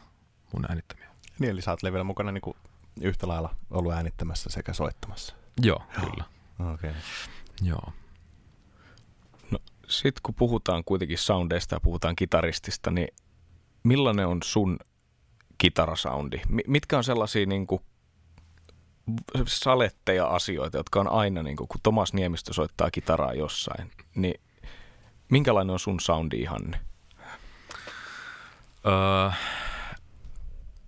mun 0.52 0.64
äänittämiä. 0.68 1.10
Niin, 1.38 1.50
eli 1.50 1.62
sä 1.62 1.70
oot 1.70 1.82
levyllä 1.82 2.04
mukana 2.04 2.32
niin 2.32 2.42
kuin 2.42 2.56
yhtä 3.00 3.28
lailla 3.28 3.54
ollut 3.70 3.92
äänittämässä 3.92 4.50
sekä 4.50 4.72
soittamassa. 4.72 5.34
Joo, 5.62 5.82
Joo. 5.96 6.10
kyllä. 6.10 6.24
Okei. 6.72 6.90
Okay. 6.90 7.02
Joo. 7.62 7.92
Sitten 9.88 10.20
kun 10.22 10.34
puhutaan 10.34 10.84
kuitenkin 10.84 11.18
soundeista 11.18 11.74
ja 11.74 11.80
puhutaan 11.80 12.16
kitaristista, 12.16 12.90
niin 12.90 13.08
millainen 13.82 14.26
on 14.26 14.38
sun 14.44 14.78
kitarasoundi? 15.58 16.40
Mi- 16.48 16.62
mitkä 16.66 16.96
on 16.96 17.04
sellaisia 17.04 17.46
niin 17.46 17.66
kuin 17.66 17.82
saletteja 19.46 20.26
asioita, 20.26 20.76
jotka 20.76 21.00
on 21.00 21.08
aina, 21.08 21.42
niin 21.42 21.56
kuin, 21.56 21.68
kun 21.68 21.80
Tomas 21.82 22.12
Niemistö 22.12 22.52
soittaa 22.52 22.90
kitaraa 22.90 23.32
jossain, 23.34 23.90
niin 24.14 24.40
minkälainen 25.30 25.72
on 25.72 25.78
sun 25.78 26.00
soundi 26.00 26.36
ihanne? 26.40 26.80
Öö, 28.86 29.30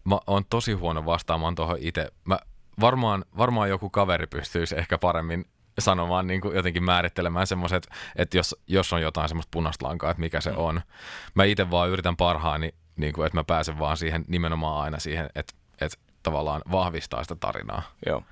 mä 0.05 0.19
oon 0.27 0.45
tosi 0.51 0.73
huono 0.73 1.05
vastaamaan 1.05 1.55
tuohon 1.55 1.77
itse. 1.81 2.13
Mä 2.25 2.39
varmaan, 2.81 3.25
varmaan 3.39 3.69
joku 3.69 3.91
kaveri 3.91 4.27
pystyisi 4.27 4.79
ehkä 4.79 4.99
paremmin 4.99 5.45
sanomaan, 5.79 6.27
niin 6.27 6.41
kuin 6.41 6.57
jotenkin 6.57 6.85
määrittelemään 6.85 7.47
semmoiset, 7.47 7.87
että 8.17 8.37
jos, 8.37 8.57
jos 8.67 8.93
on 8.93 9.03
jotain 9.03 9.29
semmoista 9.29 9.51
punaista 9.51 9.87
lankaa, 9.87 10.11
että 10.11 10.21
mikä 10.21 10.41
se 10.41 10.51
Mm. 10.51 10.59
on. 10.59 10.81
Mä 11.35 11.45
itse 11.45 11.71
vaan 11.71 11.89
yritän 11.91 12.17
parhaani, 12.17 12.75
niin 13.03 13.13
kuin, 13.15 13.27
että 13.27 13.39
mä 13.39 13.45
pääsen 13.45 13.79
vaan 13.79 13.97
siihen 13.97 14.25
nimenomaan 14.29 14.85
aina 14.85 14.99
siihen, 14.99 15.31
että, 15.35 15.53
että 15.81 15.99
tavallaan 16.23 16.63
vahvistaa 16.71 17.23
sitä 17.23 17.37
tarinaa. 17.37 17.83
Joo, 18.07 18.23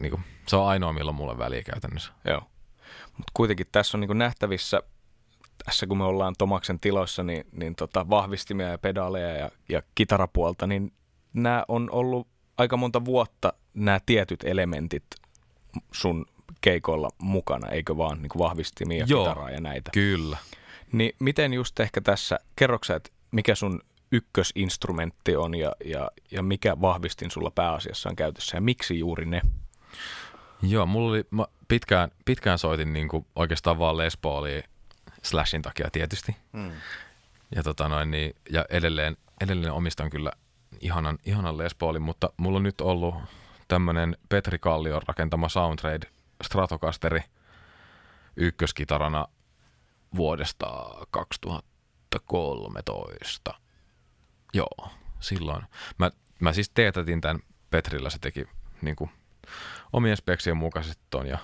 Niin 0.00 0.10
kuin, 0.10 0.22
se 0.46 0.56
on 0.56 0.68
ainoa, 0.68 0.92
milloin 0.92 1.16
mulle 1.16 1.38
väliä 1.38 1.62
käytännössä. 1.62 2.12
joo. 2.24 2.42
Mutta 3.16 3.32
kuitenkin 3.34 3.66
tässä 3.72 3.96
on 3.96 4.00
niin 4.00 4.08
kuin 4.08 4.18
nähtävissä, 4.18 4.82
tässä 5.64 5.86
kun 5.86 5.98
me 5.98 6.04
ollaan 6.04 6.34
Tomaksen 6.38 6.80
tiloissa, 6.80 7.22
niin, 7.22 7.44
niin 7.52 7.74
tota 7.74 8.10
vahvistimia 8.10 8.68
ja 8.68 8.78
pedaaleja 8.78 9.30
ja, 9.30 9.50
ja 9.68 9.82
kitarapuolta, 9.94 10.66
niin 10.66 10.92
nämä 11.32 11.64
on 11.68 11.88
ollut 11.92 12.28
aika 12.58 12.76
monta 12.76 13.04
vuotta 13.04 13.52
nämä 13.74 14.00
tietyt 14.06 14.44
elementit 14.44 15.04
sun 15.92 16.26
keikoilla 16.60 17.10
mukana, 17.18 17.68
eikö 17.68 17.96
vaan 17.96 18.22
niin 18.22 18.30
kuin 18.30 18.40
vahvistimia 18.40 18.98
ja 18.98 19.06
Joo. 19.08 19.24
kitaraa 19.24 19.50
ja 19.50 19.60
näitä. 19.60 19.90
Kyllä. 19.90 20.36
Niin 20.92 21.12
miten 21.18 21.52
just 21.52 21.80
ehkä 21.80 22.00
tässä, 22.00 22.38
kerroksä, 22.56 22.94
että 22.96 23.10
mikä 23.32 23.54
sun 23.54 23.80
ykkösinstrumentti 24.12 25.36
on 25.36 25.54
ja, 25.54 25.72
ja, 25.84 26.10
ja 26.30 26.42
mikä 26.42 26.80
vahvistin 26.80 27.30
sulla 27.30 27.50
pääasiassa 27.50 28.08
on 28.08 28.16
käytössä 28.16 28.56
ja 28.56 28.60
miksi 28.60 28.98
juuri 28.98 29.26
ne? 29.26 29.40
Joo, 30.62 30.86
mulla 30.86 31.10
oli, 31.10 31.24
mä 31.30 31.46
pitkään, 31.68 32.10
pitkään 32.24 32.58
soitin 32.58 32.92
niin 32.92 33.08
kuin 33.08 33.26
oikeastaan 33.36 33.78
vaan 33.78 33.96
Les 33.96 34.16
Paulia 34.16 34.62
Slashin 35.22 35.62
takia 35.62 35.88
tietysti. 35.92 36.36
Hmm. 36.52 36.72
Ja, 37.54 37.62
tota 37.62 37.88
noin, 37.88 38.10
niin, 38.10 38.36
ja 38.50 38.64
edelleen, 38.70 39.16
edelleen 39.40 39.72
omistan 39.72 40.10
kyllä 40.10 40.32
ihanan, 40.80 41.18
ihanan 41.24 41.58
Les 41.58 41.74
Paulin, 41.74 42.02
mutta 42.02 42.32
mulla 42.36 42.56
on 42.56 42.62
nyt 42.62 42.80
ollut 42.80 43.14
tämmönen 43.68 44.16
Petri 44.28 44.58
Kallion 44.58 45.02
rakentama 45.08 45.48
Soundtrade 45.48 46.10
Stratocasteri 46.42 47.20
ykköskitarana 48.36 49.28
vuodesta 50.16 50.66
2013. 52.18 53.54
Joo, 54.54 54.88
silloin. 55.20 55.64
Mä, 55.98 56.10
mä 56.40 56.52
siis 56.52 56.70
teetätin 56.70 57.20
tämän 57.20 57.40
Petrillä, 57.70 58.10
se 58.10 58.18
teki 58.18 58.46
niin 58.82 58.96
kuin, 58.96 59.10
omien 59.92 60.16
speksien 60.16 60.56
mukaisesti 60.56 61.02
ton 61.10 61.26
ja 61.26 61.38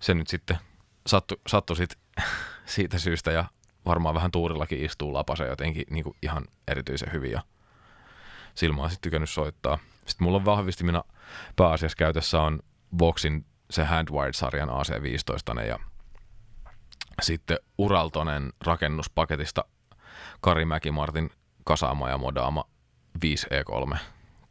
se 0.00 0.14
nyt 0.14 0.28
sitten 0.28 0.58
sattui, 1.06 1.38
sattui 1.46 1.76
sit 1.76 1.98
siitä 2.66 2.98
syystä 2.98 3.32
ja 3.32 3.44
varmaan 3.86 4.14
vähän 4.14 4.30
tuurillakin 4.30 4.84
istuu 4.84 5.12
lapase 5.12 5.46
jotenkin 5.46 5.84
niin 5.90 6.04
kuin 6.04 6.16
ihan 6.22 6.44
erityisen 6.68 7.12
hyvin 7.12 7.30
ja 7.30 7.42
sillä 8.54 8.76
mä 8.76 8.80
oon 8.80 8.90
sitten 8.90 9.02
tykännyt 9.02 9.30
soittaa. 9.30 9.78
Sitten 10.06 10.24
mulla 10.24 10.36
on 10.36 10.44
vahvistimina 10.44 11.04
pääasiassa 11.56 11.96
käytössä 11.96 12.40
on 12.40 12.60
Voxin 12.98 13.44
se 13.70 13.84
Handwired-sarjan 13.84 14.68
AC15 14.68 15.62
ja 15.66 15.78
sitten 17.22 17.58
Uraltonen 17.78 18.52
rakennuspaketista 18.64 19.64
Kari 20.40 20.64
Mäki-Martin 20.64 21.30
kasaama 21.64 22.10
ja 22.10 22.18
modaama 22.18 22.64
5E3 23.24 23.96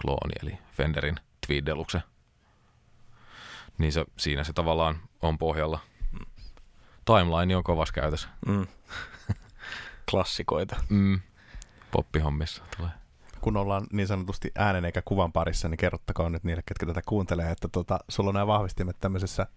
klooni, 0.01 0.33
eli 0.43 0.57
Fenderin 0.71 1.15
Tweed 1.47 1.65
Deluxe. 1.65 2.01
Niin 3.77 3.93
se, 3.93 4.05
siinä 4.17 4.43
se 4.43 4.53
tavallaan 4.53 5.01
on 5.21 5.37
pohjalla. 5.37 5.79
Timeline 7.05 7.55
on 7.55 7.63
kovas 7.63 7.91
käytössä. 7.91 8.29
Mm. 8.47 8.67
Klassikoita. 10.11 10.75
Mm. 10.89 11.21
Poppihommissa 11.91 12.63
tulee. 12.77 12.91
kun 13.41 13.57
ollaan 13.57 13.87
niin 13.91 14.07
sanotusti 14.07 14.51
äänen 14.55 14.85
eikä 14.85 15.01
kuvan 15.05 15.31
parissa, 15.31 15.69
niin 15.69 15.77
kerrottakaa 15.77 16.29
nyt 16.29 16.43
niille, 16.43 16.63
ketkä 16.65 16.85
tätä 16.85 17.01
kuuntelee, 17.05 17.51
että 17.51 17.67
tota, 17.67 17.99
sulla 18.09 18.29
on 18.29 18.33
nämä 18.33 18.47
vahvistimet 18.47 18.99
tämmöisessä, 18.99 19.47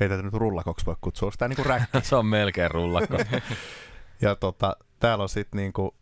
ei 0.00 0.08
tätä 0.08 0.22
nyt 0.22 0.34
rullakoksi 0.34 0.86
voi 0.86 0.96
kutsua, 1.00 1.30
tämä 1.38 1.48
niinku 1.48 1.64
räkki? 1.64 2.00
se 2.02 2.16
on 2.16 2.26
melkein 2.26 2.70
rullakko. 2.70 3.16
ja 4.20 4.36
tota, 4.36 4.76
täällä 5.00 5.22
on 5.22 5.28
sitten 5.28 5.58
niinku, 5.58 5.94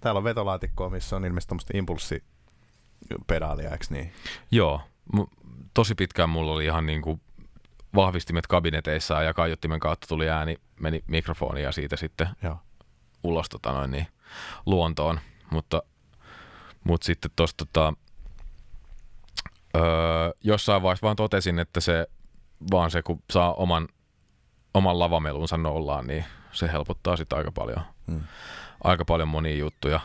täällä 0.00 0.18
on 0.18 0.24
vetolaatikkoa, 0.24 0.90
missä 0.90 1.16
on 1.16 1.24
ilmeisesti 1.24 1.48
tämmöistä 1.48 1.78
impulssipedaalia, 1.78 3.70
eikö 3.70 3.84
niin? 3.90 4.12
Joo. 4.50 4.80
M- 5.12 5.50
tosi 5.74 5.94
pitkään 5.94 6.30
mulla 6.30 6.52
oli 6.52 6.64
ihan 6.64 6.86
niinku 6.86 7.20
vahvistimet 7.94 8.46
kabineteissa 8.46 9.22
ja 9.22 9.34
kaiuttimen 9.34 9.80
kautta 9.80 10.06
tuli 10.06 10.28
ääni, 10.28 10.56
meni 10.80 11.04
mikrofoni 11.06 11.62
ja 11.62 11.72
siitä 11.72 11.96
sitten 11.96 12.28
Joo. 12.42 12.58
ulos 13.24 13.48
tota 13.48 13.72
noin, 13.72 13.90
niin, 13.90 14.06
luontoon. 14.66 15.20
Mutta, 15.50 15.82
mutta 16.84 17.04
sitten 17.04 17.30
tuossa 17.36 17.56
tota, 17.56 17.94
öö, 19.76 19.82
jossain 20.44 20.82
vaiheessa 20.82 21.04
vaan 21.04 21.16
totesin, 21.16 21.58
että 21.58 21.80
se 21.80 22.06
vaan 22.70 22.90
se, 22.90 23.02
kun 23.02 23.22
saa 23.32 23.54
oman, 23.54 23.88
oman 24.74 24.98
lavamelunsa 24.98 25.56
nollaan, 25.56 26.06
niin 26.06 26.24
se 26.52 26.72
helpottaa 26.72 27.16
sitä 27.16 27.36
aika 27.36 27.52
paljon. 27.52 27.80
Hmm. 28.10 28.22
Aika 28.84 29.04
paljon 29.04 29.28
monia 29.28 29.56
juttuja. 29.56 30.00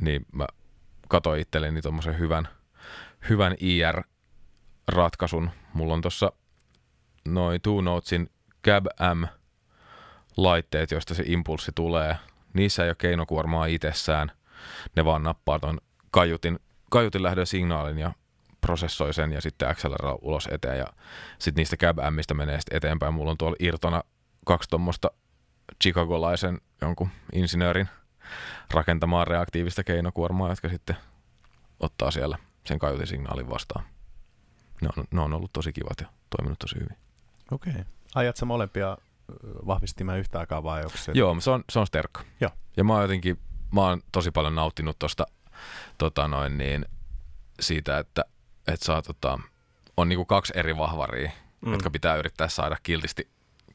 Niin 0.00 0.26
mä 0.32 0.46
katsoin 1.08 1.40
itselleni 1.40 1.82
tuommoisen 1.82 2.18
hyvän, 2.18 2.48
hyvän 3.28 3.56
IR-ratkaisun. 3.60 5.50
Mulla 5.74 5.94
on 5.94 6.00
tuossa 6.00 6.32
noin 7.28 7.60
Two 7.60 7.80
Notesin 7.80 8.30
Cab 8.64 8.86
M 9.14 9.24
laitteet, 10.36 10.90
joista 10.90 11.14
se 11.14 11.22
impulssi 11.26 11.72
tulee. 11.74 12.16
Niissä 12.54 12.84
ei 12.84 12.88
ole 12.88 12.96
keinokuormaa 12.98 13.66
itsessään. 13.66 14.32
Ne 14.96 15.04
vaan 15.04 15.22
nappaa 15.22 15.58
ton 15.58 15.80
kaiutin, 16.10 16.58
kaiutin 16.90 17.22
lähdön 17.22 17.46
signaalin 17.46 17.98
ja 17.98 18.12
prosessoi 18.60 19.14
sen 19.14 19.32
ja 19.32 19.40
sitten 19.40 19.74
XLR 19.74 20.18
ulos 20.22 20.48
eteen 20.50 20.78
ja 20.78 20.86
sitten 21.38 21.60
niistä 21.60 21.76
Cab 21.76 21.98
Mistä 22.10 22.34
menee 22.34 22.60
sitten 22.60 22.76
eteenpäin. 22.76 23.14
Mulla 23.14 23.30
on 23.30 23.38
tuolla 23.38 23.56
irtona 23.60 24.02
kaksi 24.46 24.70
tuommoista 24.70 25.10
chicagolaisen 25.82 26.60
jonkun 26.80 27.08
insinöörin 27.32 27.88
rakentamaa 28.70 29.24
reaktiivista 29.24 29.84
keinokuormaa, 29.84 30.48
jotka 30.48 30.68
sitten 30.68 30.96
ottaa 31.80 32.10
siellä 32.10 32.38
sen 32.66 32.78
kaiutisignaalin 32.78 33.50
vastaan. 33.50 33.84
Ne 34.82 34.88
on, 34.96 35.04
ne 35.10 35.20
on 35.20 35.32
ollut 35.32 35.52
tosi 35.52 35.72
kivat 35.72 36.00
ja 36.00 36.06
toiminut 36.36 36.58
tosi 36.58 36.74
hyvin. 36.74 36.96
Okei. 37.50 37.72
Okay. 37.72 37.84
Ajat 38.14 38.36
sä 38.36 38.46
molempia 38.46 38.96
vahvistimaan 39.66 40.18
yhtä 40.18 40.38
aikaa 40.38 40.62
vai 40.62 40.84
onko 40.84 40.96
se? 40.96 41.12
Joo, 41.14 41.40
se 41.40 41.50
on, 41.50 41.64
se 41.70 41.78
on 41.78 41.86
sterkka. 41.86 42.24
Joo. 42.40 42.50
Ja 42.76 42.84
mä 42.84 42.92
oon 42.92 43.02
jotenkin, 43.02 43.38
mä 43.74 43.80
oon 43.80 44.02
tosi 44.12 44.30
paljon 44.30 44.54
nauttinut 44.54 44.98
tosta, 44.98 45.26
tota 45.98 46.28
noin 46.28 46.58
niin, 46.58 46.84
siitä, 47.60 47.98
että, 47.98 48.24
että 48.68 48.86
saa 48.86 49.02
tota, 49.02 49.38
on 49.96 50.08
niinku 50.08 50.24
kaksi 50.24 50.52
eri 50.56 50.76
vahvaria, 50.76 51.30
mm. 51.60 51.72
jotka 51.72 51.90
pitää 51.90 52.16
yrittää 52.16 52.48
saada 52.48 52.76
kiltisti, 52.82 53.28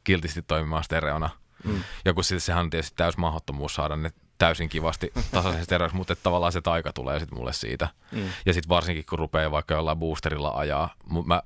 kiltisti 0.03 0.41
toimimaan 0.41 0.83
stereona. 0.83 1.29
Mm. 1.63 1.83
Ja 2.05 2.13
kun 2.13 2.23
sitten 2.23 2.41
sehän 2.41 2.63
on 2.63 2.69
tietysti 2.69 2.95
täys 2.95 3.17
mahdottomuus 3.17 3.75
saada 3.75 3.95
ne 3.95 4.11
täysin 4.37 4.69
kivasti 4.69 5.11
tasaisen 5.31 5.63
stereoksi, 5.63 5.97
mutta 5.97 6.15
tavallaan 6.15 6.51
se 6.51 6.61
taika 6.61 6.93
tulee 6.93 7.19
sitten 7.19 7.37
mulle 7.37 7.53
siitä. 7.53 7.87
Mm. 8.11 8.29
Ja 8.45 8.53
sitten 8.53 8.69
varsinkin 8.69 9.05
kun 9.09 9.19
rupeaa 9.19 9.51
vaikka 9.51 9.73
jollain 9.73 9.97
boosterilla 9.97 10.51
ajaa, 10.55 10.95
mä 11.25 11.41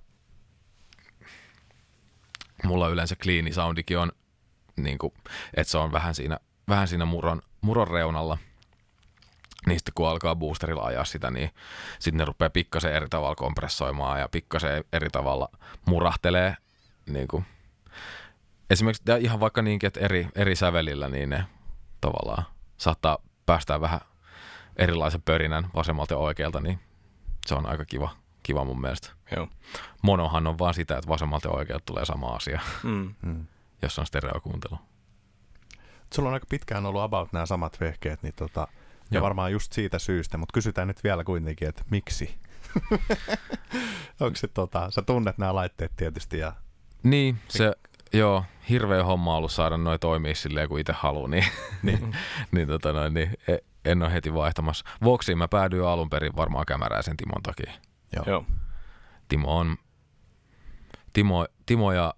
mulla 2.63 2.89
yleensä 2.89 3.15
clean 3.15 3.53
soundikin 3.53 3.97
on, 3.97 4.11
niin 4.75 4.97
kuin, 4.97 5.13
että 5.53 5.71
se 5.71 5.77
on 5.77 5.91
vähän 5.91 6.15
siinä, 6.15 6.39
vähän 6.67 6.87
siinä 6.87 7.05
muron, 7.05 7.41
muron 7.61 7.87
reunalla. 7.87 8.37
Niin 9.65 9.79
sitten 9.79 9.93
kun 9.95 10.07
alkaa 10.09 10.35
boosterilla 10.35 10.83
ajaa 10.83 11.05
sitä, 11.05 11.31
niin 11.31 11.49
sitten 11.99 12.17
ne 12.17 12.25
rupeaa 12.25 12.49
pikkasen 12.49 12.93
eri 12.93 13.07
tavalla 13.09 13.35
kompressoimaan 13.35 14.19
ja 14.19 14.29
pikkasen 14.29 14.83
eri 14.93 15.09
tavalla 15.09 15.49
murahtelee. 15.85 16.55
Niin 17.09 17.27
kuin. 17.27 17.45
Esimerkiksi 18.69 19.03
ihan 19.19 19.39
vaikka 19.39 19.61
niinkin, 19.61 19.87
että 19.87 19.99
eri, 19.99 20.27
eri 20.35 20.55
sävelillä, 20.55 21.09
niin 21.09 21.29
ne 21.29 21.45
tavallaan 22.01 22.43
saattaa 22.77 23.17
päästää 23.45 23.81
vähän 23.81 23.99
erilaisen 24.77 25.21
pörinän 25.21 25.67
vasemmalta 25.75 26.13
ja 26.13 26.17
oikealta, 26.17 26.59
niin 26.61 26.79
se 27.45 27.55
on 27.55 27.65
aika 27.65 27.85
kiva, 27.85 28.09
kiva 28.43 28.65
mun 28.65 28.81
mielestä. 28.81 29.09
Joo. 29.35 29.47
Monohan 30.01 30.47
on 30.47 30.59
vaan 30.59 30.73
sitä, 30.73 30.97
että 30.97 31.09
vasemmalta 31.09 31.47
ja 31.47 31.53
oikealta 31.53 31.85
tulee 31.85 32.05
sama 32.05 32.27
asia, 32.27 32.59
Mm. 32.83 33.13
Hmm. 33.23 33.45
jos 33.81 33.99
on 33.99 34.05
stereokuuntelu. 34.05 34.77
Sulla 36.13 36.29
on 36.29 36.33
aika 36.33 36.45
pitkään 36.49 36.85
ollut 36.85 37.01
about 37.01 37.33
nämä 37.33 37.45
samat 37.45 37.79
vehkeet, 37.79 38.23
niin 38.23 38.33
tota, 38.35 38.67
ja 39.11 39.17
Joo. 39.17 39.23
varmaan 39.23 39.51
just 39.51 39.71
siitä 39.73 39.99
syystä, 39.99 40.37
mutta 40.37 40.53
kysytään 40.53 40.87
nyt 40.87 41.03
vielä 41.03 41.23
kuitenkin, 41.23 41.67
että 41.69 41.83
miksi? 41.91 42.35
Onko 44.19 44.35
se 44.35 44.47
tota, 44.47 44.91
sä 44.91 45.01
tunnet 45.01 45.37
nämä 45.37 45.55
laitteet 45.55 45.91
tietysti 45.95 46.39
ja 46.39 46.53
Niin, 47.03 47.37
se, 47.47 47.73
joo, 48.13 48.43
hirveä 48.69 49.03
homma 49.03 49.35
ollut 49.37 49.51
saada 49.51 49.77
noi 49.77 49.99
toimia 49.99 50.35
silleen, 50.35 50.69
kun 50.69 50.79
itse 50.79 50.93
haluaa, 50.97 51.27
niin, 51.27 51.45
niin, 51.83 52.15
niin, 52.51 52.67
tota 52.67 52.93
noin, 52.93 53.13
niin 53.13 53.33
e- 53.47 53.57
en 53.85 54.03
ole 54.03 54.13
heti 54.13 54.33
vaihtamassa. 54.33 54.85
Voksiin 55.03 55.37
mä 55.37 55.47
päädyin 55.47 55.83
alun 55.83 56.09
perin 56.09 56.35
varmaan 56.35 56.65
kämäräisen 56.65 57.17
Timon 57.17 57.43
takia. 57.43 57.71
joo. 58.15 58.23
Joo. 58.27 58.45
Timo 59.27 59.57
on, 59.57 59.77
Timo, 61.13 61.47
Timo 61.65 61.91
ja 61.91 62.13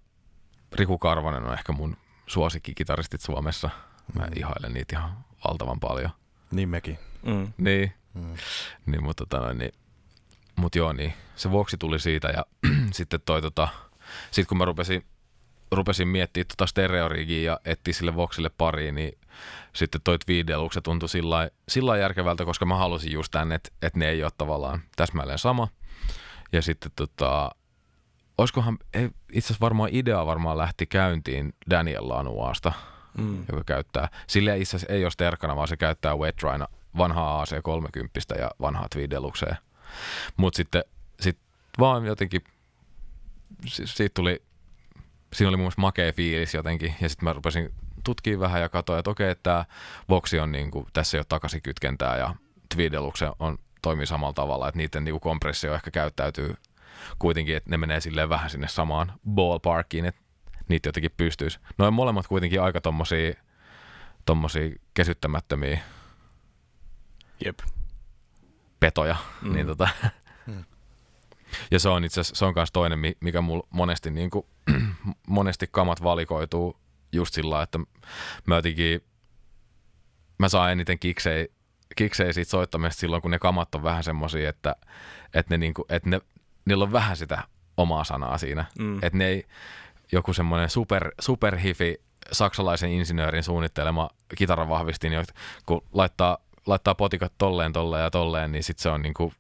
Riku 0.74 0.98
Karvanen 0.98 1.44
on 1.44 1.54
ehkä 1.54 1.72
mun 1.74 1.98
suosikkikitaristit 2.28 3.22
Suomessa. 3.22 3.70
Mä 4.16 4.26
Mm. 4.26 4.32
ihailen 4.36 4.74
niitä 4.74 4.96
ihan 5.00 5.18
valtavan 5.48 5.80
paljon. 5.80 6.10
Niin 6.52 6.70
mekin. 6.70 7.00
Mm. 7.26 7.54
Niin, 7.58 7.94
Mm. 8.14 8.34
Niin, 8.86 9.04
mutta 9.04 9.26
tota, 9.26 9.54
niin, 9.54 9.72
mut 10.56 10.76
joo, 10.76 10.94
niin 10.94 11.14
se 11.36 11.52
vuoksi 11.52 11.78
tuli 11.78 12.00
siitä 12.00 12.28
ja 12.28 12.46
sitten 12.94 13.20
toi 13.26 13.42
tota, 13.42 13.68
sit 14.32 14.48
kun 14.48 14.58
mä 14.58 14.66
rupesin, 14.66 15.06
rupesin 15.72 16.08
miettimään 16.08 16.48
tota 16.48 16.68
stereorigia 16.68 17.52
ja 17.52 17.60
etsiä 17.66 17.94
sille 17.94 18.16
Voxille 18.16 18.50
pariin, 18.58 18.96
niin 18.96 19.18
sitten 19.74 20.02
toi 20.04 20.20
Tweed 20.20 20.48
Deluxe 20.48 20.82
tuntui 20.82 21.10
sillä 21.10 21.36
lailla- 21.36 21.98
järkevältä, 21.98 22.46
koska 22.46 22.66
mä 22.66 22.76
halusin 22.76 23.12
just 23.12 23.32
tänne, 23.32 23.56
että, 23.56 23.70
että 23.82 24.00
ne 24.00 24.10
ei 24.10 24.24
ole 24.24 24.32
tavallaan 24.38 24.82
täsmälleen 24.96 25.40
sama. 25.40 25.68
Ja 26.52 26.62
sitten 26.62 26.92
tota, 26.96 27.52
olisikohan, 28.38 28.78
ei, 28.94 29.10
itse 29.32 29.48
asiassa 29.48 29.62
varmaan 29.62 29.90
idea 29.94 30.26
varmaan 30.26 30.58
lähti 30.58 30.86
käyntiin 30.86 31.54
Daniel 31.70 32.10
Lanuasta, 32.10 32.72
Mm. 33.18 33.46
joka 33.52 33.64
käyttää, 33.64 34.10
sille 34.28 34.58
itse 34.58 34.76
asiassa 34.76 34.94
ei 34.94 35.04
ole 35.04 35.12
sterkana, 35.12 35.56
vaan 35.56 35.68
se 35.68 35.78
käyttää 35.78 36.16
wet 36.16 36.36
dryna 36.42 36.68
vanhaa 36.98 37.44
AC30 37.44 38.40
ja 38.40 38.52
vanhaa 38.62 38.88
Tweed 38.90 39.10
Deluxea. 39.10 39.56
Mutta 40.38 40.58
sitten 40.58 40.84
sit 41.20 41.38
vaan 41.80 42.06
jotenkin, 42.06 42.44
si- 43.66 43.88
siitä 43.88 44.14
tuli, 44.14 44.42
siinä 45.34 45.50
oli 45.50 45.58
mun 45.58 45.64
mielestä 45.64 45.82
makea 45.82 46.14
fiilis 46.14 46.54
jotenkin, 46.54 46.96
ja 47.02 47.10
sitten 47.10 47.30
mä 47.30 47.34
rupesin 47.34 47.74
tutkimaan 48.04 48.40
vähän 48.42 48.62
ja 48.62 48.70
katsoin, 48.70 49.00
että 49.00 49.12
okei, 49.12 49.30
että 49.30 49.44
tämä 49.44 49.66
Voxi 50.10 50.40
on 50.40 50.52
niinku, 50.52 50.88
tässä 50.94 51.18
ei 51.18 51.20
ole 51.20 51.26
takaisinkytkentää 51.30 52.18
ja 52.18 52.36
Tweed 52.76 52.92
Deluxe 52.92 53.32
on, 53.40 53.58
toimii 53.82 54.06
samalla 54.06 54.34
tavalla, 54.34 54.68
että 54.68 54.78
niiden 54.78 55.04
niinku 55.04 55.20
kompressio 55.20 55.74
ehkä 55.74 55.92
käyttäytyy 55.92 56.56
kuitenkin, 57.20 57.58
että 57.58 57.70
ne 57.70 57.78
menee 57.78 58.00
silleen 58.00 58.30
vähän 58.30 58.50
sinne 58.50 58.68
samaan 58.68 59.14
ballparkiin, 59.30 60.06
että 60.06 60.21
niitä 60.72 60.88
jotenkin 60.90 61.12
pystyisi. 61.18 61.60
Noin 61.78 61.94
molemmat 61.94 62.28
kuitenkin 62.28 62.62
aika 62.62 62.82
tommosia, 62.82 63.34
tommosia 64.26 64.70
kesyttämättömiä 64.94 65.80
Jep. 67.46 67.60
petoja. 68.80 69.16
Mm. 69.42 69.54
Niin 69.54 69.68
tota, 69.68 69.90
Mm. 70.48 70.64
ja 71.72 71.80
se 71.80 71.90
on 71.90 72.04
itse 72.04 72.24
se 72.24 72.46
on 72.46 72.54
myös 72.56 72.72
toinen, 72.72 73.00
mi- 73.00 73.18
mikä 73.20 73.42
mulla 73.42 73.68
monesti, 73.70 74.12
niin 74.12 74.30
kuin, 74.30 74.46
monesti 75.28 75.68
kamat 75.72 76.04
valikoituu 76.04 76.78
just 77.12 77.34
sillä 77.34 77.62
että 77.62 77.80
mä 78.48 78.56
jotenkin, 78.56 79.02
mä 80.40 80.50
saan 80.50 80.72
eniten 80.72 81.00
kiksei, 81.00 81.52
kiksei 81.96 82.34
siitä 82.34 82.50
soittamista 82.52 83.00
silloin, 83.00 83.22
kun 83.22 83.32
ne 83.32 83.40
kamat 83.40 83.76
on 83.76 83.84
vähän 83.84 84.04
semmosia, 84.04 84.50
että, 84.50 84.76
että, 85.34 85.54
ne, 85.54 85.58
niin 85.58 85.74
kuin, 85.74 85.86
että 85.90 86.10
ne, 86.10 86.22
niillä 86.66 86.84
on 86.84 86.92
vähän 86.92 87.18
sitä 87.18 87.44
omaa 87.78 88.04
sanaa 88.04 88.38
siinä. 88.38 88.66
Mm. 88.80 88.96
Että 88.96 89.18
ne 89.18 89.28
ei, 89.28 89.46
joku 90.12 90.34
semmoinen 90.34 90.70
super, 90.70 91.12
superhifi 91.22 92.02
saksalaisen 92.32 92.92
insinöörin 92.92 93.44
suunnittelema 93.44 94.10
kitaravahvistin, 94.36 95.12
niin 95.12 95.26
kun 95.66 95.84
laittaa, 95.94 96.38
laittaa 96.66 96.96
potikat 96.96 97.34
tolleen, 97.38 97.74
tolleen 97.74 98.04
ja 98.04 98.12
tolleen, 98.12 98.52
niin 98.52 98.64
sitten 98.64 98.84
se 98.84 98.90
on 98.90 99.02
niinku, 99.02 99.34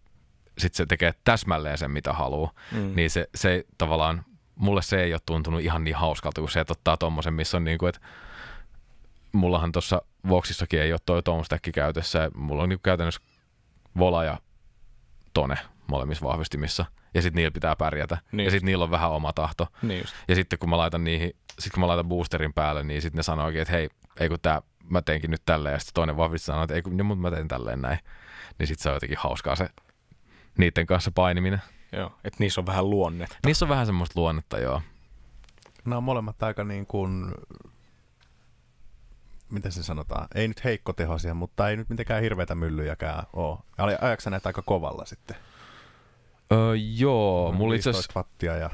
sit 0.58 0.74
se 0.74 0.86
tekee 0.86 1.14
täsmälleen 1.24 1.78
sen, 1.78 1.92
mitä 1.92 2.14
haluaa. 2.14 2.52
Mm. 2.72 2.96
Niin 2.96 3.10
se, 3.10 3.28
se 3.36 3.66
tavallaan, 3.78 4.26
mulle 4.56 4.82
se 4.82 5.04
ei 5.04 5.14
ole 5.14 5.22
tuntunut 5.26 5.62
ihan 5.62 5.84
niin 5.84 5.96
hauskalta, 5.96 6.42
kun 6.42 6.50
se, 6.50 6.60
että 6.60 6.74
ottaa 6.74 6.98
tommosen, 6.98 7.34
missä 7.34 7.58
on 7.58 7.64
niinku, 7.64 7.86
että 7.86 8.02
mullahan 9.32 9.72
tuossa 9.72 10.02
Voxissakin 10.30 10.82
ei 10.82 10.94
ole 10.94 11.00
toi 11.06 11.22
Stack 11.46 11.72
käytössä. 11.74 12.32
Mulla 12.36 12.64
on 12.64 12.70
niinku 12.70 12.84
käytännössä 12.84 13.22
Vola 13.98 14.24
ja 14.24 14.38
Tone 15.34 15.58
molemmissa 15.88 16.26
vahvistimissa. 16.26 16.86
Ja 17.14 17.22
sitten 17.22 17.36
niillä 17.36 17.52
pitää 17.52 17.76
pärjätä. 17.76 18.18
Niin. 18.32 18.46
Ja 18.46 18.52
sitten 18.52 18.66
niillä 18.66 18.84
on 18.84 18.92
vähän 18.92 19.12
oma 19.12 19.34
tahto. 19.34 19.68
Niin 19.82 20.02
just. 20.02 20.16
Ja 20.28 20.36
sitten 20.36 20.60
kun 20.60 20.70
mä 20.70 20.78
laitan 20.78 21.04
niihin, 21.04 21.36
sit 21.60 21.74
kun 21.74 21.82
mä 21.82 21.88
laitan 21.88 22.08
boosterin 22.08 22.54
päälle, 22.54 22.84
niin 22.84 23.02
sitten 23.02 23.18
ne 23.18 23.24
sanoo 23.24 23.46
oikein, 23.46 23.62
että 23.62 23.74
hei, 23.74 23.90
ei 24.20 24.30
kun 24.30 24.40
tää, 24.42 24.62
mä 24.90 25.02
teinkin 25.02 25.32
nyt 25.32 25.42
tälleen. 25.46 25.74
Ja 25.74 25.80
sitten 25.80 25.94
toinen 25.94 26.18
vahvistaa 26.18 26.54
sanoo, 26.54 26.64
että 26.64 26.76
ei 26.76 26.82
kun, 26.82 26.98
niin, 26.98 27.06
mutta 27.06 27.22
mä 27.22 27.32
teen 27.32 27.48
tälleen 27.48 27.82
näin. 27.82 28.00
Niin 28.60 28.68
sitten 28.68 28.84
se 28.84 28.90
on 28.90 28.96
jotenkin 28.96 29.18
hauskaa 29.18 29.56
se 29.56 29.70
niiden 30.58 30.86
kanssa 30.86 31.12
painiminen. 31.12 31.62
Joo. 31.92 32.12
Et 32.24 32.40
niissä 32.40 32.62
on 32.62 32.66
vähän 32.66 32.90
luonnetta. 32.90 33.38
Niissä 33.46 33.66
on 33.66 33.70
vähän 33.70 33.86
semmoista 33.86 34.20
luonnetta, 34.20 34.60
joo. 34.60 34.82
Nämä 35.86 35.98
on 35.98 36.04
molemmat 36.04 36.44
aika 36.44 36.64
niin 36.64 36.86
kuin, 36.86 37.36
miten 39.50 39.72
se 39.72 39.84
sanotaan, 39.84 40.28
ei 40.36 40.48
nyt 40.48 40.64
heikkotehoisia, 40.64 41.34
mutta 41.34 41.70
ei 41.70 41.78
nyt 41.78 41.90
mitenkään 41.90 42.22
hirveitä 42.22 42.56
myllyjäkään 42.56 43.24
ole. 43.34 43.58
Ajaksä 44.02 44.30
näitä 44.30 44.50
aika 44.50 44.62
kovalla 44.62 45.06
sitten? 45.06 45.36
Öö, 46.52 46.76
joo, 46.76 47.52
mulla 47.52 47.76
itse 47.76 47.90
15 47.90 47.90
asiassa... 48.00 48.20
wattia 48.20 48.56
ja 48.58 48.70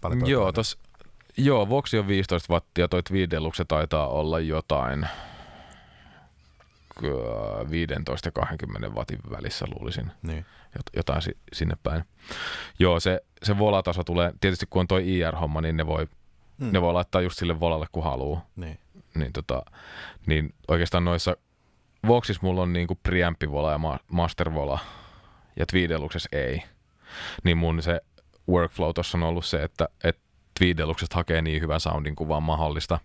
paljon 0.00 0.26
Joo, 0.26 0.52
tos, 0.52 0.78
joo, 1.36 1.68
Voxi 1.68 1.98
on 1.98 2.06
15 2.08 2.52
wattia, 2.52 2.88
toi 2.88 3.02
Tweed 3.02 3.30
Deluxe 3.30 3.64
taitaa 3.64 4.08
olla 4.08 4.40
jotain 4.40 5.06
kö- 7.00 7.70
15 7.70 8.28
ja 8.28 8.32
20 8.32 8.88
watin 8.88 9.18
välissä 9.30 9.66
luulisin, 9.74 10.10
Niin. 10.22 10.46
Jot- 10.78 10.90
jotain 10.96 11.22
si- 11.22 11.36
sinne 11.52 11.74
päin. 11.82 12.04
Joo, 12.78 13.00
se, 13.00 13.20
se 13.42 13.58
volataso 13.58 14.04
tulee, 14.04 14.32
tietysti 14.40 14.66
kun 14.70 14.80
on 14.80 14.86
toi 14.88 15.16
IR-homma, 15.18 15.60
niin 15.60 15.76
ne 15.76 15.86
voi, 15.86 16.06
Mm. 16.58 16.68
ne 16.72 16.80
voi 16.82 16.92
laittaa 16.92 17.20
just 17.20 17.38
sille 17.38 17.60
volalle 17.60 17.86
kun 17.92 18.04
haluaa. 18.04 18.46
Niin. 18.56 18.78
Niin, 19.14 19.32
tota, 19.32 19.62
niin 20.26 20.54
oikeastaan 20.68 21.04
noissa 21.04 21.36
Voxissa 22.06 22.40
mulla 22.42 22.62
on 22.62 22.72
niinku 22.72 22.94
preampivola 23.02 23.72
ja 23.72 23.78
ma- 23.78 23.98
mastervola 24.08 24.78
ja 25.56 25.66
Tweed 25.66 25.88
Deluxessa 25.88 26.28
ei. 26.32 26.62
Niin 27.44 27.58
mun 27.58 27.82
se 27.82 28.00
workflow 28.48 28.90
tuossa 28.94 29.18
on 29.18 29.24
ollut 29.24 29.44
se, 29.46 29.62
että, 29.62 29.88
että 30.04 30.22
Tweed 30.58 30.76
Deluxesta 30.76 31.16
hakee 31.16 31.42
niin 31.42 31.62
hyvän 31.62 31.80
soundin 31.80 32.16
kuin 32.16 32.28
vaan 32.28 32.42
mahdollista. 32.42 32.98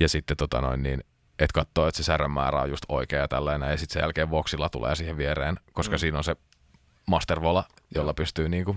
Ja 0.00 0.08
sitten 0.08 0.36
tota 0.36 0.60
noin 0.60 0.82
niin, 0.82 1.04
että 1.38 1.54
katsoo, 1.54 1.88
että 1.88 1.96
se 1.96 2.02
särön 2.02 2.30
määrä 2.30 2.60
on 2.60 2.70
just 2.70 2.84
oikea 2.88 3.18
ja 3.20 3.28
tällainen. 3.28 3.70
Ja 3.70 3.76
sitten 3.76 3.92
sen 3.92 4.00
jälkeen 4.00 4.30
Voxilla 4.30 4.68
tulee 4.68 4.94
siihen 4.94 5.16
viereen, 5.16 5.56
koska 5.72 5.96
Mm. 5.96 5.98
siinä 5.98 6.18
on 6.18 6.24
se 6.24 6.36
mastervola, 7.06 7.64
jolla 7.94 8.14
pystyy 8.14 8.48
niinku, 8.48 8.76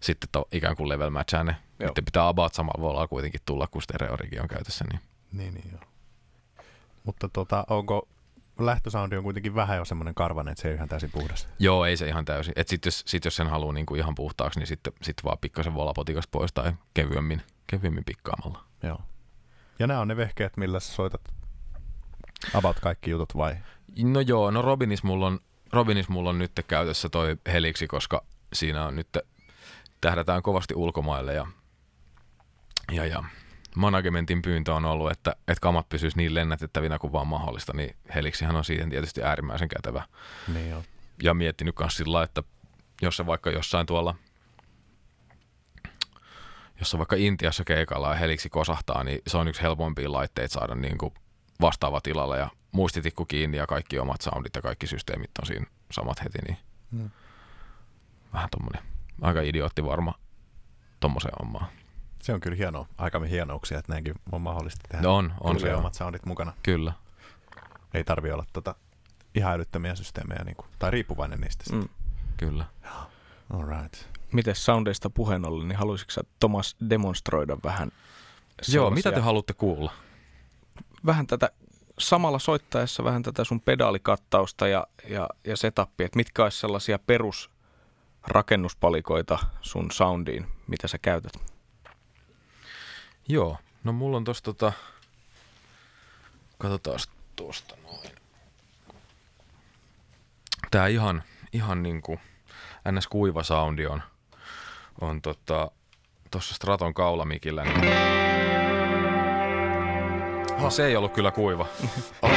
sitten 0.00 0.28
to, 0.32 0.48
ikään 0.52 0.76
kuin 0.76 0.88
level 0.88 1.10
matchaa 1.10 1.44
ne. 1.44 1.56
Joo. 1.80 1.88
Sitten 1.88 2.04
pitää 2.04 2.28
about 2.28 2.54
samalla 2.54 2.82
volalla 2.82 3.08
kuitenkin 3.08 3.40
tulla, 3.46 3.66
kun 3.66 3.82
stereorigi 3.82 4.38
on 4.38 4.48
käytössä. 4.48 4.84
Niin. 4.92 5.00
Niin, 5.32 5.54
niin 5.54 5.70
joo. 5.72 5.82
Mutta 7.04 7.28
tota, 7.28 7.64
onko 7.70 8.08
lähtösoundi 8.58 9.16
on 9.16 9.24
kuitenkin 9.24 9.54
vähän 9.54 9.76
jo 9.76 9.84
semmoinen 9.84 10.14
karvanen, 10.14 10.52
että 10.52 10.62
se 10.62 10.68
ei 10.68 10.74
ihan 10.74 10.88
täysin 10.88 11.10
puhdas. 11.10 11.48
Joo, 11.58 11.84
ei 11.84 11.96
se 11.96 12.08
ihan 12.08 12.24
täysin. 12.24 12.52
Et 12.56 12.68
sit, 12.68 12.84
jos, 12.84 13.04
sit 13.06 13.24
jos 13.24 13.36
sen 13.36 13.46
haluaa 13.46 13.72
niinku 13.72 13.94
ihan 13.94 14.14
puhtaaksi, 14.14 14.58
niin 14.58 14.66
sitten 14.66 14.92
sit 15.02 15.16
vaan 15.24 15.38
pikkasen 15.38 15.74
volapotikasta 15.74 16.30
pois 16.30 16.52
tai 16.52 16.72
kevyemmin, 16.94 17.42
kevyemmin 17.66 18.04
pikkaamalla. 18.04 18.64
Joo. 18.82 19.00
Ja 19.78 19.86
nämä 19.86 20.00
on 20.00 20.08
ne 20.08 20.16
vehkeet, 20.16 20.56
millä 20.56 20.80
sä 20.80 20.92
soitat 20.92 21.20
about 22.54 22.80
kaikki 22.80 23.10
jutut 23.10 23.36
vai? 23.36 23.56
No 24.02 24.20
joo, 24.20 24.50
no 24.50 24.62
Robinis 24.62 25.02
mulla 25.02 25.26
on, 25.26 25.40
Robinis 25.72 26.08
mulla 26.08 26.30
on 26.30 26.38
nyt 26.38 26.52
käytössä 26.68 27.08
toi 27.08 27.36
Helixi, 27.46 27.86
koska 27.86 28.24
siinä 28.52 28.86
on 28.86 28.96
nyt 28.96 29.18
tähdätään 30.00 30.42
kovasti 30.42 30.74
ulkomaille 30.74 31.34
ja, 31.34 31.46
ja, 32.92 33.06
ja 33.06 33.24
managementin 33.76 34.42
pyyntö 34.42 34.74
on 34.74 34.84
ollut, 34.84 35.10
että, 35.10 35.30
että 35.48 35.60
kamat 35.60 35.88
pysyisi 35.88 36.16
niin 36.16 36.34
lennätettävinä 36.34 36.98
kuin 36.98 37.12
vaan 37.12 37.26
mahdollista, 37.26 37.72
niin 37.76 37.96
Helixihan 38.14 38.56
on 38.56 38.64
siihen 38.64 38.90
tietysti 38.90 39.22
äärimmäisen 39.22 39.68
kätevä. 39.68 40.02
Niin 40.54 40.70
joo. 40.70 40.82
ja 41.22 41.34
miettinyt 41.34 41.74
myös 41.78 41.96
sillä 41.96 42.22
että 42.22 42.42
jos 43.02 43.16
se 43.16 43.26
vaikka 43.26 43.50
jossain 43.50 43.86
tuolla, 43.86 44.14
jos 46.78 46.90
se 46.90 46.98
vaikka 46.98 47.16
Intiassa 47.16 47.64
keikalla 47.64 48.08
ja 48.08 48.14
heliksi 48.14 48.48
kosahtaa, 48.48 49.04
niin 49.04 49.18
se 49.26 49.36
on 49.36 49.48
yksi 49.48 49.62
helpompia 49.62 50.12
laitteita 50.12 50.52
saada 50.52 50.74
niin 50.74 50.98
kuin 50.98 51.14
vastaava 51.60 52.00
tilalla 52.00 52.36
ja 52.36 52.50
muistitikku 52.72 53.24
kiinni 53.24 53.56
ja 53.56 53.66
kaikki 53.66 53.98
omat 53.98 54.20
soundit 54.20 54.54
ja 54.54 54.62
kaikki 54.62 54.86
systeemit 54.86 55.30
on 55.40 55.46
siinä 55.46 55.66
samat 55.92 56.24
heti, 56.24 56.38
niin 56.46 56.56
Mm. 56.90 57.10
vähän 58.32 58.48
tommonen 58.50 58.82
aika 59.22 59.40
idiootti 59.40 59.84
varma 59.84 60.14
tommoseen 61.00 61.34
hommaan. 61.38 61.66
Se 62.26 62.34
on 62.34 62.40
kyllä 62.40 62.56
hienoa, 62.56 62.86
aika 62.98 63.20
hienouksia, 63.20 63.78
että 63.78 63.92
näinkin 63.92 64.14
on 64.32 64.40
mahdollista 64.40 64.80
tehdä. 64.88 65.02
No 65.02 65.16
on, 65.16 65.32
on 65.40 65.60
se 65.60 65.66
Kyllä 65.66 65.78
omat 65.78 65.94
soundit 65.94 66.26
mukana. 66.26 66.52
Kyllä. 66.62 66.92
Ei 67.94 68.04
tarvi 68.04 68.32
olla 68.32 68.44
tota, 68.52 68.74
ihan 69.34 69.52
älyttömiä 69.52 69.94
systeemejä, 69.94 70.44
niin 70.44 70.56
kuin, 70.56 70.66
tai 70.78 70.90
riippuvainen 70.90 71.40
niistä. 71.40 71.64
Mm. 71.72 71.78
Mm. 71.78 71.88
Kyllä. 72.36 72.64
All 73.50 73.68
right. 73.68 73.94
Miten 74.32 74.54
soundeista 74.54 75.10
puheen 75.10 75.48
ollen, 75.48 75.68
niin 75.68 75.78
haluaisitko 75.78 76.20
Tomas 76.40 76.76
demonstroida 76.90 77.56
vähän 77.64 77.90
Joo, 78.68 78.90
mitä 78.90 79.02
te 79.02 79.02
sellaisia- 79.02 79.24
haluatte 79.24 79.52
kuulla? 79.54 79.92
vähän 81.06 81.26
tätä 81.26 81.50
samalla 81.98 82.38
soittaessa 82.38 83.04
vähän 83.04 83.22
tätä 83.22 83.44
sun 83.44 83.60
pedaalikattausta 83.60 84.68
ja, 84.68 84.86
ja, 85.08 85.28
ja 85.44 85.56
setupia, 85.56 86.06
että 86.06 86.16
mitkä 86.16 86.42
olisi 86.42 86.58
sellaisia 86.58 86.98
perusrakennuspalikoita 86.98 89.38
sun 89.60 89.90
soundiin, 89.92 90.46
mitä 90.66 90.88
sä 90.88 90.98
käytät? 90.98 91.55
Joo, 93.28 93.58
no 93.84 93.92
mulla 93.92 94.16
on 94.16 94.24
tossa 94.24 94.44
tota, 94.44 94.72
katsotaan 96.58 96.98
tuosta 97.36 97.76
noin. 97.82 98.10
Tää 100.70 100.86
ihan, 100.86 101.22
ihan 101.52 101.82
niinku 101.82 102.20
ns. 102.92 103.06
kuiva 103.06 103.42
soundi 103.42 103.86
on, 103.86 104.02
on 105.00 105.22
tota, 105.22 105.70
tossa 106.30 106.54
Straton 106.54 106.94
kaulamikillä. 106.94 107.64
Niin... 107.64 107.80
No, 110.60 110.70
se 110.70 110.86
ei 110.86 110.96
ollut 110.96 111.12
kyllä 111.12 111.30
kuiva. 111.30 111.66
Oh. 112.22 112.30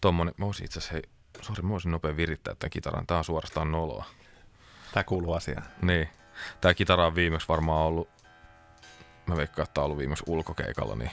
Tommonen, 0.00 0.34
mä 0.36 0.46
voisin 0.46 0.64
itse 0.64 0.78
asiassa, 0.78 0.92
hei, 0.92 1.02
sori, 1.40 1.62
mä 1.62 1.68
voisin 1.68 1.92
nopea 1.92 2.16
virittää 2.16 2.54
tämän 2.54 2.70
kitaran. 2.70 3.06
Tää 3.06 3.18
on 3.18 3.24
suorastaan 3.24 3.72
noloa. 3.72 4.04
Tämä 4.92 5.04
kuuluu 5.04 5.32
asiaan. 5.32 5.64
Niin. 5.82 6.08
Tää 6.60 6.74
kitara 6.74 7.06
on 7.06 7.14
viimeksi 7.14 7.48
varmaan 7.48 7.86
ollut, 7.86 8.08
mä 9.26 9.36
veikkaan, 9.36 9.64
että 9.64 9.74
tää 9.74 9.82
on 9.82 9.84
ollut 9.84 9.98
viimeksi 9.98 10.24
ulkokeikalla, 10.26 10.96
niin 10.96 11.10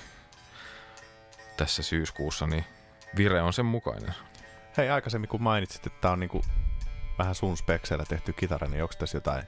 tässä 1.57 1.83
syyskuussa, 1.83 2.47
niin 2.47 2.65
vire 3.17 3.41
on 3.41 3.53
sen 3.53 3.65
mukainen. 3.65 4.13
Hei, 4.77 4.89
aikaisemmin 4.89 5.29
kun 5.29 5.43
mainitsit, 5.43 5.87
että 5.87 6.01
tämä 6.01 6.11
on 6.11 6.19
niinku 6.19 6.41
vähän 7.17 7.35
sun 7.35 7.57
spekseillä 7.57 8.05
tehty 8.05 8.33
kitara, 8.33 8.67
niin 8.67 8.83
onko 8.83 8.93
tässä 8.99 9.17
jotain 9.17 9.43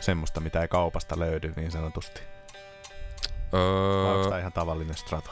semmoista, 0.00 0.40
mitä 0.40 0.62
ei 0.62 0.68
kaupasta 0.68 1.18
löydy 1.18 1.52
niin 1.56 1.70
sanotusti? 1.70 2.20
Vai 3.52 3.60
onko 4.12 4.20
Öö, 4.22 4.28
tämä 4.28 4.38
ihan 4.38 4.52
tavallinen 4.52 4.96
strato? 4.96 5.30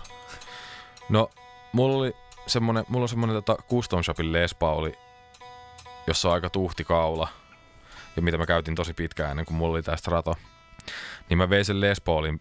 no, 1.08 1.30
mulla 1.72 1.98
oli 1.98 2.16
semmonen, 2.46 2.84
mulla 2.88 3.04
on 3.04 3.08
semmonen 3.08 3.36
tota 3.36 3.62
Custom 3.70 4.02
Shopin 4.02 4.32
Les 4.32 4.54
Pauli, 4.54 4.98
jossa 6.06 6.28
on 6.28 6.34
aika 6.34 6.50
tuhti 6.50 6.84
kaula, 6.84 7.28
ja 8.16 8.22
mitä 8.22 8.38
mä 8.38 8.46
käytin 8.46 8.74
tosi 8.74 8.94
pitkään 8.94 9.30
ennen 9.30 9.46
kuin 9.46 9.56
mulla 9.56 9.72
oli 9.72 9.82
tää 9.82 9.96
Strato. 9.96 10.34
Niin 11.28 11.38
mä 11.38 11.50
vein 11.50 11.64
sen 11.64 11.80
Les 11.80 12.00
Paulin 12.00 12.40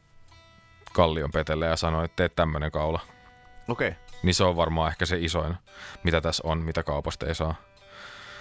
kallion 0.93 1.31
petelle 1.31 1.65
ja 1.65 1.75
sanoin, 1.75 2.05
että 2.05 2.15
teet 2.15 2.35
tämmönen 2.35 2.71
kaula. 2.71 2.99
Okei. 3.67 3.87
Okay. 3.87 3.99
Niin 4.23 4.35
se 4.35 4.43
on 4.43 4.55
varmaan 4.55 4.91
ehkä 4.91 5.05
se 5.05 5.17
isoin, 5.19 5.55
mitä 6.03 6.21
tässä 6.21 6.43
on, 6.45 6.57
mitä 6.57 6.83
kaupasta 6.83 7.25
ei 7.25 7.35
saa. 7.35 7.55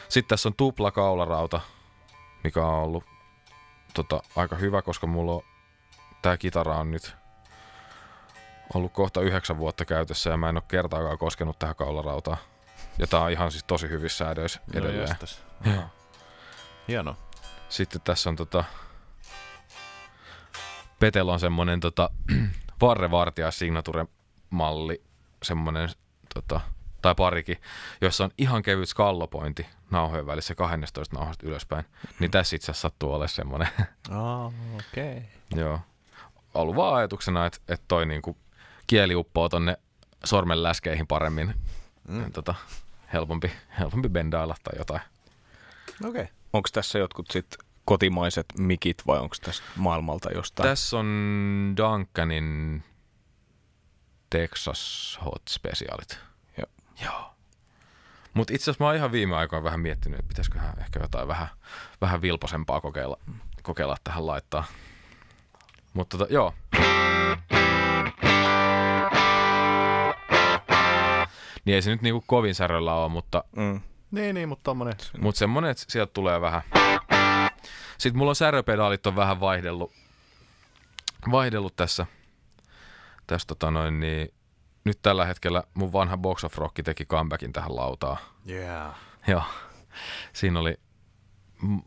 Sitten 0.09 0.29
tässä 0.29 0.49
on 0.49 0.55
tupla 0.57 0.91
kaularauta, 0.91 1.61
mikä 2.45 2.66
on 2.66 2.75
ollut 2.75 3.05
tota, 3.95 4.23
aika 4.37 4.57
hyvä, 4.57 4.83
koska 4.83 5.07
mulla 5.07 5.33
on, 5.33 5.43
tää 6.23 6.37
kitara 6.37 6.79
on 6.79 6.91
nyt, 6.91 7.16
ollut 8.75 8.93
kohta 8.93 9.20
yhdeksän 9.20 9.59
vuotta 9.59 9.85
käytössä 9.85 10.31
ja 10.31 10.37
mä 10.37 10.49
en 10.49 10.57
ole 10.57 10.62
kertaakaan 10.68 11.18
koskenut 11.18 11.59
tähän 11.59 11.77
kaularautaan. 11.77 12.39
Ja 12.99 13.07
tää 13.07 13.20
on 13.20 13.30
ihan 13.30 13.51
siis 13.51 13.64
tosi 13.64 13.88
hyvissä 13.88 14.24
säädöissä 14.24 14.61
edelleen. 14.70 14.97
No 14.97 15.01
jästäs. 15.01 15.43
Joo. 15.64 15.84
Hieno. 16.88 17.16
Sitten 17.68 18.01
tässä 18.01 18.30
on 18.30 18.36
tota... 18.36 18.64
Petel 20.99 21.28
on 21.28 21.40
semmonen 21.40 21.80
tota, 21.80 22.11
varrevartija 22.80 23.51
signature-malli, 23.51 25.03
semmonen 25.43 25.88
tota, 26.34 26.61
tai 27.03 27.14
parikin, 27.14 27.61
jossa 28.01 28.24
on 28.24 28.30
ihan 28.38 28.62
kevyt 28.62 28.88
skallopointi 28.88 29.66
nauhojen 29.90 30.26
välissä 30.26 30.55
12 30.55 31.16
nauhasta 31.16 31.47
ylöspäin. 31.47 31.84
Niin 32.18 32.30
tässä 32.30 32.57
itse 32.57 32.72
asiassa 32.72 32.88
sattuu 32.88 33.11
olemaan 33.11 33.28
semmonen. 33.28 33.68
Oh, 34.11 34.53
okei. 34.74 35.16
Okay. 35.16 35.61
Joo. 35.61 35.80
Ollut 36.55 36.76
vaan 36.76 36.95
ajatuksena, 36.95 37.47
että, 37.47 37.59
että 37.68 37.84
toi 37.88 38.07
niinku 38.07 38.36
kieli 38.86 39.14
uppoo 39.14 39.49
tonne 39.49 39.76
sormen 40.24 40.62
läskeihin 40.62 41.07
paremmin. 41.07 41.55
Mm. 42.09 42.32
Tota, 42.32 42.55
helpompi, 43.12 43.53
helpompi 43.78 44.09
bendailla 44.09 44.55
tai 44.64 44.78
jotain. 44.78 45.00
Okei. 46.05 46.22
Okay. 46.22 46.34
Onko 46.53 46.68
tässä 46.72 46.98
jotkut 46.98 47.30
sit 47.30 47.57
kotimaiset 47.84 48.46
mikit 48.59 49.03
vai 49.07 49.18
onko 49.18 49.36
tässä 49.42 49.62
maailmalta 49.76 50.30
jostain? 50.30 50.68
Tässä 50.68 50.98
on 50.98 51.74
Duncanin 51.76 52.82
Texas 54.30 55.18
Hot 55.24 55.42
Specialit. 55.48 56.18
Joo. 56.59 56.66
Joo. 57.05 57.34
Mutta 58.34 58.55
itse 58.55 58.64
asiassa 58.64 58.84
mä 58.84 58.88
oon 58.88 58.96
ihan 58.96 59.12
viime 59.12 59.36
aikoina 59.36 59.64
vähän 59.64 59.80
miettinyt, 59.80 60.18
että 60.18 60.28
pitäisiköhän 60.28 60.78
ehkä 60.78 61.00
jotain 61.00 61.28
vähän, 61.28 61.48
vähän 62.00 62.22
vilposempaa 62.22 62.80
kokeilla, 62.80 63.18
kokeilla 63.62 63.96
tähän 64.05 64.26
laittaa. 64.26 64.64
Mutta 65.92 66.18
tota, 66.18 66.32
joo. 66.32 66.55
Niin 71.64 71.74
ei 71.74 71.82
se 71.82 71.90
nyt 71.90 72.02
niinku 72.02 72.24
kovin 72.26 72.54
säröllä 72.54 72.94
ole, 72.94 73.08
mutta, 73.08 73.44
Mm. 73.56 73.80
Niin, 74.10 74.34
niin, 74.34 74.48
mutta 74.48 74.62
tommonen. 74.64 74.94
mutta 75.20 75.38
semmonen, 75.38 75.70
että 75.70 75.84
sieltä 75.88 76.12
tulee 76.12 76.40
vähän. 76.40 76.62
Sitten 77.98 78.18
mulla 78.18 78.30
on 78.30 78.36
säröpedaalit 78.36 79.06
on 79.06 79.16
vähän 79.16 79.40
vaihdellut, 79.40 79.92
vaihdellut 81.30 81.76
tässä. 81.76 82.06
Tässä 83.26 83.46
tota 83.46 83.70
noin, 83.70 84.00
niin 84.00 84.34
nyt 84.84 84.98
tällä 85.02 85.24
hetkellä 85.26 85.62
mun 85.74 85.92
vanha 85.92 86.16
Box 86.16 86.44
of 86.44 86.58
Rock 86.58 86.74
teki 86.84 87.04
comebackin 87.06 87.52
tähän 87.52 87.76
lautaan. 87.76 88.16
Yeah. 88.48 88.94
Joo. 89.26 89.42
Siinä 90.32 90.60
oli 90.60 90.76
m- 91.62 91.78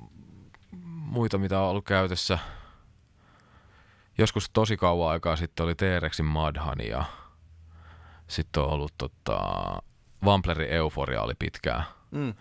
muita, 0.86 1.38
mitä 1.38 1.60
on 1.60 1.70
ollut 1.70 1.86
käytössä. 1.86 2.40
Joskus 4.18 4.50
tosi 4.50 4.78
kauan 4.78 5.12
aikaa 5.12 5.36
sitten 5.36 5.64
oli 5.64 5.76
T-Rexin 5.76 6.26
Madhani 6.26 6.88
ja 6.88 7.06
sitten 8.28 8.64
on 8.64 8.70
ollut 8.70 8.94
tota, 8.98 9.40
Wamplerin 10.24 10.70
Euphoria 10.70 11.22
oli 11.22 11.34
pitkään, 11.40 11.84
Mm. 12.12 12.34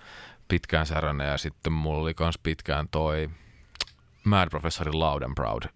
pitkään 0.49 0.87
särönä 0.87 1.25
ja 1.25 1.39
sitten 1.39 1.73
mulla 1.73 2.03
oli 2.03 2.15
kans 2.15 2.39
pitkään 2.43 2.89
toi 2.89 3.31
Mad 4.25 4.49
Professorin 4.51 4.99
Loud 5.01 5.23
and 5.23 5.35
Proud. 5.35 5.63
Se 5.63 5.71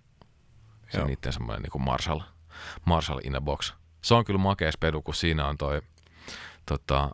Joo. 0.98 1.02
on 1.02 1.08
niitten 1.08 1.32
semmoinen 1.32 1.62
niinku 1.62 1.78
Marshall, 1.78 2.20
Marshall 2.84 3.20
in 3.24 3.36
a 3.36 3.40
box. 3.40 3.72
Se 4.02 4.14
on 4.14 4.24
kyllä 4.24 4.38
makea 4.38 4.72
spedu, 4.72 5.02
kun 5.02 5.14
siinä 5.14 5.46
on 5.46 5.58
toi 5.58 5.82
tota, 6.66 7.10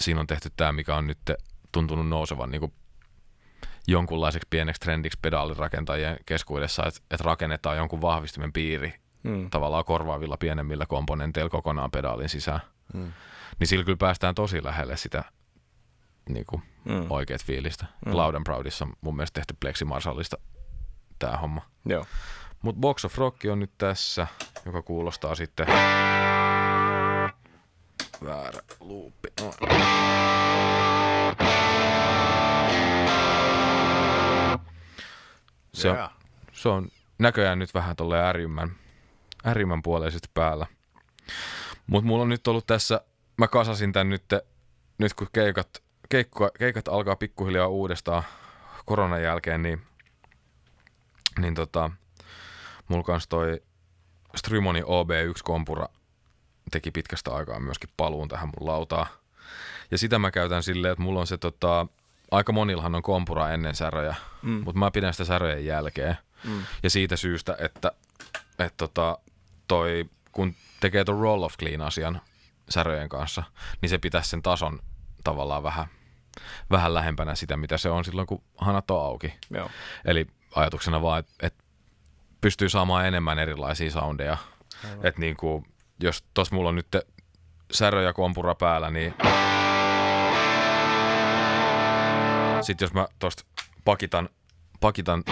siinä 0.00 0.20
on 0.20 0.26
tehty 0.26 0.50
tämä, 0.56 0.72
mikä 0.72 0.96
on 0.96 1.06
nyt 1.06 1.18
tuntunut 1.72 2.08
nousevan 2.08 2.50
niin 2.50 2.60
kuin 2.60 2.72
jonkunlaiseksi 3.88 4.46
pieneksi 4.50 4.80
trendiksi 4.80 5.18
pedaalirakentajien 5.22 6.16
keskuudessa, 6.26 6.86
että, 6.86 7.00
että 7.10 7.24
rakennetaan 7.24 7.76
jonkun 7.76 8.00
vahvistimen 8.00 8.52
piiri 8.52 8.94
Mm. 9.22 9.50
tavallaan 9.50 9.84
korvaavilla 9.84 10.36
pienemmillä 10.36 10.86
komponenteilla 10.86 11.50
kokonaan 11.50 11.90
pedaalin 11.90 12.28
sisään. 12.28 12.60
Mm. 12.94 13.12
Niin 13.60 13.68
sillä 13.68 13.84
kyllä 13.84 13.96
päästään 13.96 14.34
tosi 14.34 14.64
lähelle 14.64 14.96
sitä 14.96 15.24
niin 16.28 16.44
kuin 16.46 16.62
Mm. 16.84 17.06
oikeat 17.10 17.44
fiilistä. 17.44 17.86
Mm. 18.06 18.16
Loud 18.16 18.34
and 18.34 18.44
Proudissa 18.44 18.84
on 18.84 18.92
mun 19.00 19.16
mielestä 19.16 19.34
tehty 19.40 19.56
Plexi 19.60 19.84
Marshallista 19.84 20.36
tämä 21.18 21.36
homma. 21.36 21.60
Joo. 21.86 22.04
Mutta 22.62 22.80
Box 22.80 23.04
of 23.04 23.18
Rock 23.18 23.36
on 23.52 23.58
nyt 23.60 23.70
tässä, 23.78 24.26
joka 24.66 24.82
kuulostaa 24.82 25.34
sitten... 25.34 25.66
Väärä 28.24 28.60
luuppi. 28.80 29.28
No. 29.40 29.52
Se 35.74 35.90
on, 35.90 35.96
Yeah. 35.96 36.10
se 36.52 36.68
on 36.68 36.88
näköjään 37.18 37.58
nyt 37.58 37.74
vähän 37.74 37.96
tolle 37.96 38.22
ärimmän, 38.28 38.70
ärimmän 39.46 39.82
puoleisesti 39.82 40.28
päällä. 40.34 40.66
Mutta 41.86 42.06
mulla 42.06 42.22
on 42.22 42.28
nyt 42.28 42.46
ollut 42.46 42.66
tässä, 42.66 43.00
mä 43.36 43.48
kasasin 43.48 43.92
tän 43.92 44.08
nyt, 44.10 44.24
nyt 44.98 45.14
kun 45.14 45.28
keikat, 45.32 45.82
keikka, 46.08 46.50
keikat 46.58 46.88
alkaa 46.88 47.16
pikkuhiljaa 47.16 47.66
uudestaan 47.66 48.22
koronan 48.86 49.22
jälkeen, 49.22 49.62
niin, 49.62 49.82
niin 51.38 51.54
tota, 51.54 51.90
mulla 52.88 53.02
kans 53.04 53.28
toi 53.28 53.62
Strymoni 54.36 54.80
OB1-kompura 54.82 55.86
teki 56.70 56.90
pitkästä 56.90 57.34
aikaa 57.34 57.60
myöskin 57.60 57.90
paluun 57.96 58.28
tähän 58.28 58.48
mun 58.58 58.68
lautaan. 58.68 59.06
Ja 59.90 59.98
sitä 59.98 60.18
mä 60.18 60.30
käytän 60.30 60.62
silleen, 60.62 60.92
että 60.92 61.02
mulla 61.02 61.20
on 61.20 61.26
se 61.26 61.38
tota, 61.38 61.86
aika 62.30 62.52
monillahan 62.52 62.94
on 62.94 63.02
kompura 63.02 63.50
ennen 63.50 63.74
säröjä, 63.74 64.14
Mm. 64.42 64.50
mutta 64.64 64.78
mä 64.78 64.90
pidän 64.90 65.14
sitä 65.14 65.24
säröjen 65.24 65.64
jälkeen. 65.66 66.16
Mm. 66.44 66.62
Ja 66.82 66.90
siitä 66.90 67.16
syystä, 67.16 67.56
että, 67.58 67.92
että 68.58 68.70
tota, 68.76 69.18
toi, 69.68 70.04
kun 70.32 70.54
tekee 70.80 71.04
ton 71.04 71.20
roll 71.20 71.42
of 71.42 71.56
clean 71.58 71.80
asian 71.80 72.20
säröjen 72.68 73.08
kanssa, 73.08 73.42
niin 73.80 73.90
se 73.90 73.98
pitäisi 73.98 74.30
sen 74.30 74.42
tason 74.42 74.78
tavallaan 75.24 75.62
vähän, 75.62 75.86
vähän 76.70 76.94
lähempänä 76.94 77.34
sitä, 77.34 77.56
mitä 77.56 77.78
se 77.78 77.90
on 77.90 78.04
silloin, 78.04 78.26
kun 78.26 78.42
hanat 78.58 78.90
on 78.90 79.04
auki. 79.04 79.34
Joo. 79.50 79.70
Eli 80.04 80.26
ajatuksena 80.54 81.02
vaan, 81.02 81.18
että 81.20 81.46
et 81.46 81.54
pystyy 82.40 82.68
saamaan 82.68 83.06
enemmän 83.06 83.38
erilaisia 83.38 83.90
soundeja. 83.90 84.36
Että 85.02 85.20
niinku, 85.20 85.64
jos 86.00 86.24
tos 86.34 86.52
mulla 86.52 86.68
on 86.68 86.74
nyt 86.74 86.96
särö 87.72 88.02
ja 88.02 88.12
kompura 88.12 88.54
päällä, 88.54 88.90
niin 88.90 89.14
sitten 92.60 92.86
jos 92.86 92.94
mä 92.94 93.06
tosta 93.18 93.44
pakitan, 93.84 94.28
pakitan 94.80 95.24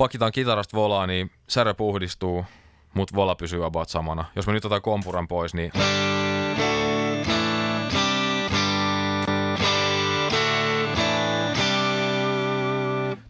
pakitaan 0.00 0.32
kitarasta 0.32 0.76
volaa, 0.76 1.06
niin 1.06 1.30
särö 1.48 1.74
puhdistuu, 1.74 2.44
mutta 2.94 3.14
vola 3.14 3.34
pysyy 3.34 3.64
about 3.64 3.88
samana. 3.88 4.24
Jos 4.36 4.46
mä 4.46 4.52
nyt 4.52 4.64
otan 4.64 4.82
kompuran 4.82 5.28
pois, 5.28 5.54
niin 5.54 5.72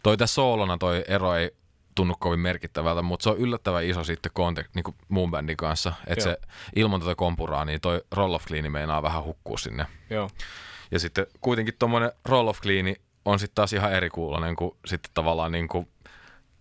toi 0.02 0.16
tässä 0.16 0.34
soolona 0.34 0.78
toi 0.78 1.04
ero 1.08 1.34
ei 1.34 1.50
tunnu 1.94 2.14
kovin 2.18 2.40
merkittävältä, 2.40 3.02
mutta 3.02 3.24
se 3.24 3.30
on 3.30 3.38
yllättävän 3.38 3.84
iso 3.84 4.04
sitten 4.04 4.32
kontek, 4.34 4.66
niin 4.74 4.84
muun 5.08 5.30
bändin 5.30 5.56
kanssa. 5.56 5.92
Että 6.06 6.24
se 6.24 6.38
ilman 6.76 7.00
tätä 7.00 7.14
kompuraa, 7.14 7.64
niin 7.64 7.80
toi 7.80 8.02
roll 8.12 8.34
of 8.34 8.46
clean 8.46 8.72
meinaa 8.72 9.02
vähän 9.02 9.24
hukkua 9.24 9.58
sinne. 9.58 9.86
Joo. 10.10 10.30
Ja 10.90 10.98
sitten 10.98 11.26
kuitenkin 11.40 11.74
tuommoinen 11.78 12.12
roll 12.24 12.48
of 12.48 12.60
clean 12.60 12.96
on 13.24 13.38
sitten 13.38 13.54
taas 13.54 13.72
ihan 13.72 13.92
eri 13.92 14.10
kuulonen 14.10 14.56
kuin 14.56 14.76
sitten 14.86 15.10
tavallaan 15.14 15.52
niin 15.52 15.68
kuin 15.68 15.88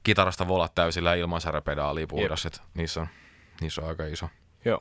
kitarasta 0.03 0.47
volat 0.47 0.75
täysillä 0.75 1.13
ilman 1.13 1.41
säröpedaalia 1.41 2.07
puhdas. 2.07 2.45
Et 2.45 2.61
niissä, 2.73 3.01
on, 3.01 3.07
niissä 3.61 3.81
on 3.81 3.87
aika 3.87 4.05
iso. 4.05 4.29
Joo. 4.65 4.79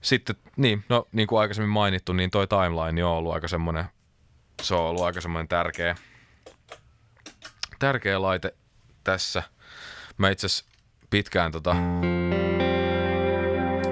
Sitten, 0.00 0.36
niin, 0.56 0.84
no 0.88 1.06
niin 1.12 1.26
kuin 1.26 1.40
aikaisemmin 1.40 1.70
mainittu, 1.70 2.12
niin 2.12 2.30
toi 2.30 2.46
timeline 2.46 3.04
on 3.04 3.10
ollut 3.10 3.32
aika 3.32 3.48
semmoinen, 3.48 3.84
se 4.62 4.74
on 4.74 4.80
ollut 4.80 5.02
aika 5.02 5.20
semmoinen 5.20 5.48
tärkeä, 5.48 5.96
tärkeä 7.78 8.22
laite 8.22 8.54
tässä. 9.04 9.42
Mä 10.18 10.30
itse 10.30 10.46
asiassa 10.46 10.64
pitkään 11.10 11.52
tota, 11.52 11.76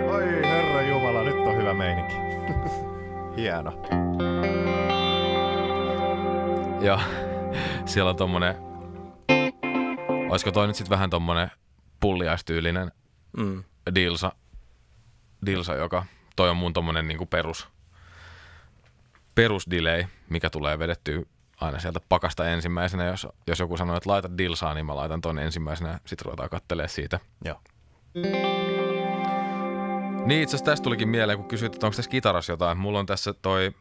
Oi 0.09 0.43
herra 0.45 0.83
jumala, 0.83 1.23
nyt 1.23 1.35
on 1.35 1.57
hyvä 1.57 1.75
meininki. 1.75 2.15
Hieno. 3.37 3.83
ja 6.81 7.01
siellä 7.87 8.11
on 8.11 8.17
tommonen, 8.17 8.72
olisiko 10.33 10.53
toi 10.53 10.67
nyt 10.67 10.77
sitten 10.77 10.91
vähän 10.91 11.11
tommonen 11.11 11.51
pulliaistyylinen 12.01 12.93
Mm. 13.37 13.65
Dilsa, 13.95 14.33
Dilsa, 15.47 15.75
joka 15.75 16.07
toi 16.37 16.51
on 16.51 16.57
mun 16.57 16.73
tommonen 16.73 17.09
niinku 17.09 17.27
perus, 17.27 17.69
perus 19.35 19.71
delay, 19.71 20.05
mikä 20.31 20.51
tulee 20.51 20.79
vedettyä 20.79 21.23
aina 21.61 21.79
sieltä 21.79 22.01
pakasta 22.09 22.49
ensimmäisenä. 22.49 23.05
Jos, 23.05 23.29
jos 23.47 23.59
joku 23.59 23.77
sanoo, 23.77 23.97
että 23.97 24.11
laita 24.11 24.39
Dilsaa, 24.39 24.75
niin 24.75 24.87
mä 24.87 24.97
laitan 24.97 25.21
ton 25.21 25.39
ensimmäisenä, 25.39 26.01
sit 26.07 26.23
ruvetaan 26.23 26.51
kattelee 26.51 26.89
siitä. 26.89 27.21
Joo. 27.45 27.61
Niin 30.25 30.43
itse 30.43 30.57
asiassa 30.57 30.71
tästä 30.71 30.85
tulikin 30.85 31.09
mieleen, 31.09 31.39
kun 31.39 31.49
kysyit, 31.49 31.75
että 31.75 31.87
onko 31.87 31.97
tässä 31.97 32.11
kitarassa 32.11 32.53
jotain. 32.53 32.79
Mulla 32.79 32.99
on 32.99 33.07
tässä 33.07 33.33
toi, 33.33 33.73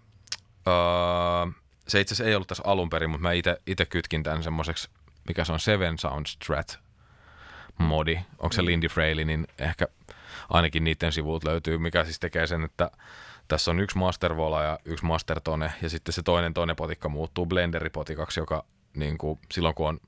öö, 0.68 1.52
se 1.88 2.02
itse 2.02 2.14
asiassa 2.14 2.30
ei 2.30 2.36
ollut 2.36 2.48
tässä 2.48 2.64
alun 2.66 2.90
perin, 2.90 3.10
mutta 3.10 3.22
mä 3.22 3.32
itse 3.66 3.86
kytkin 3.90 4.24
tämän 4.24 4.44
semmoiseksi 4.44 4.90
mikä 5.28 5.46
se 5.46 5.54
on, 5.54 5.60
Seven 5.60 5.98
Sound 5.98 6.26
Strat 6.28 6.80
modi. 7.78 8.20
Onko 8.40 8.54
se 8.54 8.66
Lindy 8.66 8.88
Fraley, 8.88 9.26
niin 9.26 9.48
ehkä 9.60 9.88
ainakin 10.50 10.84
niiden 10.84 11.12
sivuilta 11.12 11.50
löytyy, 11.50 11.78
mikä 11.78 12.04
siis 12.04 12.20
tekee 12.20 12.48
sen, 12.48 12.64
että 12.64 12.92
tässä 13.48 13.72
on 13.72 13.80
yksi 13.80 13.98
master 13.98 14.38
vola 14.38 14.64
ja 14.64 14.80
yksi 14.86 15.06
master 15.06 15.40
tone, 15.40 15.74
ja 15.82 15.90
sitten 15.90 16.14
se 16.14 16.24
toinen 16.24 16.54
tone 16.54 16.76
potikka 16.76 17.10
muuttuu 17.10 17.46
blenderipotikaksi, 17.46 18.40
joka 18.40 18.66
niin 18.96 19.18
kuin, 19.18 19.40
silloin 19.52 19.76
kun 19.76 19.88
on 19.88 20.00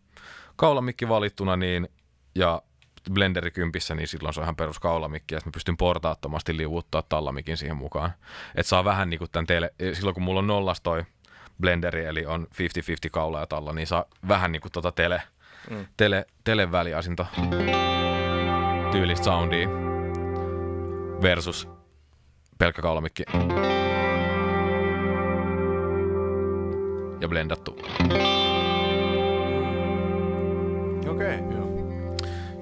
kaulamikki 0.55 1.09
valittuna, 1.09 1.55
niin 1.57 1.89
ja 2.35 2.61
blenderi 3.13 3.51
kympissä, 3.51 3.95
niin 3.95 4.07
silloin 4.07 4.33
se 4.33 4.39
on 4.39 4.43
ihan 4.43 4.55
perus 4.55 4.79
kaulamikki, 4.79 5.35
ja 5.35 5.41
mä 5.45 5.51
pystyn 5.51 5.77
portaattomasti 5.77 6.57
liuuttaa 6.57 7.01
tallamikin 7.01 7.57
siihen 7.57 7.77
mukaan. 7.77 8.11
Että 8.55 8.69
saa 8.69 8.85
vähän 8.85 9.09
niin 9.09 9.17
kuin 9.17 9.31
tämän 9.31 9.47
teille, 9.47 9.73
silloin 9.93 10.13
kun 10.13 10.23
mulla 10.23 10.39
on 10.39 10.47
nollas 10.47 10.81
toi 10.81 11.05
blenderi, 11.61 12.05
eli 12.05 12.25
on 12.25 12.47
50-50 12.53 12.55
kaula 13.11 13.39
ja 13.39 13.47
talla, 13.47 13.73
niin 13.73 13.87
saa 13.87 14.05
vähän 14.27 14.51
niin 14.51 14.61
kuin 14.61 14.71
tota 14.71 14.91
tele, 14.91 15.21
mm. 15.69 15.85
tele, 15.97 16.25
televäliasinta 16.43 17.25
tyylistä 18.91 19.25
soundia 19.25 19.69
versus 21.21 21.69
pelkkä 22.57 22.81
kaulamikki. 22.81 23.23
Ja 27.21 27.27
blendattu. 27.27 27.71
Okei. 31.09 31.39
Okay. 31.39 31.53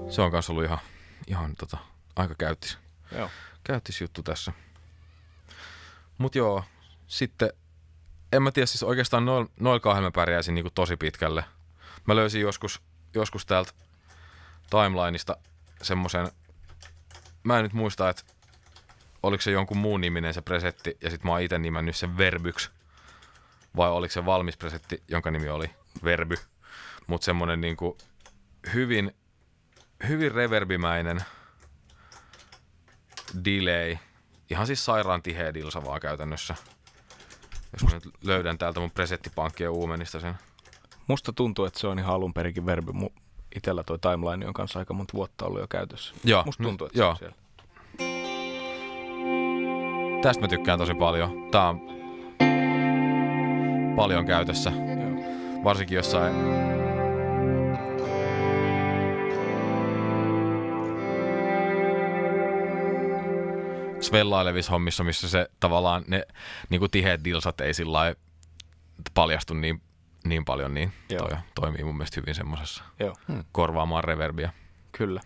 Se 0.10 0.22
on 0.22 0.32
kanssa 0.32 0.54
ollut 0.54 0.66
ihan, 0.66 0.80
ihan 1.28 1.56
tota, 1.56 1.78
aika 2.16 2.36
käyttis, 2.36 2.78
Joo. 3.18 3.30
käyttis 3.64 4.02
juttu 4.02 4.24
tässä. 4.24 4.52
Mut 6.18 6.36
joo, 6.36 6.64
sitten 7.08 7.50
en 8.32 8.44
mä 8.44 8.52
tiedä, 8.52 8.66
siis 8.66 8.84
oikeastaan 8.84 9.26
noilla 9.26 9.50
noil 9.60 9.80
kahdella 9.80 10.08
mä 10.08 10.12
pärjäisin 10.12 10.56
niin 10.56 10.66
tosi 10.76 10.98
pitkälle. 10.98 11.46
Mä 12.08 12.16
löysin 12.16 12.42
joskus, 12.42 12.82
joskus 13.14 13.46
täältä 13.46 13.72
timelineista 14.70 15.38
semmoisen, 15.82 16.32
mä 17.44 17.58
en 17.58 17.64
nyt 17.64 17.74
muista, 17.74 18.10
että 18.10 18.24
oliko 19.24 19.42
se 19.42 19.52
jonkun 19.52 19.78
muun 19.78 20.02
niminen 20.02 20.34
se 20.34 20.42
presetti 20.42 20.98
ja 21.02 21.10
sitten 21.10 21.28
mä 21.28 21.32
oon 21.32 21.42
itse 21.42 21.60
nimennyt 21.60 21.96
sen 21.96 22.18
Verbyks. 22.18 22.72
Vai 23.76 23.90
oliko 23.90 24.12
se 24.12 24.26
valmis 24.26 24.58
presetti, 24.58 25.04
jonka 25.08 25.32
nimi 25.32 25.50
oli 25.50 25.70
Verby. 26.04 26.36
Mutta 27.08 27.26
semmonen 27.26 27.62
niinku 27.62 27.98
hyvin, 28.74 29.16
hyvin 30.08 30.32
reverbimäinen 30.32 31.24
delay. 33.46 33.98
Ihan 34.50 34.68
siis 34.68 34.86
sairaan 34.86 35.24
tiheä 35.24 35.54
dilsa 35.54 35.86
vaan 35.86 36.02
käytännössä. 36.02 36.56
Jos 37.74 37.84
mä 37.84 37.90
nyt 37.94 38.10
löydän 38.24 38.58
täältä 38.58 38.80
mun 38.80 38.92
presettipankkien 38.92 39.70
uumenista 39.70 40.20
sen. 40.20 40.36
Musta 41.08 41.34
tuntuu, 41.34 41.66
että 41.66 41.80
se 41.80 41.88
on 41.88 42.00
ihan 42.00 42.16
alun 42.16 42.34
perinkin 42.34 42.66
verbi. 42.66 42.92
Mu- 42.92 43.22
itellä 43.56 43.84
toi 43.84 44.00
timeline 44.00 44.48
on 44.48 44.54
kanssa 44.54 44.80
aika 44.80 44.94
monta 44.94 45.14
vuotta 45.14 45.46
ollut 45.46 45.62
jo 45.62 45.68
käytössä. 45.68 46.14
Joo, 46.24 46.44
Musta 46.46 46.64
tuntuu, 46.64 46.88
että 46.88 47.00
joo. 47.00 47.16
se 47.16 47.26
on 47.26 47.32
siellä. 47.32 47.42
Tästä 50.22 50.42
mä 50.42 50.48
tykkään 50.48 50.80
tosi 50.80 50.94
paljon. 50.94 51.48
Tää 51.52 51.70
on 51.70 51.82
paljon 53.96 54.26
käytössä. 54.26 54.70
Joo. 54.70 55.64
Varsinkin 55.64 55.96
jossain 55.96 56.34
svellailevissa 64.12 64.72
hommissa, 64.72 65.04
missä 65.04 65.30
se 65.30 65.50
tavallaan 65.60 66.04
ne 66.08 66.28
niinku 66.70 66.88
tiheät 66.88 67.24
dilsat 67.24 67.62
ei 67.62 67.74
sillä 67.74 67.98
lailla 67.98 68.20
paljastu 69.14 69.54
niin, 69.54 69.82
niin 70.26 70.46
paljon, 70.46 70.74
niin 70.74 70.94
Joo. 71.10 71.28
toi 71.28 71.38
toimii 71.56 71.84
mun 71.84 71.98
mielestä 71.98 72.22
hyvin 72.22 72.36
semmosessa 72.36 72.84
Joo, 73.00 73.16
korvaamaan 73.52 74.04
reverbiä. 74.04 74.54
kyllä. 74.92 75.22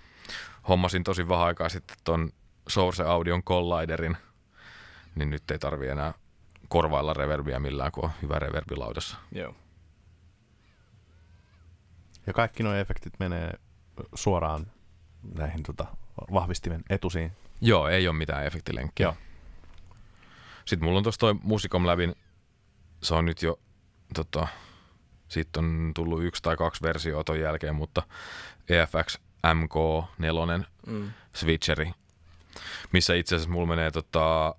Hommasin 0.68 1.04
tosi 1.04 1.30
vähän 1.30 1.46
aikaa 1.46 1.70
sitten 1.70 1.98
ton 2.04 2.30
Source 2.68 3.04
Audion 3.04 3.44
Colliderin, 3.44 4.18
niin 5.16 5.30
nyt 5.30 5.52
ei 5.52 5.60
tarvi 5.60 5.88
enää 5.88 6.14
korvailla 6.68 7.14
reverbiä 7.14 7.60
millään, 7.60 7.92
kun 7.92 8.04
on 8.04 8.12
hyvä 8.22 8.40
reverbi 8.40 8.76
laudassa. 8.76 9.18
Joo. 9.32 9.56
Ja 12.28 12.34
kaikki 12.34 12.64
nuo 12.64 12.74
efektit 12.74 13.14
menee 13.20 13.54
suoraan 14.16 14.68
näihin 15.38 15.64
tota, 15.64 15.86
vahvistimen 16.34 16.84
etusiin. 16.90 17.32
Joo, 17.62 17.88
ei 17.88 18.08
ole 18.08 18.18
mitään 18.18 18.46
efektilenkkiä. 18.46 19.06
Joo. 19.06 19.16
Sitten 20.66 20.86
mulla 20.86 20.98
on 20.98 21.04
tuossa 21.04 21.20
toi 21.20 21.36
Musicom 21.44 21.86
Labin, 21.88 22.16
se 23.04 23.14
on 23.14 23.26
nyt 23.26 23.42
jo, 23.42 23.60
tota, 24.14 24.48
siitä 25.28 25.60
on 25.60 25.92
tullut 25.96 26.24
yksi 26.24 26.44
tai 26.44 26.58
kaksi 26.58 26.82
versioa 26.82 27.24
ton 27.24 27.40
jälkeen, 27.40 27.76
mutta 27.76 28.04
EFX 28.70 29.18
MK4 29.48 30.66
Mm. 30.88 31.12
switcheri, 31.34 31.92
missä 32.92 33.14
itse 33.14 33.36
asiassa 33.36 33.52
mulla 33.52 33.68
menee 33.68 33.92
tota, 33.92 34.56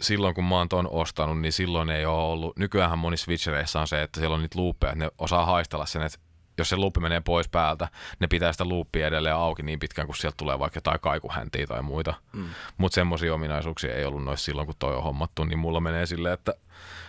silloin 0.00 0.34
kun 0.34 0.44
mä 0.44 0.54
oon 0.54 0.68
ton 0.68 0.88
ostanut, 0.90 1.40
niin 1.40 1.52
silloin 1.52 1.90
ei 1.90 2.06
ole 2.06 2.22
ollut, 2.22 2.56
nykyäänhän 2.56 2.98
moni 2.98 3.16
switchereissa 3.16 3.80
on 3.80 3.86
se, 3.88 4.02
että 4.02 4.20
siellä 4.20 4.34
on 4.34 4.42
niitä 4.42 4.58
loopeja, 4.58 4.92
että 4.92 5.04
ne 5.04 5.10
osaa 5.18 5.46
haistella 5.46 5.86
sen, 5.86 6.02
että 6.02 6.18
jos 6.58 6.68
se 6.68 6.76
loopi 6.76 7.00
menee 7.00 7.20
pois 7.20 7.48
päältä, 7.48 7.88
ne 8.20 8.26
pitää 8.26 8.52
sitä 8.52 8.68
loopia 8.68 9.06
edelleen 9.06 9.34
auki 9.34 9.62
niin 9.62 9.78
pitkään, 9.78 10.06
kun 10.06 10.16
sieltä 10.16 10.36
tulee 10.36 10.58
vaikka 10.58 10.76
jotain 10.76 11.00
kaikuhäntiä 11.00 11.66
tai 11.66 11.82
muita. 11.82 12.14
Mm. 12.32 12.48
Mutta 12.78 12.94
semmoisia 12.94 13.34
ominaisuuksia 13.34 13.94
ei 13.94 14.04
ollut 14.04 14.24
noissa 14.24 14.44
silloin, 14.44 14.66
kun 14.66 14.74
toi 14.78 14.96
on 14.96 15.02
hommattu, 15.02 15.44
niin 15.44 15.58
mulla 15.58 15.80
menee 15.80 16.06
silleen, 16.06 16.34
että, 16.34 16.54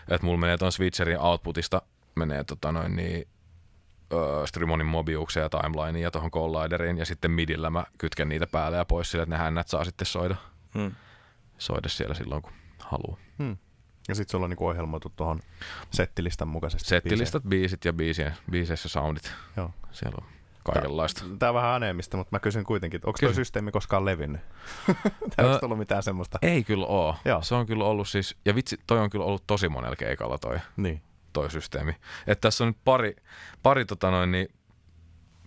että 0.10 0.26
mulla 0.26 0.38
menee 0.40 0.58
ton 0.58 0.72
switcherin 0.72 1.20
outputista 1.20 1.82
menee 2.16 2.44
tota 2.44 2.72
noin 2.72 2.96
niin, 2.96 3.28
ö, 4.14 4.48
Strimonin 4.48 4.88
Mobiukseen 4.88 5.44
ja 5.44 5.50
Timelineen 5.50 6.04
ja 6.04 6.12
tuohon 6.12 6.32
Collideriin 6.32 6.98
ja 6.98 7.06
sitten 7.06 7.32
midillä 7.32 7.70
mä 7.70 7.84
kytken 7.98 8.30
niitä 8.30 8.48
päälle 8.48 8.78
ja 8.78 8.86
pois 8.86 9.12
sille, 9.12 9.24
että 9.24 9.36
ne 9.36 9.44
hännät 9.44 9.68
saa 9.68 9.84
sitten 9.84 10.06
soida, 10.06 10.36
Mm. 10.74 10.92
soida 11.58 11.90
siellä 11.90 12.16
silloin, 12.16 12.42
kun 12.42 12.52
haluaa. 12.80 13.18
Hmm. 13.38 13.58
Ja 14.08 14.16
sitten 14.16 14.32
sulla 14.32 14.44
on 14.46 14.50
niinku 14.50 14.68
ohjelmoitu 14.68 15.14
tuohon 15.16 15.40
settilistan 15.92 16.48
mukaisesti. 16.48 16.90
Settilistat, 16.90 17.44
biisit 17.44 17.86
ja 17.86 17.94
biisien, 17.94 18.34
biiseissä 18.52 18.90
soundit. 18.90 19.32
Joo. 19.58 19.72
Siellä 19.92 20.18
on 20.22 20.28
kaikenlaista. 20.64 21.24
Tämä 21.40 21.50
on 21.50 21.56
vähän 21.56 21.72
aneemista, 21.72 22.18
mutta 22.18 22.36
mä 22.36 22.40
kysyn 22.40 22.64
kuitenkin, 22.64 22.98
että 22.98 23.08
onko 23.08 23.20
tuo 23.20 23.34
systeemi 23.34 23.72
koskaan 23.72 24.06
levinnyt? 24.06 24.42
Ö, 25.40 25.46
Onko 25.46 25.60
tullut 25.60 25.78
mitään 25.78 26.04
semmoista? 26.04 26.40
Ei 26.42 26.64
kyllä 26.64 26.86
oo. 26.86 27.16
Joo. 27.26 27.42
Se 27.42 27.56
on 27.56 27.66
kyllä 27.66 27.86
ollut 27.86 28.08
siis, 28.08 28.36
ja 28.46 28.56
vitsi, 28.56 28.80
toi 28.88 29.00
on 29.00 29.10
kyllä 29.10 29.26
ollut 29.26 29.44
tosi 29.48 29.70
monella 29.70 29.96
keikalla 29.96 30.38
toi. 30.38 30.60
Niin. 30.78 31.02
toi 31.34 31.52
systeemi. 31.52 31.96
Että 32.28 32.42
tässä 32.42 32.64
on 32.64 32.68
nyt 32.68 32.78
pari, 32.84 33.16
pari, 33.64 33.86
tota 33.86 34.12
noin, 34.12 34.32
niin, 34.32 34.48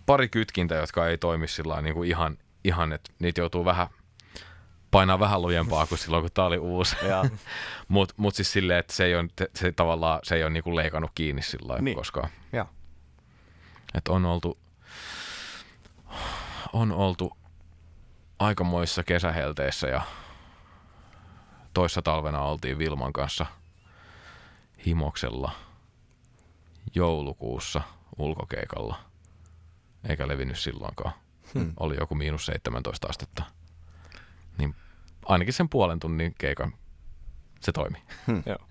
pari 0.05 0.29
kytkintä, 0.29 0.75
jotka 0.75 1.07
ei 1.07 1.17
toimi 1.17 1.47
sillä 1.47 1.81
niin 1.81 1.93
kuin 1.93 2.09
ihan, 2.09 2.37
ihan, 2.63 2.93
että 2.93 3.11
niitä 3.19 3.41
joutuu 3.41 3.65
vähän 3.65 3.87
painaa 4.91 5.19
vähän 5.19 5.41
lujempaa 5.41 5.85
kuin 5.87 5.97
silloin, 5.99 6.23
kun 6.23 6.31
tää 6.33 6.45
oli 6.45 6.57
uusi. 6.57 6.95
Mutta 7.87 8.13
mut 8.17 8.35
siis 8.35 8.51
silleen, 8.51 8.79
että 8.79 8.93
se 8.93 9.05
ei 9.05 9.15
ole, 9.15 9.27
se 9.55 9.71
tavallaan, 9.71 10.19
se 10.23 10.35
ei 10.35 10.43
ole 10.43 10.49
niinku 10.49 10.75
leikannut 10.75 11.11
kiinni 11.15 11.41
sillä 11.41 11.67
lailla 11.67 11.83
Niin. 11.83 11.97
koskaan. 11.97 12.29
ja. 12.51 12.65
Että 13.93 14.11
on 14.11 14.25
oltu, 14.25 14.57
on 16.73 16.91
oltu 16.91 17.37
aikamoissa 18.39 19.03
kesähelteissä 19.03 19.87
ja 19.87 20.01
toissa 21.73 22.01
talvena 22.01 22.41
oltiin 22.41 22.77
Vilman 22.77 23.13
kanssa 23.13 23.45
himoksella 24.85 25.51
joulukuussa 26.95 27.81
ulkokeikalla. 28.17 28.95
Eikä 30.09 30.27
levinnyt 30.27 30.59
silloinkaan. 30.59 31.11
Hmm. 31.53 31.73
Oli 31.79 31.95
joku 31.99 32.15
miinus 32.15 32.45
17 32.45 33.07
astetta. 33.07 33.43
Niin 34.57 34.75
ainakin 35.25 35.53
sen 35.53 35.69
puolen 35.69 35.99
tunnin 35.99 36.35
keikan 36.37 36.73
se 37.59 37.71
toimi. 37.71 37.97
Joo. 38.45 38.67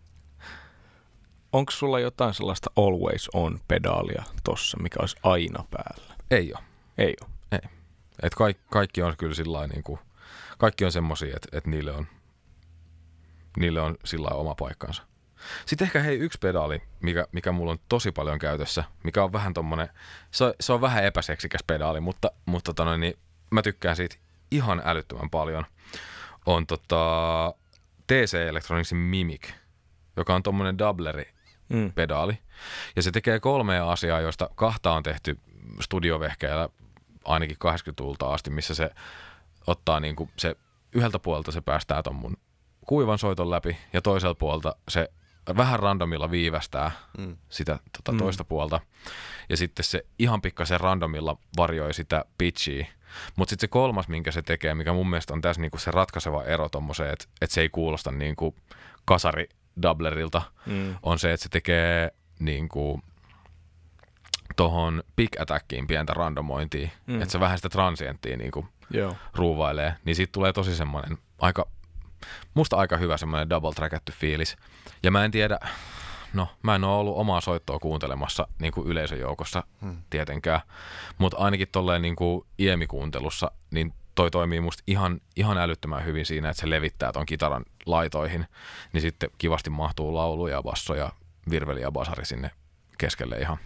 Onko 1.52 1.70
sulla 1.70 2.00
jotain 2.00 2.34
sellaista 2.34 2.70
always 2.76 3.28
on 3.34 3.60
pedaalia 3.68 4.22
tossa, 4.44 4.76
mikä 4.82 4.96
olisi 5.00 5.16
aina 5.22 5.64
päällä? 5.70 6.14
Ei 6.30 6.52
ole. 6.54 6.64
Ei 6.98 7.14
ole. 7.22 7.30
Et 8.22 8.34
kaikki, 8.34 8.62
kaikki 8.70 9.02
on 9.02 9.16
kyllä 9.16 9.34
sillä 9.34 9.66
niin 9.66 9.82
kuin, 9.82 10.00
kaikki 10.58 10.84
on 10.84 10.92
semmosia, 10.92 11.36
että, 11.36 11.58
että 11.58 11.70
niille 11.70 11.92
on, 11.92 12.06
niille 13.56 13.80
on 13.80 13.96
sillä 14.04 14.28
oma 14.28 14.54
paikkansa. 14.54 15.02
Sitten 15.66 15.86
ehkä 15.86 16.00
hei 16.00 16.18
yksi 16.18 16.38
pedaali, 16.38 16.82
mikä, 17.00 17.26
mikä 17.32 17.52
mulla 17.52 17.72
on 17.72 17.78
tosi 17.88 18.12
paljon 18.12 18.38
käytössä, 18.38 18.84
mikä 19.04 19.24
on 19.24 19.32
vähän 19.32 19.54
tommonen, 19.54 19.88
se, 20.30 20.44
on- 20.44 20.54
se 20.60 20.72
on 20.72 20.80
vähän 20.80 21.04
epäseksikäs 21.04 21.60
pedaali, 21.66 22.00
mutta, 22.00 22.30
mutta 22.46 22.68
tota 22.68 22.84
noin, 22.84 23.00
niin 23.00 23.18
mä 23.50 23.62
tykkään 23.62 23.96
siitä 23.96 24.16
ihan 24.50 24.82
älyttömän 24.84 25.30
paljon. 25.30 25.64
On 26.46 26.66
tota 26.66 27.54
TC 28.06 28.34
Electronicsin 28.34 28.98
Mimic, 28.98 29.48
joka 30.16 30.34
on 30.34 30.42
tommonen 30.42 30.78
doubleri 30.78 31.28
Mm. 31.68 31.92
pedaali. 31.92 32.38
Ja 32.96 33.02
se 33.02 33.10
tekee 33.10 33.40
kolmea 33.40 33.90
asiaa, 33.90 34.20
joista 34.20 34.50
kahta 34.54 34.92
on 34.92 35.02
tehty 35.02 35.38
studiovehkeillä 35.80 36.68
ainakin 37.24 37.56
80-luvulta 37.58 38.32
asti, 38.32 38.50
missä 38.50 38.74
se 38.74 38.90
ottaa 39.66 40.00
niin 40.00 40.16
kuin 40.16 40.30
se 40.36 40.56
yhdeltä 40.92 41.18
puolelta 41.18 41.52
se 41.52 41.60
päästää 41.60 42.02
ton 42.02 42.14
mun 42.14 42.36
kuivan 42.86 43.18
soiton 43.18 43.50
läpi 43.50 43.76
ja 43.92 44.02
toiselta 44.02 44.34
puolelta 44.38 44.76
se 44.88 45.08
vähän 45.56 45.80
randomilla 45.80 46.30
viivästää 46.30 46.90
Mm. 47.18 47.36
sitä 47.48 47.78
tota, 47.96 48.12
Mm. 48.12 48.18
toista 48.18 48.44
puolta. 48.44 48.80
Ja 49.48 49.56
sitten 49.56 49.84
se 49.84 50.02
ihan 50.18 50.42
pikkasen 50.42 50.80
randomilla 50.80 51.36
varjoi 51.56 51.94
sitä 51.94 52.24
pitchiä. 52.38 52.86
Mutta 53.36 53.50
sitten 53.50 53.66
se 53.68 53.70
kolmas, 53.70 54.08
minkä 54.08 54.32
se 54.32 54.42
tekee, 54.42 54.74
mikä 54.74 54.92
mun 54.92 55.10
mielestä 55.10 55.34
on 55.34 55.40
tässä 55.40 55.60
niinku 55.62 55.78
se 55.78 55.90
ratkaiseva 55.90 56.44
ero 56.44 56.68
tommoseen, 56.68 57.12
että 57.12 57.24
et 57.40 57.50
se 57.50 57.60
ei 57.60 57.68
kuulosta 57.68 58.10
niinku 58.12 58.54
kasari 59.04 59.48
doublerilta, 59.82 60.42
Mm. 60.66 60.94
on 61.02 61.18
se, 61.18 61.32
että 61.32 61.42
se 61.42 61.48
tekee 61.48 62.10
niinku 62.38 63.00
tohon 64.56 65.02
pick 65.16 65.40
attackiin 65.40 65.86
pientä 65.86 66.14
randomointia, 66.14 66.88
Mm. 67.06 67.14
mm. 67.14 67.22
että 67.22 67.32
se 67.32 67.40
vähän 67.40 67.58
sitä 67.58 67.68
transienttia 67.68 68.36
niinku 68.36 68.68
Joo. 68.90 69.16
ruuvailee, 69.34 69.94
niin 70.04 70.16
siitä 70.16 70.32
tulee 70.32 70.52
tosi 70.52 70.76
semmoinen 70.76 71.18
aika, 71.38 71.66
musta 72.54 72.76
aika 72.76 72.96
hyvä 72.96 73.16
semmoinen 73.16 73.50
double 73.50 73.72
trackatty 73.72 74.12
fiilis. 74.12 74.56
Ja 75.02 75.10
mä 75.10 75.24
en 75.24 75.30
tiedä, 75.30 75.58
no 76.34 76.48
mä 76.62 76.74
en 76.74 76.84
ole 76.84 76.96
ollut 76.96 77.16
omaa 77.16 77.40
soittoa 77.40 77.78
kuuntelemassa 77.78 78.48
niin 78.58 78.72
kuin 78.72 78.86
yleisöjoukossa 78.88 79.62
Hmm. 79.80 79.96
tietenkään, 80.10 80.60
mutta 81.18 81.36
ainakin 81.38 81.68
tolleen 81.72 82.02
niin 82.02 82.16
kuin 82.16 82.46
iemikuuntelussa, 82.58 83.50
niin 83.70 83.94
toi 84.14 84.30
toimii 84.30 84.60
musta 84.60 84.82
ihan, 84.86 85.20
ihan 85.36 85.58
älyttömän 85.58 86.04
hyvin 86.04 86.26
siinä, 86.26 86.50
että 86.50 86.60
se 86.60 86.70
levittää 86.70 87.12
ton 87.12 87.26
kitaran 87.26 87.64
laitoihin, 87.86 88.46
niin 88.92 89.00
sitten 89.00 89.30
kivasti 89.38 89.70
mahtuu 89.70 90.14
laulu 90.14 90.46
ja 90.46 90.62
basso 90.62 90.94
ja 90.94 91.12
virveli 91.50 91.80
ja 91.80 91.92
basari 91.92 92.24
sinne 92.24 92.50
keskelle 92.98 93.36
ihan, 93.38 93.58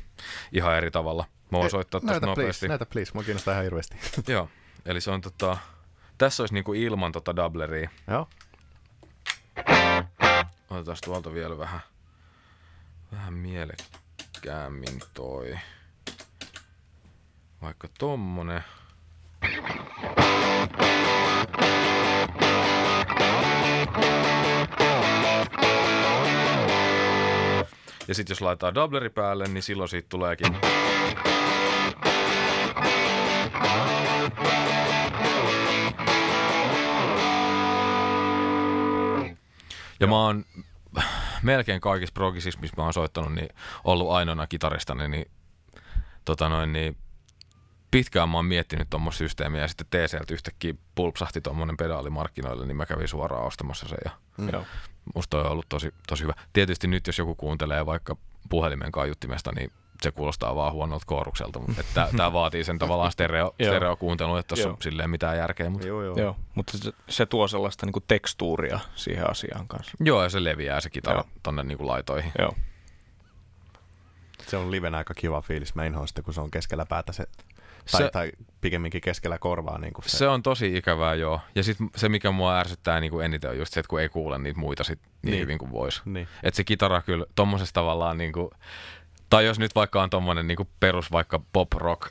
ihan 0.52 0.76
eri 0.76 0.90
tavalla. 0.90 1.24
Mä 1.28 1.48
voin 1.50 1.62
Hei, 1.62 1.70
soittaa 1.70 2.00
tästä 2.00 2.12
näytä 2.12 2.26
nopeasti. 2.26 2.60
please, 2.60 2.68
näytä 2.68 2.86
please, 2.86 3.10
mua 3.14 3.22
kiinnostaa 3.22 3.52
ihan 3.52 3.64
hirveästi. 3.64 3.96
Joo, 4.32 4.48
eli 4.86 5.00
se 5.00 5.10
on 5.10 5.20
tota, 5.20 5.56
tässä 6.18 6.42
olisi 6.42 6.54
niinku 6.54 6.72
ilman 6.72 7.12
tota 7.12 7.36
doubleria. 7.36 7.90
Joo. 8.10 8.28
Otetaan 10.70 10.96
tuolta 11.04 11.34
vielä 11.34 11.58
vähän, 11.58 11.80
vähän 13.14 13.34
mielekkäämmin 13.34 15.00
toi. 15.14 15.58
Vaikka 17.62 17.88
tommonen. 17.98 18.64
Ja 28.08 28.14
sitten 28.14 28.32
jos 28.34 28.40
laitetaan 28.40 28.74
doubleri 28.74 29.10
päälle, 29.10 29.48
niin 29.48 29.62
silloin 29.62 29.88
siitä 29.88 30.08
tuleekin 30.08 30.56
Ja 40.00 40.06
mä 40.06 40.16
oon 40.16 40.44
melkein 41.44 41.80
kaikissa 41.80 42.12
progisissa, 42.12 42.60
missä 42.60 42.76
mä 42.76 42.82
oon 42.82 42.92
soittanut, 42.92 43.34
niin 43.34 43.48
ollut 43.84 44.10
ainoana 44.10 44.46
kitaristani, 44.46 45.08
niin, 45.08 45.30
tota 46.24 46.48
noin, 46.48 46.72
niin 46.72 46.96
pitkään 47.90 48.28
mä 48.28 48.38
oon 48.38 48.44
miettinyt 48.44 48.90
tuommoista 48.90 49.18
systeemiä 49.18 49.60
ja 49.60 49.68
sitten 49.68 49.86
TCLtä 49.90 50.34
yhtäkkiä 50.34 50.74
pulpsahti 50.94 51.40
tuommoinen 51.40 51.76
pedaali 51.76 52.10
markkinoille, 52.10 52.66
niin 52.66 52.76
mä 52.76 52.86
kävin 52.86 53.08
suoraan 53.08 53.46
ostamassa 53.46 53.88
sen 53.88 53.98
ja 54.04 54.10
Mm. 54.38 54.50
Musta 55.14 55.30
toi 55.30 55.40
on 55.40 55.52
ollut 55.52 55.68
tosi, 55.68 55.94
tosi 56.08 56.22
hyvä. 56.22 56.34
Tietysti 56.52 56.86
nyt 56.86 57.06
jos 57.06 57.18
joku 57.18 57.34
kuuntelee 57.34 57.86
vaikka 57.86 58.16
puhelimen 58.50 58.92
kaiuttimesta, 58.92 59.52
niin 59.52 59.72
se 60.04 60.12
kuulostaa 60.12 60.54
vaan 60.56 60.72
huonolta 60.72 61.04
koorukselta, 61.06 61.58
mutta 61.58 61.80
että 61.80 62.08
tää 62.16 62.32
vaatii 62.32 62.64
sen 62.64 62.78
tavallaan 62.78 63.12
stereo, 63.12 63.54
stereokuuntelun, 63.62 64.38
että 64.38 64.48
tuossa 64.54 64.68
on 64.68 64.76
silleen 64.80 65.10
mitään 65.10 65.36
järkeä. 65.38 65.70
Mutta... 65.70 65.86
Joo, 65.86 66.02
joo. 66.02 66.16
Joo, 66.16 66.36
mutta 66.54 66.78
se, 66.78 66.92
se 67.08 67.26
tuo 67.26 67.48
sellaista 67.48 67.86
niinku 67.86 68.00
tekstuuria 68.00 68.80
siihen 68.94 69.30
asiaan 69.30 69.68
kanssa. 69.68 69.92
Joo, 70.00 70.22
ja 70.22 70.28
se 70.28 70.44
leviää 70.44 70.80
se 70.80 70.90
kitara 70.90 71.16
Joo. 71.16 71.26
tonne 71.42 71.64
niinku 71.64 71.86
laitoihin. 71.86 72.32
Joo. 72.38 72.54
Se 74.48 74.56
on 74.56 74.70
livenä 74.70 74.96
aika 74.98 75.14
kiva 75.14 75.40
fiilis. 75.40 75.74
Mä 75.74 75.84
inhoan 75.84 76.08
sitä, 76.08 76.22
kun 76.22 76.34
se 76.34 76.40
on 76.40 76.50
keskellä 76.50 76.86
päätä 76.86 77.12
se, 77.12 77.26
tai, 77.92 78.00
Se- 78.02 78.10
tai 78.10 78.32
pikemminkin 78.60 79.00
keskellä 79.00 79.38
korvaa. 79.38 79.78
Niin 79.78 79.92
kuin 79.92 80.04
se. 80.04 80.16
Se 80.16 80.28
on 80.28 80.42
tosi 80.42 80.76
ikävää, 80.76 81.14
joo. 81.14 81.40
Ja 81.54 81.62
sitten 81.62 81.90
se, 81.96 82.08
mikä 82.08 82.30
mua 82.30 82.58
ärsyttää 82.58 83.00
niin 83.00 83.10
kuin 83.10 83.24
eniten, 83.24 83.50
on 83.50 83.58
just 83.58 83.72
se, 83.72 83.80
että 83.80 83.90
kun 83.90 84.00
ei 84.00 84.08
kuule 84.08 84.38
niitä 84.38 84.60
muita 84.60 84.84
sit 84.84 84.98
niin, 85.02 85.10
Niin. 85.22 85.30
niin. 85.32 85.40
hyvin 85.42 85.58
kuin 85.58 85.72
voisi. 85.72 86.02
Niin. 86.04 86.28
Että 86.42 86.56
se 86.56 86.64
kitara 86.64 87.02
kyllä 87.02 87.26
tommosessa 87.34 87.74
tavallaan, 87.74 88.18
niin 88.18 88.32
kuin, 88.32 88.50
tai 89.30 89.46
jos 89.46 89.58
nyt 89.58 89.74
vaikka 89.74 90.02
on 90.02 90.10
tommonen 90.10 90.46
niin 90.46 90.68
perus 90.80 91.12
vaikka 91.12 91.40
pop 91.52 91.72
rock 91.72 92.10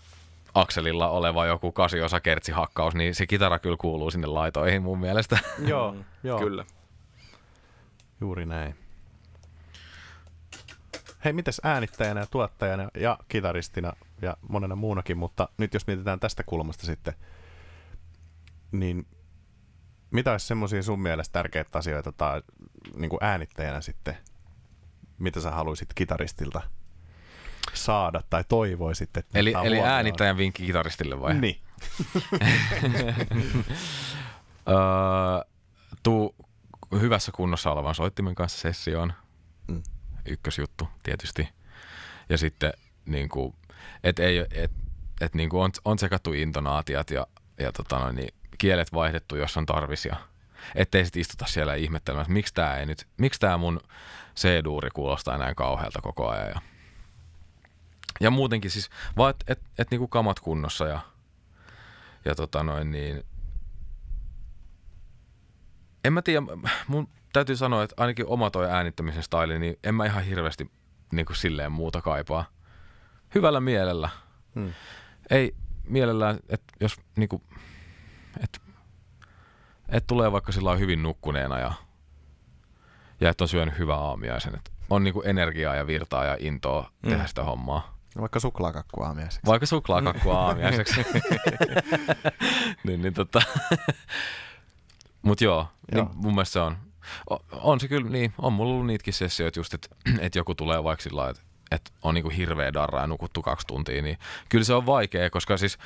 akselilla 0.54 1.10
oleva 1.10 1.46
joku 1.46 1.72
kasiosa 1.72 2.20
kertsihakkaus, 2.22 2.96
niin 2.96 3.16
se 3.16 3.28
kitara 3.28 3.60
kyllä 3.60 3.78
kuuluu 3.80 4.12
sinne 4.12 4.28
laitoihin 4.28 4.82
mun 4.82 5.00
mielestä. 5.00 5.40
Joo, 5.68 5.92
Mm, 5.92 6.04
joo. 6.24 6.40
Kyllä. 6.40 6.66
Juuri 8.22 8.46
näin. 8.46 8.76
Hei, 11.26 11.34
mitäs 11.34 11.62
äänittäjänä 11.64 12.20
ja 12.20 12.28
tuottajana 12.28 12.90
ja 12.98 13.18
kitaristina 13.28 13.94
ja 14.22 14.38
monena 14.50 14.76
muunakin, 14.76 15.18
mutta 15.18 15.50
nyt 15.58 15.74
jos 15.74 15.88
mietitään 15.88 16.20
tästä 16.20 16.44
kulmasta 16.44 16.86
sitten, 16.86 17.14
niin 18.72 19.08
mitä 20.12 20.32
olisi 20.32 20.48
semmoisia 20.48 20.84
sun 20.84 21.02
mielestä 21.02 21.34
tärkeitä 21.34 21.78
asioita 21.78 22.12
tai 22.12 22.42
niin 22.96 23.10
kuin 23.10 23.24
äänittäjänä 23.24 23.82
sitten, 23.82 24.18
mitä 25.20 25.40
sä 25.40 25.52
haluaisit 25.52 25.90
kitaristilta 25.96 26.62
saada 27.74 28.22
tai 28.30 28.44
toivoisit, 28.48 29.18
että 29.18 29.40
eli 29.40 29.54
eli 29.64 29.80
äänittäjän 29.80 30.38
vinkki 30.38 30.66
kitaristille 30.66 31.22
vai? 31.22 31.34
Niin. 31.34 31.60
Öö, 34.70 34.76
tuu 36.04 36.36
hyvässä 37.02 37.32
kunnossa 37.32 37.72
olevan 37.72 37.96
soittimen 37.96 38.36
kanssa 38.36 38.60
sessioon. 38.60 39.14
Mm. 39.68 39.84
Ykkösjuttu 40.26 40.88
tietysti. 41.04 41.50
Ja 42.30 42.38
sitten 42.38 42.74
niin 43.06 43.30
kuin, 43.30 43.56
et 44.04 44.20
ei, 44.20 44.38
et, 44.38 44.72
et 45.22 45.36
niin 45.36 45.50
kuin 45.50 45.64
on, 45.64 45.72
on 45.86 46.00
sekattu 46.00 46.34
intonaatiot 46.34 47.12
ja, 47.12 47.28
ja 47.60 47.72
tota 47.72 48.00
noin, 48.00 48.16
niin 48.16 48.34
kielet 48.58 48.94
vaihdettu, 48.94 49.36
jos 49.36 49.58
on 49.58 49.66
tarvis. 49.66 50.06
Ja, 50.06 50.16
ettei 50.76 51.06
sit 51.06 51.16
istuta 51.16 51.46
siellä 51.46 51.76
ihmettelemään, 51.76 52.24
että 52.24 52.34
miksi 52.34 52.54
tämä 52.54 52.78
ei 52.78 52.86
nyt, 52.86 53.08
miksi 53.18 53.40
tämä 53.40 53.58
mun 53.58 53.80
C-duuri 54.36 54.90
kuulostaa 54.94 55.38
näin 55.38 55.56
kauhealta 55.56 56.02
koko 56.02 56.30
ajan. 56.30 56.50
Ja, 56.50 56.62
ja 58.20 58.32
muutenkin 58.32 58.72
siis 58.72 58.90
vaan, 59.18 59.30
että 59.30 59.46
et, 59.48 59.62
et 59.78 59.92
niinku 59.92 60.08
kamat 60.08 60.40
kunnossa 60.40 60.88
ja, 60.88 61.00
ja 62.26 62.36
tota 62.36 62.64
noin 62.64 62.92
niin, 62.92 63.24
en 66.06 66.14
mä 66.14 66.22
tiedä, 66.22 66.42
mun 66.88 67.08
täytyy 67.34 67.56
sanoa, 67.56 67.84
että 67.84 67.96
ainakin 67.98 68.28
oma 68.28 68.50
toi 68.50 68.72
äänittämisen 68.72 69.24
staili, 69.24 69.60
niin 69.60 69.80
en 69.84 69.96
mä 69.96 70.06
ihan 70.06 70.24
hirveästi 70.24 70.72
niin 71.12 71.26
kuin 71.26 71.38
silleen 71.38 71.72
muuta 71.72 72.02
kaipaa. 72.02 72.46
Hyvällä 73.36 73.60
mielellä. 73.62 74.10
Hmm. 74.56 74.74
Ei 75.30 75.56
mielellään, 75.84 76.40
että 76.50 76.74
jos 76.80 77.02
niin 77.16 77.30
kuin, 77.30 77.44
että 78.44 78.60
et 79.90 80.08
tulee 80.08 80.32
vaikka 80.32 80.52
sillä 80.52 80.76
hyvin 80.76 81.04
nukkuneena 81.04 81.60
ja, 81.60 81.74
ja 83.22 83.30
että 83.30 83.44
on 83.44 83.48
syönyt 83.48 83.78
hyvän 83.78 84.00
aamiaisen. 84.00 84.56
Että 84.56 84.72
on 84.90 85.04
niin 85.04 85.14
kuin 85.14 85.28
energiaa 85.28 85.76
ja 85.76 85.88
virtaa 85.88 86.26
ja 86.26 86.38
intoa 86.40 86.92
Mm. 87.04 87.10
tehdä 87.10 87.28
sitä 87.28 87.44
hommaa. 87.44 87.98
Vaikka 88.22 88.40
suklaakakku 88.40 89.04
aamiaiseksi. 89.04 89.46
Vaikka 89.48 89.66
suklaakakkua 89.66 90.40
aamiaiseksi. 90.48 91.02
niin, 92.84 93.02
niin 93.02 93.14
tota. 93.14 93.42
Mut 95.22 95.42
joo, 95.42 95.68
niin 95.92 95.98
Joo. 95.98 96.10
mun 96.16 96.34
mielestä 96.36 96.54
se 96.54 96.60
on. 96.60 96.78
o- 97.32 97.46
On 97.52 97.80
se 97.80 97.88
kyllä, 97.88 98.10
niin, 98.10 98.34
on 98.38 98.54
mulla 98.54 98.72
ollut 98.74 98.88
niitäkin 98.88 99.14
sessioita 99.14 99.60
just, 99.60 99.74
että 99.74 99.88
et 100.20 100.36
joku 100.36 100.56
tulee 100.56 100.84
vaikka 100.84 101.04
sillä 101.04 101.30
että 101.30 101.42
et 101.72 101.94
on 102.02 102.14
niinku 102.14 102.30
hirveä 102.30 102.74
darra 102.74 103.02
ja 103.02 103.08
nukuttu 103.08 103.42
kaksi 103.42 103.68
tuntia, 103.68 104.02
niin 104.02 104.18
kyllä 104.50 104.64
se 104.66 104.74
on 104.74 104.86
vaikea, 104.86 105.30
koska 105.30 105.58
siis 105.58 105.78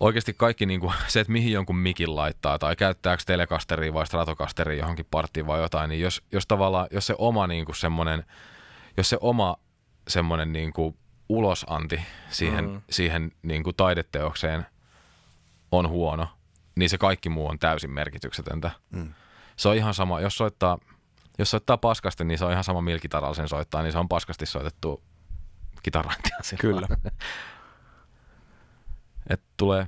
oikeasti 0.00 0.34
kaikki 0.34 0.66
niinku, 0.66 0.92
se, 1.06 1.20
että 1.20 1.32
mihin 1.32 1.52
jonkun 1.52 1.76
mikin 1.76 2.16
laittaa 2.16 2.58
tai 2.58 2.76
käyttääkö 2.76 3.22
telekasteria 3.26 3.94
vai 3.94 4.06
stratokasteria 4.06 4.78
johonkin 4.78 5.06
parttiin 5.10 5.46
vai 5.46 5.60
jotain, 5.60 5.88
niin 5.88 6.00
jos, 6.00 6.22
jos 6.32 6.46
tavallaan, 6.46 6.86
jos 6.90 7.06
se 7.06 7.14
oma 7.18 7.46
niinku 7.46 7.74
semmoinen, 7.74 8.24
jos 8.96 9.08
se 9.10 9.18
oma 9.20 9.56
semmoinen 10.08 10.52
niinku 10.52 10.96
ulosanti 11.28 12.00
siihen, 12.30 12.70
Mm. 12.70 12.82
siihen 12.90 13.32
niinku 13.42 13.72
taideteokseen 13.72 14.66
on 15.72 15.88
huono, 15.88 16.28
niin 16.76 16.90
se 16.90 16.98
kaikki 16.98 17.28
muu 17.28 17.48
on 17.48 17.58
täysin 17.58 17.90
merkityksetöntä. 17.90 18.70
Mm. 18.90 19.14
Se 19.56 19.68
on 19.68 19.76
ihan 19.76 19.94
sama, 19.94 20.20
jos 20.20 20.36
soittaa, 20.38 20.78
jos 21.38 21.50
soittaa 21.50 21.76
paskasti, 21.76 22.24
niin 22.24 22.38
se 22.38 22.44
on 22.44 22.52
ihan 22.52 22.64
sama 22.64 22.80
millä 22.80 22.98
kitaralla 23.00 23.34
sen 23.34 23.48
soittaa, 23.48 23.82
niin 23.82 23.92
se 23.92 23.98
on 23.98 24.08
paskasti 24.08 24.46
soitettu 24.46 25.02
kitarointia. 25.82 26.36
Kyllä. 26.60 26.88
Et 29.30 29.40
tulee, 29.56 29.86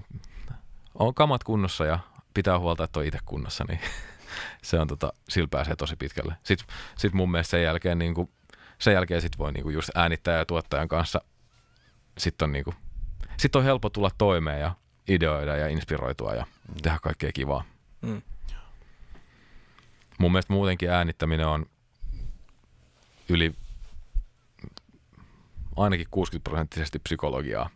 on 0.94 1.14
kamat 1.14 1.44
kunnossa 1.44 1.84
ja 1.84 1.98
pitää 2.34 2.58
huolta, 2.58 2.84
että 2.84 3.00
on 3.00 3.06
itse 3.06 3.18
kunnossa, 3.24 3.64
niin 3.68 3.80
se 4.62 4.78
on 4.80 4.88
tota, 4.88 5.12
sillä 5.28 5.48
pääsee 5.50 5.76
tosi 5.76 5.96
pitkälle. 5.96 6.36
Sitten 6.42 6.76
sit 6.98 7.12
mun 7.12 7.30
mielestä 7.30 7.50
sen 7.50 7.62
jälkeen, 7.62 7.98
niin 7.98 8.14
kuin, 8.14 8.30
sen 8.78 8.94
jälkeen 8.94 9.20
sit 9.20 9.38
voi 9.38 9.52
niin 9.52 9.62
kuin 9.62 9.74
just 9.74 9.90
äänittäjän 9.94 10.38
ja 10.38 10.46
tuottajan 10.46 10.88
kanssa, 10.88 11.20
sitten 12.18 12.46
on, 12.46 12.52
niin 12.52 12.64
kuin, 12.64 12.76
sit 13.36 13.56
on 13.56 13.64
helppo 13.64 13.90
tulla 13.90 14.10
toimeen 14.18 14.60
ja 14.60 14.74
ideoida 15.08 15.56
ja 15.56 15.68
inspiroitua 15.68 16.34
ja 16.34 16.46
tehdä 16.82 16.98
kaikkea 17.02 17.32
kivaa. 17.32 17.64
Mm. 18.00 18.22
Mun 20.18 20.32
mielestä 20.32 20.52
muutenkin 20.52 20.90
äänittäminen 20.90 21.46
on 21.46 21.66
yli 23.28 23.54
ainakin 25.76 26.06
60 26.10 26.50
prosenttisesti 26.50 26.98
psykologiaa 26.98 27.70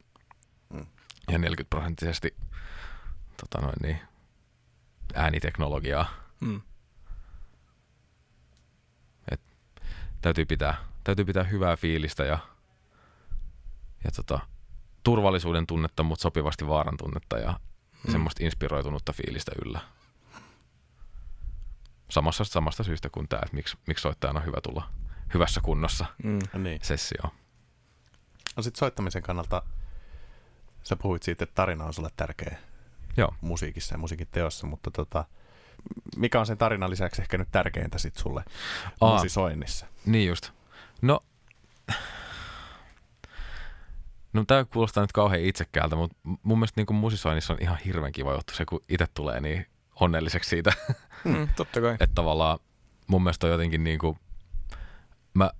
Mm. 0.73 0.87
ja 1.29 1.39
40 1.39 1.71
prosenttisesti 1.71 2.35
tota 3.37 3.61
noin 3.61 3.77
niin, 3.83 3.99
ääniteknologiaa. 5.15 6.11
Mm. 6.41 6.61
Täytyy 10.23 10.45
pitää, 10.47 10.85
täytyy 11.05 11.25
pitää 11.25 11.45
hyvää 11.45 11.77
fiilistä 11.77 12.25
ja, 12.25 12.39
ja 14.05 14.11
tota, 14.17 14.41
turvallisuuden 15.03 15.67
tunnetta, 15.67 16.03
mutta 16.03 16.23
sopivasti 16.23 16.67
vaaran 16.69 16.97
tunnetta 16.97 17.39
ja 17.39 17.61
Mm. 18.07 18.13
semmoista 18.13 18.45
inspiroitunutta 18.45 19.13
fiilistä 19.13 19.53
yllä. 19.67 19.81
Samassa, 22.11 22.45
samasta 22.45 22.83
syystä 22.83 23.11
kuin 23.11 23.29
tämä, 23.29 23.41
että 23.45 23.57
miksi, 23.57 23.79
miksi 23.87 24.03
soittajan 24.03 24.37
on 24.37 24.45
hyvä 24.45 24.61
tulla 24.63 24.89
hyvässä 25.35 25.61
kunnossa 25.61 26.05
Mm. 26.25 26.39
Niin. 26.63 26.81
sessioon. 26.83 27.31
No 28.57 28.63
sit 28.63 28.77
soittamisen 28.77 29.23
kannalta 29.23 29.63
sä 30.83 30.97
puhuit 30.97 31.23
siitä, 31.23 31.45
että 31.45 31.55
tarina 31.55 31.85
on 31.85 31.95
sulle 31.95 32.11
tärkeä 32.17 32.59
Joo. 33.17 33.35
musiikissa 33.41 33.95
ja 33.95 33.99
musiikin 33.99 34.29
teossa, 34.31 34.67
mutta 34.67 34.91
tota, 34.91 35.25
mikä 36.17 36.41
on 36.41 36.47
sen 36.47 36.59
tarinan 36.59 36.91
lisäksi 36.91 37.23
ehkä 37.23 37.39
nyt 37.39 37.49
tärkeintä 37.53 37.99
sit 37.99 38.17
sulle 38.17 38.45
Aa. 39.01 39.13
musisoinnissa? 39.15 39.87
Niin 40.07 40.29
just. 40.29 40.53
No, 41.03 41.21
no 44.33 44.45
tämä 44.47 44.65
kuulostaa 44.65 45.03
nyt 45.05 45.13
kauhean 45.13 45.43
itsekkäältä, 45.43 45.97
mutta 45.97 46.17
mun 46.43 46.59
mielestä 46.59 46.81
niin 46.81 46.95
musisoinnissa 46.97 47.53
on 47.53 47.59
ihan 47.63 47.79
hirveän 47.85 48.13
kiva 48.13 48.33
juttu 48.35 48.55
se, 48.55 48.65
kun 48.65 48.81
itse 48.89 49.07
tulee 49.15 49.41
niin 49.41 49.67
onnelliseksi 50.01 50.51
siitä, 50.51 50.73
Mm. 51.25 51.49
Totta 51.57 51.81
kai. 51.81 51.93
että 51.93 52.15
tavallaan 52.15 52.59
mun 53.07 53.23
mielestä 53.23 53.47
on 53.47 53.51
jotenkin 53.53 53.85
niin 53.85 53.99
kuin, 53.99 54.19
mä 55.35 55.51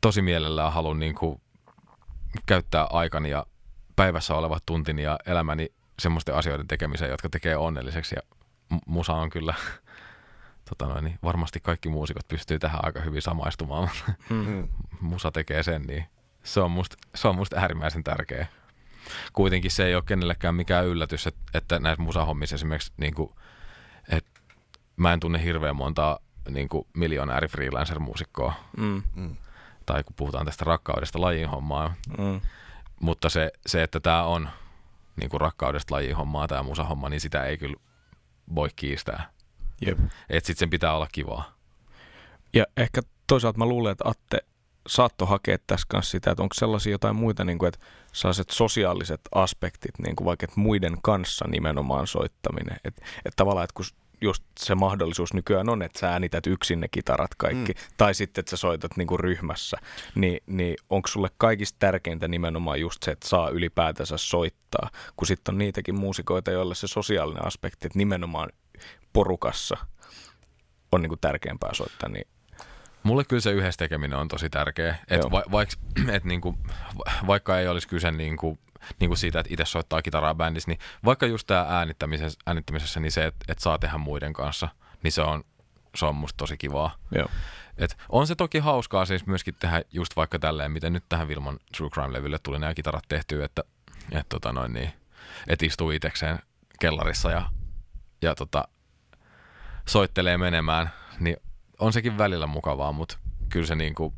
tosi 0.00 0.22
mielellään 0.22 0.72
haluan 0.72 0.98
niin 0.98 1.14
kuin 1.14 1.40
käyttää 2.46 2.84
aikani 2.84 3.30
ja 3.30 3.46
päivässä 3.96 4.34
olevat 4.34 4.66
tuntini 4.66 5.02
ja 5.02 5.18
elämäni 5.26 5.68
semmoisten 5.98 6.34
asioiden 6.34 6.68
tekemiseen, 6.68 7.10
jotka 7.10 7.28
tekee 7.28 7.56
onnelliseksi 7.56 8.14
ja 8.14 8.22
mu- 8.74 8.80
musa 8.86 9.12
on 9.12 9.30
kyllä 9.30 9.54
tota 10.68 10.86
noin, 10.86 11.04
niin 11.04 11.18
varmasti 11.22 11.60
kaikki 11.60 11.88
muusikot 11.88 12.28
pystyy 12.28 12.58
tähän 12.58 12.80
aika 12.82 13.00
hyvin 13.00 13.22
samaistumaan, 13.22 13.88
Mm. 14.30 14.36
Mm. 14.46 14.68
musa 15.00 15.30
tekee 15.32 15.62
sen, 15.62 15.82
niin 15.82 16.04
se 16.44 16.60
on 16.60 16.70
musta, 16.70 16.96
se 17.14 17.28
on 17.28 17.36
musta 17.36 17.56
äärimmäisen 17.60 18.04
tärkeä. 18.04 18.46
Kuitenkin 19.32 19.70
se 19.70 19.86
ei 19.86 19.94
ole 19.94 20.02
kenellekään 20.06 20.54
mikään 20.54 20.86
yllätys, 20.86 21.26
että, 21.26 21.40
että 21.54 21.78
näissä 21.78 22.02
musahommissa 22.02 22.54
esimerkiksi, 22.54 22.92
niin 22.96 23.14
kuin, 23.14 23.30
että 24.08 24.40
mä 24.96 25.12
en 25.12 25.20
tunne 25.20 25.42
hirveän 25.44 25.76
montaa 25.76 26.18
niin 26.50 26.68
kuin 26.68 26.86
miljonääri 26.94 27.48
freelancer-muusikkoa, 27.48 28.52
Mm. 28.76 29.02
Mm. 29.14 29.36
tai 29.86 30.04
kun 30.04 30.14
puhutaan 30.16 30.46
tästä 30.46 30.64
rakkaudesta 30.64 31.20
lajin 31.20 31.48
hommaa, 31.48 31.94
Mm. 32.18 32.40
mutta 33.00 33.28
se, 33.28 33.50
se 33.66 33.82
että 33.82 34.00
tämä 34.00 34.22
on 34.22 34.48
niin 35.16 35.30
kuin 35.30 35.40
rakkaudesta 35.40 35.94
lajin 35.94 36.16
hommaa, 36.16 36.48
tämä 36.48 36.62
musahomma, 36.62 37.08
niin 37.08 37.20
sitä 37.20 37.44
ei 37.44 37.58
kyllä 37.58 37.76
voi 38.54 38.68
kiistää. 38.76 39.30
Jep. 39.86 39.98
Että 40.30 40.46
sitten 40.46 40.56
sen 40.56 40.70
pitää 40.70 40.96
olla 40.96 41.08
kivaa. 41.12 41.52
Ja 42.54 42.64
ehkä 42.76 43.00
toisaalta 43.26 43.58
mä 43.58 43.66
luulen, 43.66 43.92
että 43.92 44.08
Atte 44.08 44.38
saatto 44.86 45.26
hakea 45.26 45.58
tässä 45.66 45.86
kanssa 45.88 46.10
sitä, 46.10 46.30
että 46.30 46.42
onko 46.42 46.54
sellaisia 46.54 46.92
jotain 46.92 47.16
muita, 47.16 47.44
niin 47.44 47.58
kuin, 47.58 47.68
että 47.68 47.86
sellaiset 48.12 48.50
sosiaaliset 48.50 49.20
aspektit, 49.34 49.98
niin 49.98 50.16
kuin 50.16 50.24
vaikka 50.24 50.44
että 50.44 50.60
muiden 50.60 50.96
kanssa 51.02 51.44
nimenomaan 51.48 52.06
soittaminen. 52.06 52.76
Että 52.84 53.02
että 53.16 53.36
tavallaan, 53.36 53.64
että 53.64 53.74
kun 53.74 53.84
just 54.20 54.44
se 54.60 54.74
mahdollisuus 54.74 55.34
nykyään 55.34 55.68
on, 55.68 55.82
että 55.82 55.98
sä 55.98 56.08
äänität 56.08 56.46
yksin 56.46 56.80
ne 56.80 56.88
kitarat 56.88 57.34
kaikki, 57.34 57.72
mm. 57.72 57.80
tai 57.96 58.14
sitten, 58.14 58.42
että 58.42 58.50
sä 58.50 58.56
soitat 58.56 58.96
niin 58.96 59.06
kuin 59.06 59.20
ryhmässä, 59.20 59.76
niin, 60.14 60.40
niin 60.46 60.76
onko 60.90 61.08
sulle 61.08 61.28
kaikista 61.38 61.76
tärkeintä 61.78 62.28
nimenomaan 62.28 62.80
just 62.80 63.02
se, 63.02 63.10
että 63.10 63.28
saa 63.28 63.48
ylipäätänsä 63.48 64.16
soittaa, 64.16 64.90
kun 65.16 65.26
sitten 65.26 65.54
on 65.54 65.58
niitäkin 65.58 65.94
muusikoita, 65.94 66.50
joille 66.50 66.74
se 66.74 66.86
sosiaalinen 66.86 67.46
aspekti, 67.46 67.86
että 67.86 67.98
nimenomaan 67.98 68.48
porukassa 69.16 69.76
on 70.92 71.02
niin 71.02 71.08
kuin 71.08 71.20
tärkeämpää 71.20 71.74
soittaa, 71.74 72.08
niin 72.08 72.28
Mulle 73.02 73.24
kyllä 73.24 73.40
se 73.40 73.50
yhdessä 73.50 73.78
tekeminen 73.78 74.18
on 74.18 74.28
tosi 74.28 74.50
tärkeä. 74.50 74.96
Et 75.08 75.20
Joo. 75.22 75.30
va, 75.30 75.42
vaik, 75.52 75.68
et 76.16 76.24
niinku, 76.24 76.58
va- 76.98 77.26
vaikka 77.26 77.58
ei 77.58 77.68
olisi 77.68 77.88
kyse 77.88 78.10
niinku, 78.10 78.58
niinku 79.00 79.16
siitä, 79.16 79.40
että 79.40 79.52
itse 79.52 79.64
soittaa 79.64 80.02
kitaraa 80.02 80.34
bändissä, 80.34 80.70
niin 80.70 80.78
vaikka 81.04 81.26
just 81.26 81.46
tämä 81.46 81.66
äänittämisessä, 81.68 82.38
äänittämisessä, 82.46 83.00
niin 83.00 83.12
se, 83.12 83.26
että 83.26 83.44
et 83.48 83.58
saa 83.58 83.78
tehdä 83.78 83.98
muiden 83.98 84.32
kanssa, 84.32 84.68
niin 85.02 85.12
se 85.12 85.22
on, 85.22 85.44
se 85.94 86.06
on 86.06 86.14
musta 86.14 86.36
tosi 86.36 86.56
kivaa. 86.56 86.96
joo. 87.12 87.28
Et 87.78 87.96
on 88.08 88.26
se 88.26 88.34
toki 88.34 88.58
hauskaa 88.58 89.06
siis 89.06 89.26
myöskin 89.26 89.54
tehdä 89.54 89.82
just 89.92 90.16
vaikka 90.16 90.38
tälleen, 90.38 90.72
miten 90.72 90.92
nyt 90.92 91.04
tähän 91.08 91.28
Vilman 91.28 91.58
True 91.76 91.90
Crime-levylle 91.90 92.38
tuli 92.42 92.58
nämä 92.58 92.74
kitarat 92.74 93.04
tehtyä, 93.08 93.44
että 93.44 93.64
et 94.12 94.28
tota 94.28 94.52
noin 94.52 94.72
niin, 94.72 94.92
et 95.46 95.62
istuu 95.62 95.90
itekseen 95.90 96.38
kellarissa 96.80 97.30
ja, 97.30 97.50
ja 98.22 98.34
tota, 98.34 98.68
soittelee 99.88 100.38
menemään, 100.38 100.90
niin 101.20 101.36
on 101.78 101.92
sekin 101.92 102.18
välillä 102.18 102.46
mukavaa, 102.46 102.92
mutta 102.92 103.18
kyllä 103.48 103.66
se 103.66 103.74
niinku, 103.74 104.14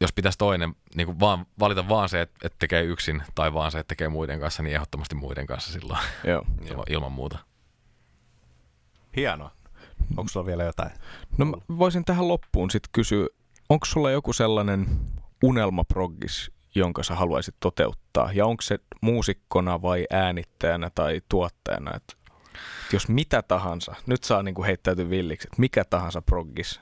jos 0.00 0.12
pitäisi 0.12 0.38
toinen 0.38 0.74
niinku 0.94 1.20
vaan, 1.20 1.46
valita 1.58 1.88
vaan 1.88 2.08
se, 2.08 2.20
että 2.20 2.38
et 2.46 2.54
tekee 2.58 2.82
yksin 2.82 3.22
tai 3.34 3.54
vaan 3.54 3.72
se, 3.72 3.78
että 3.78 3.88
tekee 3.88 4.08
muiden 4.08 4.40
kanssa, 4.40 4.62
niin 4.62 4.74
ehdottomasti 4.74 5.14
muiden 5.14 5.46
kanssa 5.46 5.72
silloin 5.72 6.00
Joo. 6.24 6.44
ilman, 6.70 6.84
ilman 6.88 7.12
muuta. 7.12 7.38
Hienoa. 9.16 9.50
Onko 10.16 10.28
sulla 10.28 10.46
vielä 10.46 10.64
jotain? 10.64 10.90
No 11.38 11.44
mä 11.44 11.56
voisin 11.78 12.04
tähän 12.04 12.28
loppuun 12.28 12.70
sitten 12.70 12.90
kysyä, 12.92 13.26
onko 13.68 13.86
sulla 13.86 14.10
joku 14.10 14.32
sellainen 14.32 14.86
unelmaproggis, 15.44 16.50
jonka 16.74 17.02
sä 17.02 17.14
haluaisit 17.14 17.54
toteuttaa? 17.60 18.32
Ja 18.32 18.46
onko 18.46 18.62
se 18.62 18.78
muusikkona 19.00 19.82
vai 19.82 20.06
äänittäjänä 20.10 20.90
tai 20.94 21.20
tuottajana? 21.28 21.96
Et 21.96 22.16
jos 22.92 23.08
mitä 23.08 23.42
tahansa, 23.42 23.94
nyt 24.06 24.24
saa 24.24 24.42
niinku 24.42 24.64
heittäytyä 24.64 25.10
villiksi, 25.10 25.48
että 25.48 25.60
mikä 25.60 25.84
tahansa 25.84 26.22
proggis. 26.22 26.80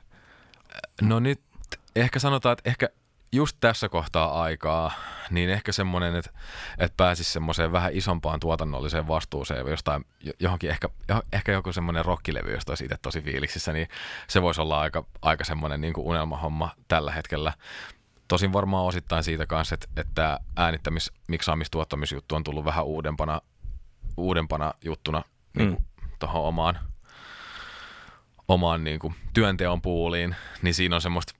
No 1.03 1.21
nyt 1.21 1.41
ehkä 1.97 2.19
sanotaan, 2.19 2.53
että 2.53 2.71
ehkä 2.71 2.89
just 3.33 3.57
tässä 3.61 3.89
kohtaa 3.89 4.43
aikaa, 4.43 4.93
niin 5.31 5.51
ehkä 5.51 5.73
semmoinen, 5.73 6.17
että, 6.17 6.31
että 6.79 6.97
pääsisi 6.97 7.33
semmoiseen 7.33 7.73
vähän 7.73 7.93
isompaan 7.93 8.41
tuotannolliseen 8.41 9.09
vastuuseen 9.09 9.67
jostain, 9.67 10.05
johonkin 10.41 10.71
ehkä, 10.71 10.89
ehkä 11.33 11.53
joku 11.53 11.73
semmoinen 11.73 12.05
rockilevy, 12.05 12.53
josta 12.53 12.73
olisi 12.73 12.85
itse 12.85 12.97
tosi 13.03 13.21
fiiliksissä, 13.21 13.73
niin 13.73 13.89
se 14.29 14.43
voisi 14.43 14.61
olla 14.61 14.81
aika, 14.81 15.05
aika 15.23 15.45
semmoinen 15.45 15.81
niin 15.81 15.95
unelmahomma 15.97 16.71
tällä 16.89 17.13
hetkellä. 17.13 17.53
Tosin 18.29 18.53
varmaan 18.53 18.85
osittain 18.85 19.25
siitä 19.25 19.47
kanssa, 19.47 19.75
että, 19.75 19.89
että 19.97 20.41
äänittämis-, 20.57 21.13
miksaamis-, 21.29 21.71
tuottamisjuttu 21.71 22.35
on 22.35 22.45
tullut 22.45 22.65
vähän 22.65 22.85
uudempana, 22.85 23.41
uudempana 24.17 24.75
juttuna 24.85 25.23
niin 25.59 25.77
kuin 25.77 25.87
tuohon 26.19 26.43
omaan, 26.43 26.79
omaan 28.49 28.85
niin 28.85 28.99
kuin 28.99 29.15
työnteon 29.35 29.83
puuliin, 29.83 30.37
niin 30.63 30.75
siinä 30.75 30.95
on 30.95 31.03
semmoista 31.03 31.39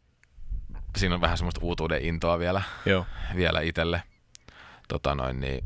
siinä 0.97 1.15
on 1.15 1.21
vähän 1.21 1.39
semmoista 1.39 1.61
uutuuden 1.63 2.03
intoa 2.03 2.39
vielä, 2.39 2.63
Joo. 2.87 3.07
vielä 3.37 3.61
itselle. 3.61 4.03
Tota 4.89 5.15
noin, 5.15 5.41
niin, 5.41 5.65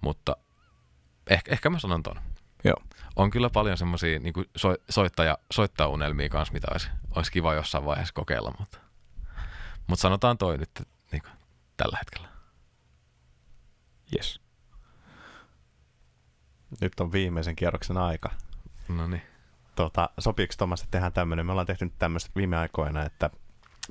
mutta 0.00 0.36
ehkä, 1.30 1.52
ehkä 1.52 1.70
mä 1.70 1.78
sanon 1.78 2.02
ton. 2.02 2.20
Joo. 2.64 2.76
On 3.16 3.30
kyllä 3.30 3.50
paljon 3.50 3.76
semmoisia 3.76 4.18
niin 4.18 4.34
so, 4.56 4.76
soittaja, 4.90 5.38
soittajaunelmia 5.52 6.28
kanssa, 6.28 6.54
mitä 6.54 6.66
olisi, 6.70 6.90
olisi 7.16 7.32
kiva 7.32 7.54
jossain 7.54 7.84
vaiheessa 7.84 8.14
kokeilla, 8.14 8.54
mutta, 8.58 8.78
mutta 9.86 10.02
sanotaan 10.02 10.38
toi 10.38 10.58
nyt 10.58 10.70
niin 11.12 11.22
kuin, 11.22 11.32
tällä 11.76 11.98
hetkellä. 11.98 12.28
Yes. 14.16 14.40
Nyt 16.80 17.00
on 17.00 17.12
viimeisen 17.12 17.56
kierroksen 17.56 17.96
aika. 17.96 18.30
No 18.88 19.06
niin. 19.06 19.22
Tota, 19.74 20.10
sopiiko 20.18 20.54
Tomas, 20.58 20.80
että 20.80 20.90
tehdään 20.90 21.12
tämmöinen? 21.12 21.46
Me 21.46 21.52
ollaan 21.52 21.66
tehty 21.66 21.84
nyt 21.84 21.98
tämmöistä 21.98 22.30
viime 22.36 22.56
aikoina, 22.56 23.04
että 23.04 23.30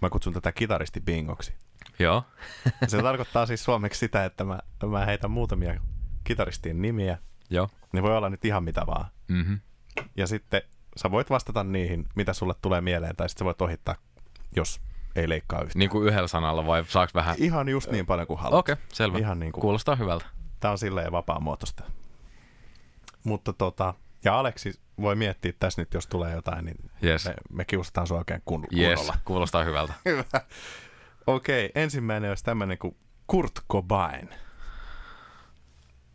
mä 0.01 0.09
kutsun 0.09 0.33
tätä 0.33 0.51
kitaristi 0.51 1.01
bingoksi. 1.01 1.53
Joo. 1.99 2.23
Se 2.87 3.01
tarkoittaa 3.01 3.45
siis 3.45 3.63
suomeksi 3.63 3.99
sitä, 3.99 4.25
että 4.25 4.43
mä, 4.43 4.59
mä 4.89 5.05
heitän 5.05 5.31
muutamia 5.31 5.81
kitaristien 6.23 6.81
nimiä. 6.81 7.17
Joo. 7.49 7.69
Ne 7.93 8.03
voi 8.03 8.17
olla 8.17 8.29
nyt 8.29 8.45
ihan 8.45 8.63
mitä 8.63 8.87
vaan. 8.87 9.05
Mm-hmm. 9.27 9.59
Ja 10.17 10.27
sitten 10.27 10.61
sä 10.95 11.11
voit 11.11 11.29
vastata 11.29 11.63
niihin, 11.63 12.07
mitä 12.15 12.33
sulle 12.33 12.53
tulee 12.61 12.81
mieleen, 12.81 13.15
tai 13.15 13.29
sitten 13.29 13.39
sä 13.39 13.45
voit 13.45 13.61
ohittaa, 13.61 13.95
jos 14.55 14.81
ei 15.15 15.29
leikkaa 15.29 15.61
yhtään. 15.61 15.79
Niin 15.79 15.89
kuin 15.89 16.07
yhdellä 16.07 16.27
sanalla 16.27 16.65
vai 16.65 16.85
saaks 16.87 17.13
vähän? 17.13 17.35
Ihan 17.39 17.69
just 17.69 17.91
niin 17.91 18.05
paljon 18.05 18.27
kuin 18.27 18.39
haluat. 18.39 18.59
Okei, 18.59 18.73
okay, 18.73 18.85
selvä. 18.93 19.17
Ihan 19.17 19.39
niin 19.39 19.51
kuin, 19.51 19.61
Kuulostaa 19.61 19.95
hyvältä. 19.95 20.25
tää 20.59 20.71
on 20.71 20.77
silleen 20.77 21.11
vapaamuotoista. 21.11 21.83
Mutta 23.23 23.53
tota, 23.53 23.93
ja 24.25 24.39
Aleksi 24.39 24.79
voi 25.01 25.15
miettiä 25.15 25.53
tässä 25.59 25.81
nyt, 25.81 25.93
jos 25.93 26.07
tulee 26.07 26.35
jotain, 26.35 26.65
niin 26.65 26.91
Yes. 27.03 27.25
me, 27.25 27.33
me 27.49 27.65
kiusataan 27.65 28.07
sua 28.07 28.17
oikein 28.17 28.41
kun, 28.45 28.67
Yes, 28.77 28.99
kunnolla. 28.99 29.19
kuulostaa 29.25 29.63
hyvältä. 29.63 29.93
Hyvä. 30.05 30.23
Okei, 31.27 31.65
okay, 31.65 31.81
ensimmäinen 31.83 32.31
olisi 32.31 32.43
tämmöinen 32.43 32.77
kuin 32.77 32.97
Kurt 33.27 33.59
Cobain. 33.71 34.29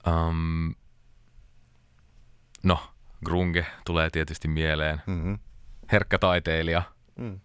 Um, 0.06 0.74
no, 2.62 2.78
grunge 3.24 3.66
tulee 3.86 4.10
tietysti 4.10 4.48
mieleen. 4.48 5.02
Mm-hmm. 5.06 5.38
Herkkä 5.92 6.18
taiteilija. 6.18 6.82
Mm. 7.16 7.40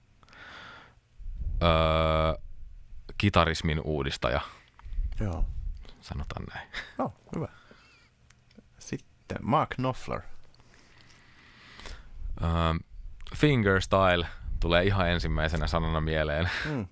öö, 1.63 2.41
kitarismin 3.17 3.81
uudistaja, 3.83 4.41
Joo. 5.19 5.45
sanotaan 6.01 6.43
näin. 6.55 6.67
No, 6.97 7.13
hyvä. 7.35 7.47
Sitten 9.31 9.49
Mark 9.49 9.69
Knopfler. 9.69 10.21
Öö, 12.43 12.49
fingerstyle 13.35 14.27
tulee 14.59 14.83
ihan 14.83 15.09
ensimmäisenä 15.09 15.67
sanana 15.67 16.01
mieleen. 16.01 16.49
Mm. 16.65 16.87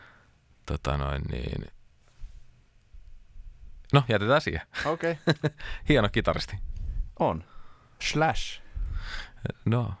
Tota 0.66 0.96
noin 0.96 1.22
niin. 1.22 1.70
No, 3.92 4.04
jätetään 4.08 4.40
siihen. 4.40 4.62
Okei. 4.84 5.18
Okay. 5.26 5.50
Hieno 5.88 6.08
kitaristi. 6.08 6.56
On. 7.18 7.44
Slash. 8.02 8.62
No, 9.64 9.94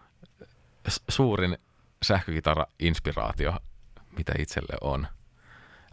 suurin 1.08 1.58
sähkökitara-inspiraatio, 2.04 3.60
mitä 4.16 4.32
itselle 4.38 4.76
on. 4.80 5.06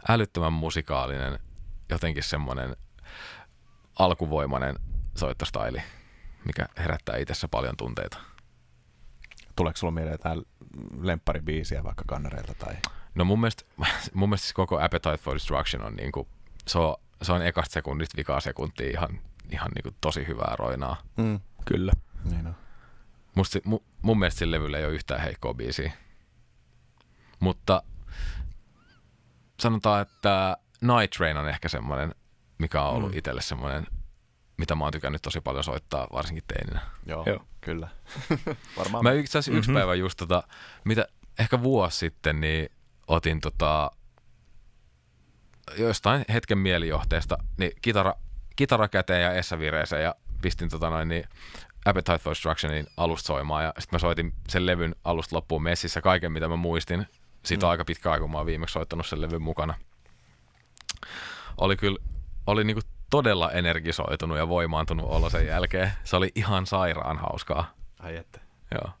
Älyttömän 0.08 0.52
musikaalinen, 0.52 1.38
jotenkin 1.88 2.22
semmoinen 2.22 2.76
alkuvoimainen 3.98 4.76
soittostaili, 5.16 5.82
mikä 6.44 6.66
herättää 6.78 7.16
itsessä 7.16 7.48
paljon 7.48 7.76
tunteita. 7.76 8.18
Tuleeko 9.56 9.76
sulla 9.76 9.90
mieleen 9.90 10.14
jotain 10.14 10.42
lempparibiisiä 11.00 11.84
vaikka 11.84 12.04
kannareilta 12.06 12.54
tai... 12.54 12.74
No 13.14 13.24
mun 13.24 13.40
mielestä, 13.40 13.64
mun 14.14 14.28
mielestä 14.28 14.44
siis 14.44 14.52
koko 14.52 14.80
Appetite 14.80 15.16
for 15.18 15.34
Destruction 15.34 15.84
on 15.84 15.94
niinku, 15.94 16.28
se 16.66 16.78
on, 16.78 16.96
se 17.22 17.32
on 17.32 17.46
ekasta 17.46 17.72
sekunnista 17.72 18.16
vikaa 18.16 18.40
sekuntia 18.40 18.90
ihan, 18.90 19.20
ihan 19.50 19.70
niinku 19.74 19.98
tosi 20.00 20.26
hyvää 20.26 20.56
roinaa. 20.58 21.02
Mm. 21.16 21.40
Kyllä. 21.64 21.92
Niin 22.24 22.46
on. 22.46 22.56
Musta, 23.34 23.58
mu, 23.64 23.80
mun 24.02 24.18
mielestä 24.18 24.38
sillä 24.38 24.56
levyllä 24.56 24.78
ei 24.78 24.84
ole 24.84 24.94
yhtään 24.94 25.20
heikkoa 25.20 25.54
biisiä. 25.54 25.92
Mutta 27.40 27.82
sanotaan, 29.60 30.02
että 30.02 30.56
Night 30.80 31.16
Train 31.16 31.36
on 31.36 31.48
ehkä 31.48 31.68
semmoinen, 31.68 32.14
mikä 32.58 32.82
on 32.82 32.94
ollut 32.94 33.12
mm. 33.12 33.18
itselle 33.18 33.42
semmoinen, 33.42 33.86
mitä 34.56 34.74
mä 34.74 34.84
oon 34.84 34.92
tykännyt 34.92 35.22
tosi 35.22 35.40
paljon 35.40 35.64
soittaa, 35.64 36.08
varsinkin 36.12 36.44
teininä. 36.48 36.80
Joo, 37.06 37.24
Joo. 37.26 37.44
kyllä. 37.60 37.88
Varmaan. 38.78 39.04
Mä 39.04 39.12
itse 39.12 39.38
asiassa 39.38 39.58
yksi 39.58 39.70
Mhm. 39.70 39.78
päivä 39.78 39.94
just 39.94 40.16
tota, 40.18 40.42
mitä 40.84 41.06
ehkä 41.38 41.62
vuosi 41.62 41.98
sitten, 41.98 42.40
niin 42.40 42.68
otin 43.06 43.40
tota, 43.40 43.90
jostain 45.78 46.24
hetken 46.32 46.58
mielijohteesta, 46.58 47.38
niin 47.58 47.72
kitara, 47.82 48.14
kitara 48.56 48.88
käteen 48.88 49.22
ja 49.22 49.32
Essa 49.32 49.58
vireeseen 49.58 50.02
ja 50.02 50.14
pistin 50.42 50.68
tota 50.68 50.90
noin, 50.90 51.08
niin 51.08 51.24
Appetite 51.84 52.18
for 52.18 52.30
Destructionin 52.30 52.86
alusta 52.96 53.26
soimaan 53.26 53.64
ja 53.64 53.72
sitten 53.78 53.96
mä 53.96 53.98
soitin 53.98 54.32
sen 54.48 54.66
levyn 54.66 54.94
alusta 55.04 55.36
loppuun 55.36 55.62
messissä 55.62 56.00
kaiken, 56.00 56.32
mitä 56.32 56.48
mä 56.48 56.56
muistin. 56.56 57.06
Siitä 57.42 57.66
Mm. 57.66 57.70
aika 57.70 57.84
pitkä 57.84 58.10
aika, 58.12 58.20
kun 58.22 58.30
mä 58.30 58.36
oon 58.38 58.46
viimeksi 58.46 58.72
soittanut 58.72 59.06
sen 59.06 59.20
levyn 59.20 59.42
mukana. 59.42 59.74
Oli 61.56 61.76
kyllä, 61.76 61.98
oli 62.46 62.64
niinku 62.64 62.80
todella 63.14 63.50
energisoitunut 63.50 64.38
ja 64.38 64.48
voimaantunut 64.48 65.06
olo 65.08 65.30
sen 65.30 65.46
jälkeen. 65.46 65.92
Se 66.04 66.16
oli 66.16 66.32
ihan 66.34 66.66
sairaan 66.66 67.18
hauskaa. 67.18 67.74
Ai 67.98 68.16
että. 68.16 68.40
Joo, 68.74 68.92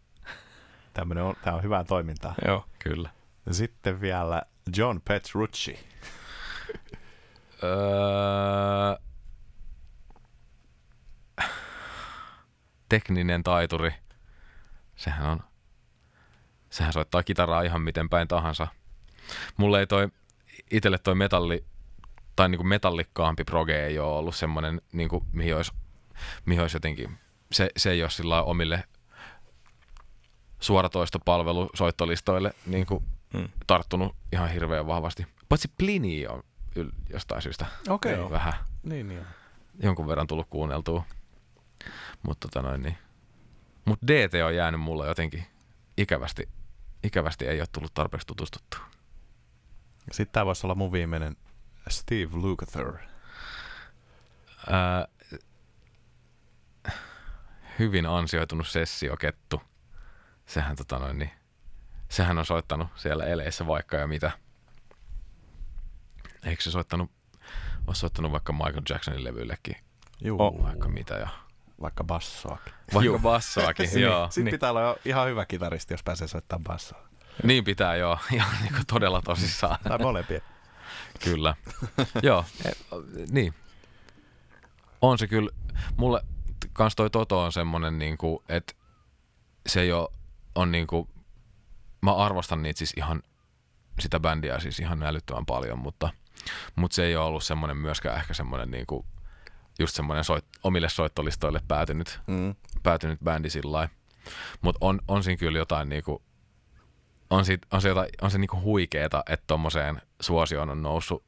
Tämmönen 0.92 1.24
on, 1.24 1.34
tää 1.44 1.54
on 1.54 1.62
hyvää 1.62 1.84
toimintaa. 1.84 2.34
Joo. 2.46 2.64
kyllä. 2.78 3.10
Sitten 3.50 4.00
vielä 4.00 4.42
John 4.76 5.00
Petrucci. 5.08 5.78
Öö, 7.62 8.96
tekninen 12.88 13.42
taituri. 13.42 13.94
Sehän 14.96 15.30
on, 15.30 15.40
sehän 16.70 16.92
soittaa 16.92 17.22
kitaraa 17.22 17.62
ihan 17.62 17.82
miten 17.82 18.08
päin 18.08 18.28
tahansa. 18.28 18.66
Mulle 19.56 19.80
ei 19.80 19.86
toi, 19.86 20.08
itelle 20.70 20.98
toi 20.98 21.14
metalli, 21.14 21.64
tai 22.36 22.48
niinku 22.48 22.64
metallikkaampi 22.64 23.44
proge 23.44 23.86
ei 23.86 23.98
ole 23.98 24.18
ollut 24.18 24.34
semmoinen, 24.36 24.80
niinku, 24.92 25.24
mihin, 25.32 25.56
olisi, 25.56 25.72
mihin 26.46 26.62
olisi 26.62 26.76
jotenkin, 26.76 27.18
se, 27.52 27.70
se 27.76 27.90
ei 27.90 28.02
ole 28.02 28.10
sillä 28.10 28.42
omille 28.42 28.84
suoratoistopalvelu 30.60 31.70
soittolistoille 31.74 32.52
niinku, 32.66 33.02
Mm. 33.34 33.48
tarttunut 33.66 34.16
ihan 34.32 34.50
hirveän 34.50 34.86
vahvasti. 34.86 35.26
Paitsi 35.48 35.70
Plini 35.78 36.26
on 36.26 36.42
yl- 36.78 36.92
jostain 37.10 37.42
syystä 37.42 37.66
Okei. 37.88 38.30
vähän 38.30 38.52
Niin, 38.82 39.08
niin. 39.08 39.26
jonkun 39.82 40.06
verran 40.06 40.26
tullut 40.26 40.46
kuunneltua. 40.50 41.04
Mutta 42.22 42.48
tota 42.48 42.68
noin 42.68 42.82
niin. 42.82 42.98
Mut 43.84 43.98
DT 44.06 44.34
on 44.46 44.56
jäänyt 44.56 44.80
mulle 44.80 45.06
jotenkin 45.06 45.46
ikävästi, 45.96 46.48
ikävästi 47.02 47.46
ei 47.46 47.60
ole 47.60 47.66
tullut 47.72 47.94
tarpeeksi 47.94 48.26
tutustuttua. 48.26 48.80
Sitten 50.12 50.32
tää 50.32 50.46
voisi 50.46 50.66
olla 50.66 50.74
mun 50.74 50.92
viimeinen 50.92 51.36
Steve 51.88 52.36
Lukather. 52.36 52.92
Ää, 54.70 55.06
hyvin 57.78 58.06
ansioitunut 58.06 58.66
sessiokettu. 58.68 59.62
Sehän, 60.46 60.76
tota 60.76 60.98
noin, 60.98 61.18
niin, 61.18 61.30
sehän 62.08 62.38
on 62.38 62.46
soittanut 62.46 62.88
siellä 62.96 63.24
eleissä 63.24 63.66
vaikka 63.66 63.96
ja 63.96 64.06
mitä. 64.06 64.30
Eikö 66.44 66.62
se 66.62 66.70
soittanut, 66.70 67.10
ole 67.86 67.94
soittanut 67.94 68.32
vaikka 68.32 68.52
Michael 68.52 68.82
Jacksonin 68.88 69.24
levyillekin 69.24 69.76
Juu, 70.20 70.42
Oh. 70.42 70.62
vaikka 70.62 70.88
mitä 70.88 71.14
ja 71.14 71.28
vaikka 71.80 72.04
bassoakin. 72.04 72.72
vaikka 72.94 73.04
Juu. 73.06 73.18
bassoakin, 73.18 73.88
Niin, 73.94 74.00
joo. 74.02 74.26
Sitten 74.30 74.44
Niin. 74.44 74.52
pitää 74.52 74.70
olla 74.70 74.80
jo 74.80 74.96
ihan 75.04 75.28
hyvä 75.28 75.46
kitaristi, 75.46 75.94
jos 75.94 76.02
pääsee 76.02 76.28
soittamaan 76.28 76.64
bassoa. 76.64 77.08
Niin 77.42 77.64
pitää 77.64 77.96
joo, 77.96 78.18
ihan 78.32 78.56
niin 78.62 78.72
kuin 78.72 78.86
todella 78.86 79.22
tosissaan. 79.22 79.78
Tai 79.88 79.98
molempia. 79.98 80.40
Kyllä. 81.24 81.56
Joo, 82.22 82.44
e, 82.64 82.70
niin. 83.30 83.54
On 85.00 85.18
se 85.18 85.26
kyllä. 85.26 85.50
Mulle 85.96 86.24
kans 86.72 86.96
toi 86.96 87.10
Toto 87.10 87.42
on 87.42 87.52
semmonen 87.52 87.98
niinku, 87.98 88.44
että 88.48 88.72
se 89.66 89.80
ei 89.80 89.92
oo, 89.92 90.12
on 90.54 90.72
niinku, 90.72 91.08
mä 92.02 92.14
arvostan 92.14 92.62
niitä 92.62 92.78
siis 92.78 92.92
ihan, 92.96 93.22
sitä 94.00 94.20
bändiä 94.20 94.58
siis 94.58 94.80
ihan 94.80 95.02
älyttömän 95.02 95.46
paljon, 95.46 95.78
mutta, 95.78 96.10
mutta 96.76 96.94
se 96.94 97.04
ei 97.04 97.16
ole 97.16 97.26
ollut 97.26 97.44
semmonen 97.44 97.76
myöskään 97.76 98.18
ehkä 98.18 98.34
semmonen 98.34 98.70
niinku, 98.70 99.06
just 99.78 99.96
semmonen 99.96 100.24
soit, 100.24 100.44
omille 100.62 100.88
soittolistoille 100.88 101.60
päätynyt, 101.68 102.20
Mm. 102.26 102.54
päätynyt 102.82 103.18
bändi 103.24 103.50
sillä 103.50 103.88
Mutta 104.62 104.78
on, 104.80 105.00
on 105.08 105.24
siinä 105.24 105.38
kyllä 105.38 105.58
jotain 105.58 105.88
niinku, 105.88 106.22
on, 107.30 107.44
sit, 107.44 107.60
on 107.72 107.82
se, 107.82 107.88
jotain, 107.88 108.08
on 108.22 108.30
se 108.30 108.38
niinku 108.38 108.60
huikeeta, 108.60 109.22
että 109.28 109.44
tommoseen 109.46 110.02
suosioon 110.20 110.70
on 110.70 110.82
noussut 110.82 111.24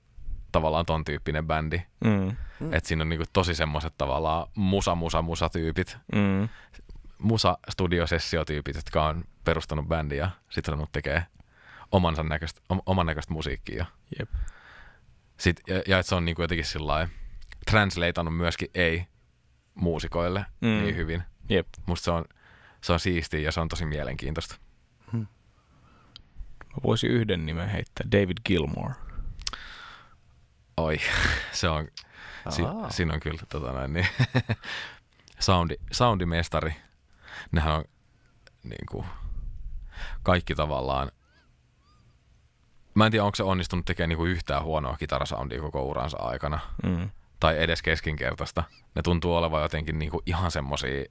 tavallaan 0.53 0.87
ton 0.87 1.05
tyyppinen 1.05 1.47
bändi. 1.47 1.83
Mm. 2.05 2.37
Mm. 2.61 2.73
Että 2.73 2.89
siinä 2.89 3.03
on 3.03 3.09
niinku 3.09 3.25
tosi 3.33 3.55
semmoiset 3.55 3.95
tavallaan 3.99 4.47
musa, 4.55 4.95
musa, 4.95 5.23
musa 5.23 5.49
tyypit, 5.49 5.99
Mm. 6.15 6.49
musa 7.19 7.59
studiosessiotyypit, 7.71 8.77
jotka 8.77 9.07
on 9.07 9.25
perustanut 9.45 9.89
bändiä 9.89 10.19
ja 10.19 10.31
sitten 10.51 10.73
ruvennut 10.73 10.93
tekee 10.93 11.27
omansa 11.93 12.23
näköistä, 12.23 12.61
om, 12.69 12.81
oman 12.87 13.07
näköistä 13.07 13.33
musiikkia. 13.33 13.87
Jep. 14.19 14.31
Sit, 15.37 15.61
ja, 15.67 15.83
ja 15.87 15.99
että 15.99 16.09
se 16.09 16.15
on 16.15 16.25
niinku 16.25 16.43
jotenkin 16.43 16.65
sillä 16.65 17.09
translateannut 17.71 18.37
myöskin 18.37 18.69
ei-muusikoille 18.75 20.47
mm. 20.61 20.69
niin 20.69 20.97
hyvin. 20.97 21.23
Jep. 21.49 21.69
Musta 21.87 22.05
se 22.05 22.11
on, 22.11 22.25
se 22.81 22.93
on 22.93 23.01
siistiä 23.01 23.41
ja 23.41 23.53
se 23.53 23.61
on 23.61 23.69
tosi 23.69 23.87
mielenkiintoista. 23.87 24.57
Mä 26.77 26.81
voisin 26.83 27.11
yhden 27.11 27.47
nimen 27.47 27.69
heittää. 27.69 28.07
David 28.13 28.37
Gilmore. 28.45 28.95
Oi, 30.77 31.01
se 31.53 31.69
on, 31.69 31.89
si, 32.49 32.63
siinä 32.91 33.15
on 33.15 33.21
kyllä 33.21 33.43
tota 33.49 33.73
noin, 33.73 33.93
niin, 33.93 34.07
soundi, 35.39 35.75
soundimestari. 35.93 36.77
Nehän 37.53 37.75
on 37.75 37.85
niin 38.63 38.87
kuin, 38.91 39.07
kaikki 40.23 40.55
tavallaan, 40.55 41.13
mä 42.95 43.07
en 43.07 43.13
tiedä 43.13 43.25
onko 43.25 43.37
se 43.37 43.43
onnistunut 43.43 43.85
tekemään 43.85 44.09
niin 44.09 44.19
kuin 44.19 44.31
yhtään 44.31 44.63
huonoa 44.63 44.97
kitarasoundia 44.97 45.61
koko 45.61 45.83
uransa 45.83 46.17
aikana. 46.21 46.59
Mm. 46.83 47.11
Tai 47.41 47.63
edes 47.63 47.83
keskinkertaista. 47.83 48.65
Ne 48.95 49.03
tuntuu 49.03 49.37
olevan 49.37 49.63
jotenkin 49.63 49.99
niin 49.99 50.11
kuin 50.11 50.23
ihan 50.27 50.51
semmosia, 50.51 51.05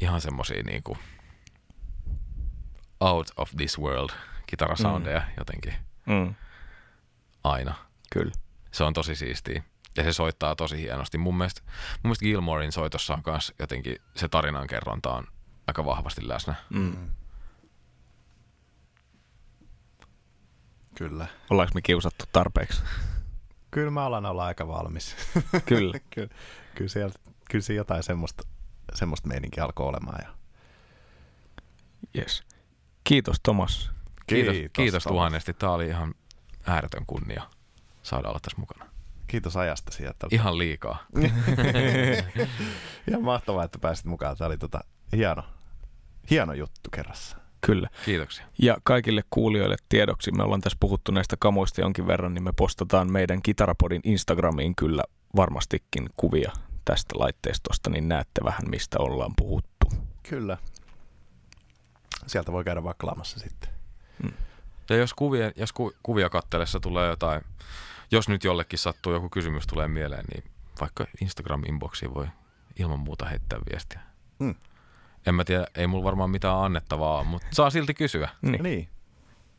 ihan 0.00 0.20
semmosia 0.20 0.62
niin 0.62 0.82
kuin 0.82 0.98
out 3.00 3.26
of 3.36 3.50
this 3.56 3.78
world 3.78 4.10
kitarasoundeja 4.46 5.20
mm. 5.20 5.26
jotenkin 5.38 5.74
Mm. 6.06 6.34
aina. 7.44 7.74
Kyllä. 8.12 8.32
Se 8.72 8.84
on 8.84 8.92
tosi 8.92 9.14
siistiä. 9.16 9.62
Ja 9.96 10.02
se 10.02 10.12
soittaa 10.12 10.56
tosi 10.56 10.80
hienosti. 10.80 11.18
Mun 11.18 11.38
mielestä, 11.38 11.60
mun 11.64 12.00
mielestä 12.02 12.22
Gilmorein 12.24 12.72
soitossa 12.72 13.14
on 13.14 13.22
myös 13.26 13.54
jotenkin 13.58 13.96
se 14.16 14.28
tarinankerronta 14.28 15.10
on 15.14 15.26
aika 15.66 15.84
vahvasti 15.84 16.28
läsnä. 16.28 16.54
Mm. 16.70 17.10
Kyllä. 20.98 21.26
Ollaanko 21.50 21.70
me 21.74 21.82
kiusattu 21.82 22.24
tarpeeksi? 22.32 22.82
Kyllä 23.70 23.90
mä 23.90 24.04
alan 24.04 24.26
olla 24.26 24.44
aika 24.46 24.68
valmis. 24.68 25.16
Kyllä. 25.66 25.98
kyllä, 26.10 26.28
kyllä, 26.74 26.88
siellä, 26.88 27.14
kyllä 27.50 27.62
siinä 27.62 27.76
jotain 27.80 28.02
semmoista, 28.02 28.42
semmoista 28.94 29.28
meininkiä 29.28 29.64
alkoi 29.64 29.86
olemaan. 29.88 30.18
Ja 30.24 30.36
Yes. 32.18 32.44
Kiitos 33.06 33.36
Tomas. 33.42 33.90
Kiitos, 34.26 34.54
Kiitos, 34.54 34.72
kiitos 34.72 35.02
Thomas. 35.02 35.16
tuhannesti. 35.16 35.54
Tämä 35.54 35.72
oli 35.72 35.86
ihan 35.86 36.14
ääretön 36.66 37.06
kunnia 37.06 37.42
saada 38.02 38.28
olla 38.28 38.40
tässä 38.42 38.60
mukana. 38.60 38.86
Kiitos 39.26 39.56
ajasta 39.56 39.92
sieltä. 39.92 40.26
Ihan 40.30 40.58
liikaa. 40.58 41.06
Ihan 43.08 43.22
mahtavaa, 43.22 43.64
että 43.64 43.78
pääsit 43.78 44.04
mukaan. 44.04 44.36
Tämä 44.36 44.46
oli 44.46 44.58
tota, 44.58 44.80
hieno, 45.16 45.42
hieno 46.30 46.52
juttu 46.52 46.90
kerrassa. 46.90 47.36
Kyllä. 47.60 47.88
Kiitoksia. 48.04 48.46
Ja 48.58 48.76
kaikille 48.84 49.22
kuulijoille 49.30 49.76
tiedoksi, 49.88 50.32
me 50.32 50.42
ollaan 50.42 50.60
tässä 50.60 50.76
puhuttu 50.80 51.12
näistä 51.12 51.36
kamoista 51.38 51.80
jonkin 51.80 52.06
verran, 52.06 52.34
niin 52.34 52.44
me 52.44 52.52
postataan 52.56 53.12
meidän 53.12 53.42
Kitarapodin 53.42 54.00
Instagramiin 54.04 54.76
kyllä 54.76 55.02
varmastikin 55.36 56.06
kuvia 56.16 56.52
tästä 56.84 57.18
laitteistosta, 57.18 57.90
niin 57.90 58.08
näette 58.08 58.40
vähän 58.44 58.70
mistä 58.70 58.98
ollaan 59.00 59.32
puhuttu. 59.36 59.86
Kyllä. 60.28 60.58
Sieltä 62.26 62.52
voi 62.52 62.64
käydä 62.64 62.84
vaklaamassa 62.84 63.38
sitten. 63.38 63.70
Ja 64.90 64.96
jos 64.96 65.14
kuvia, 65.14 65.52
jos 65.56 65.72
ku, 65.72 65.92
kuvia 66.02 66.30
kattelessa 66.30 66.80
tulee 66.80 67.08
jotain, 67.08 67.42
jos 68.10 68.28
nyt 68.28 68.44
jollekin 68.44 68.78
sattuu 68.78 69.12
joku 69.12 69.28
kysymys 69.28 69.66
tulee 69.66 69.88
mieleen, 69.88 70.24
niin 70.34 70.44
vaikka 70.80 71.04
Instagram-inboxiin 71.24 72.14
voi 72.14 72.26
ilman 72.78 72.98
muuta 72.98 73.26
heittää 73.26 73.58
viestiä. 73.70 74.00
Mm. 74.38 74.54
En 75.26 75.34
mä 75.34 75.44
tiedä, 75.44 75.66
ei 75.74 75.86
mulla 75.86 76.04
varmaan 76.04 76.30
mitään 76.30 76.56
annettavaa, 76.56 77.24
mutta 77.24 77.46
saa 77.52 77.70
silti 77.70 77.94
kysyä. 77.94 78.28
Niin, 78.42 78.62
Niin. 78.62 78.88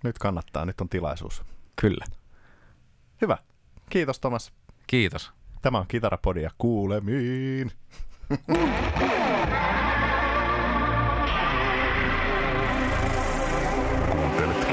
Nyt 0.04 0.18
kannattaa, 0.18 0.66
nyt 0.66 0.82
on 0.82 0.90
tilaisuus. 0.90 1.44
kyllä. 1.82 2.06
Hyvä. 3.22 3.38
Kiitos 3.90 4.20
Thomas. 4.20 4.52
Kiitos. 4.88 5.32
Tämä 5.62 5.78
on 5.78 5.88
Kitarapodi 5.88 6.42
ja 6.42 6.52
kuulemiin. 6.58 7.72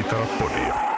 Kuuntelet 0.04 0.28
Kitarapodia. 0.28 0.93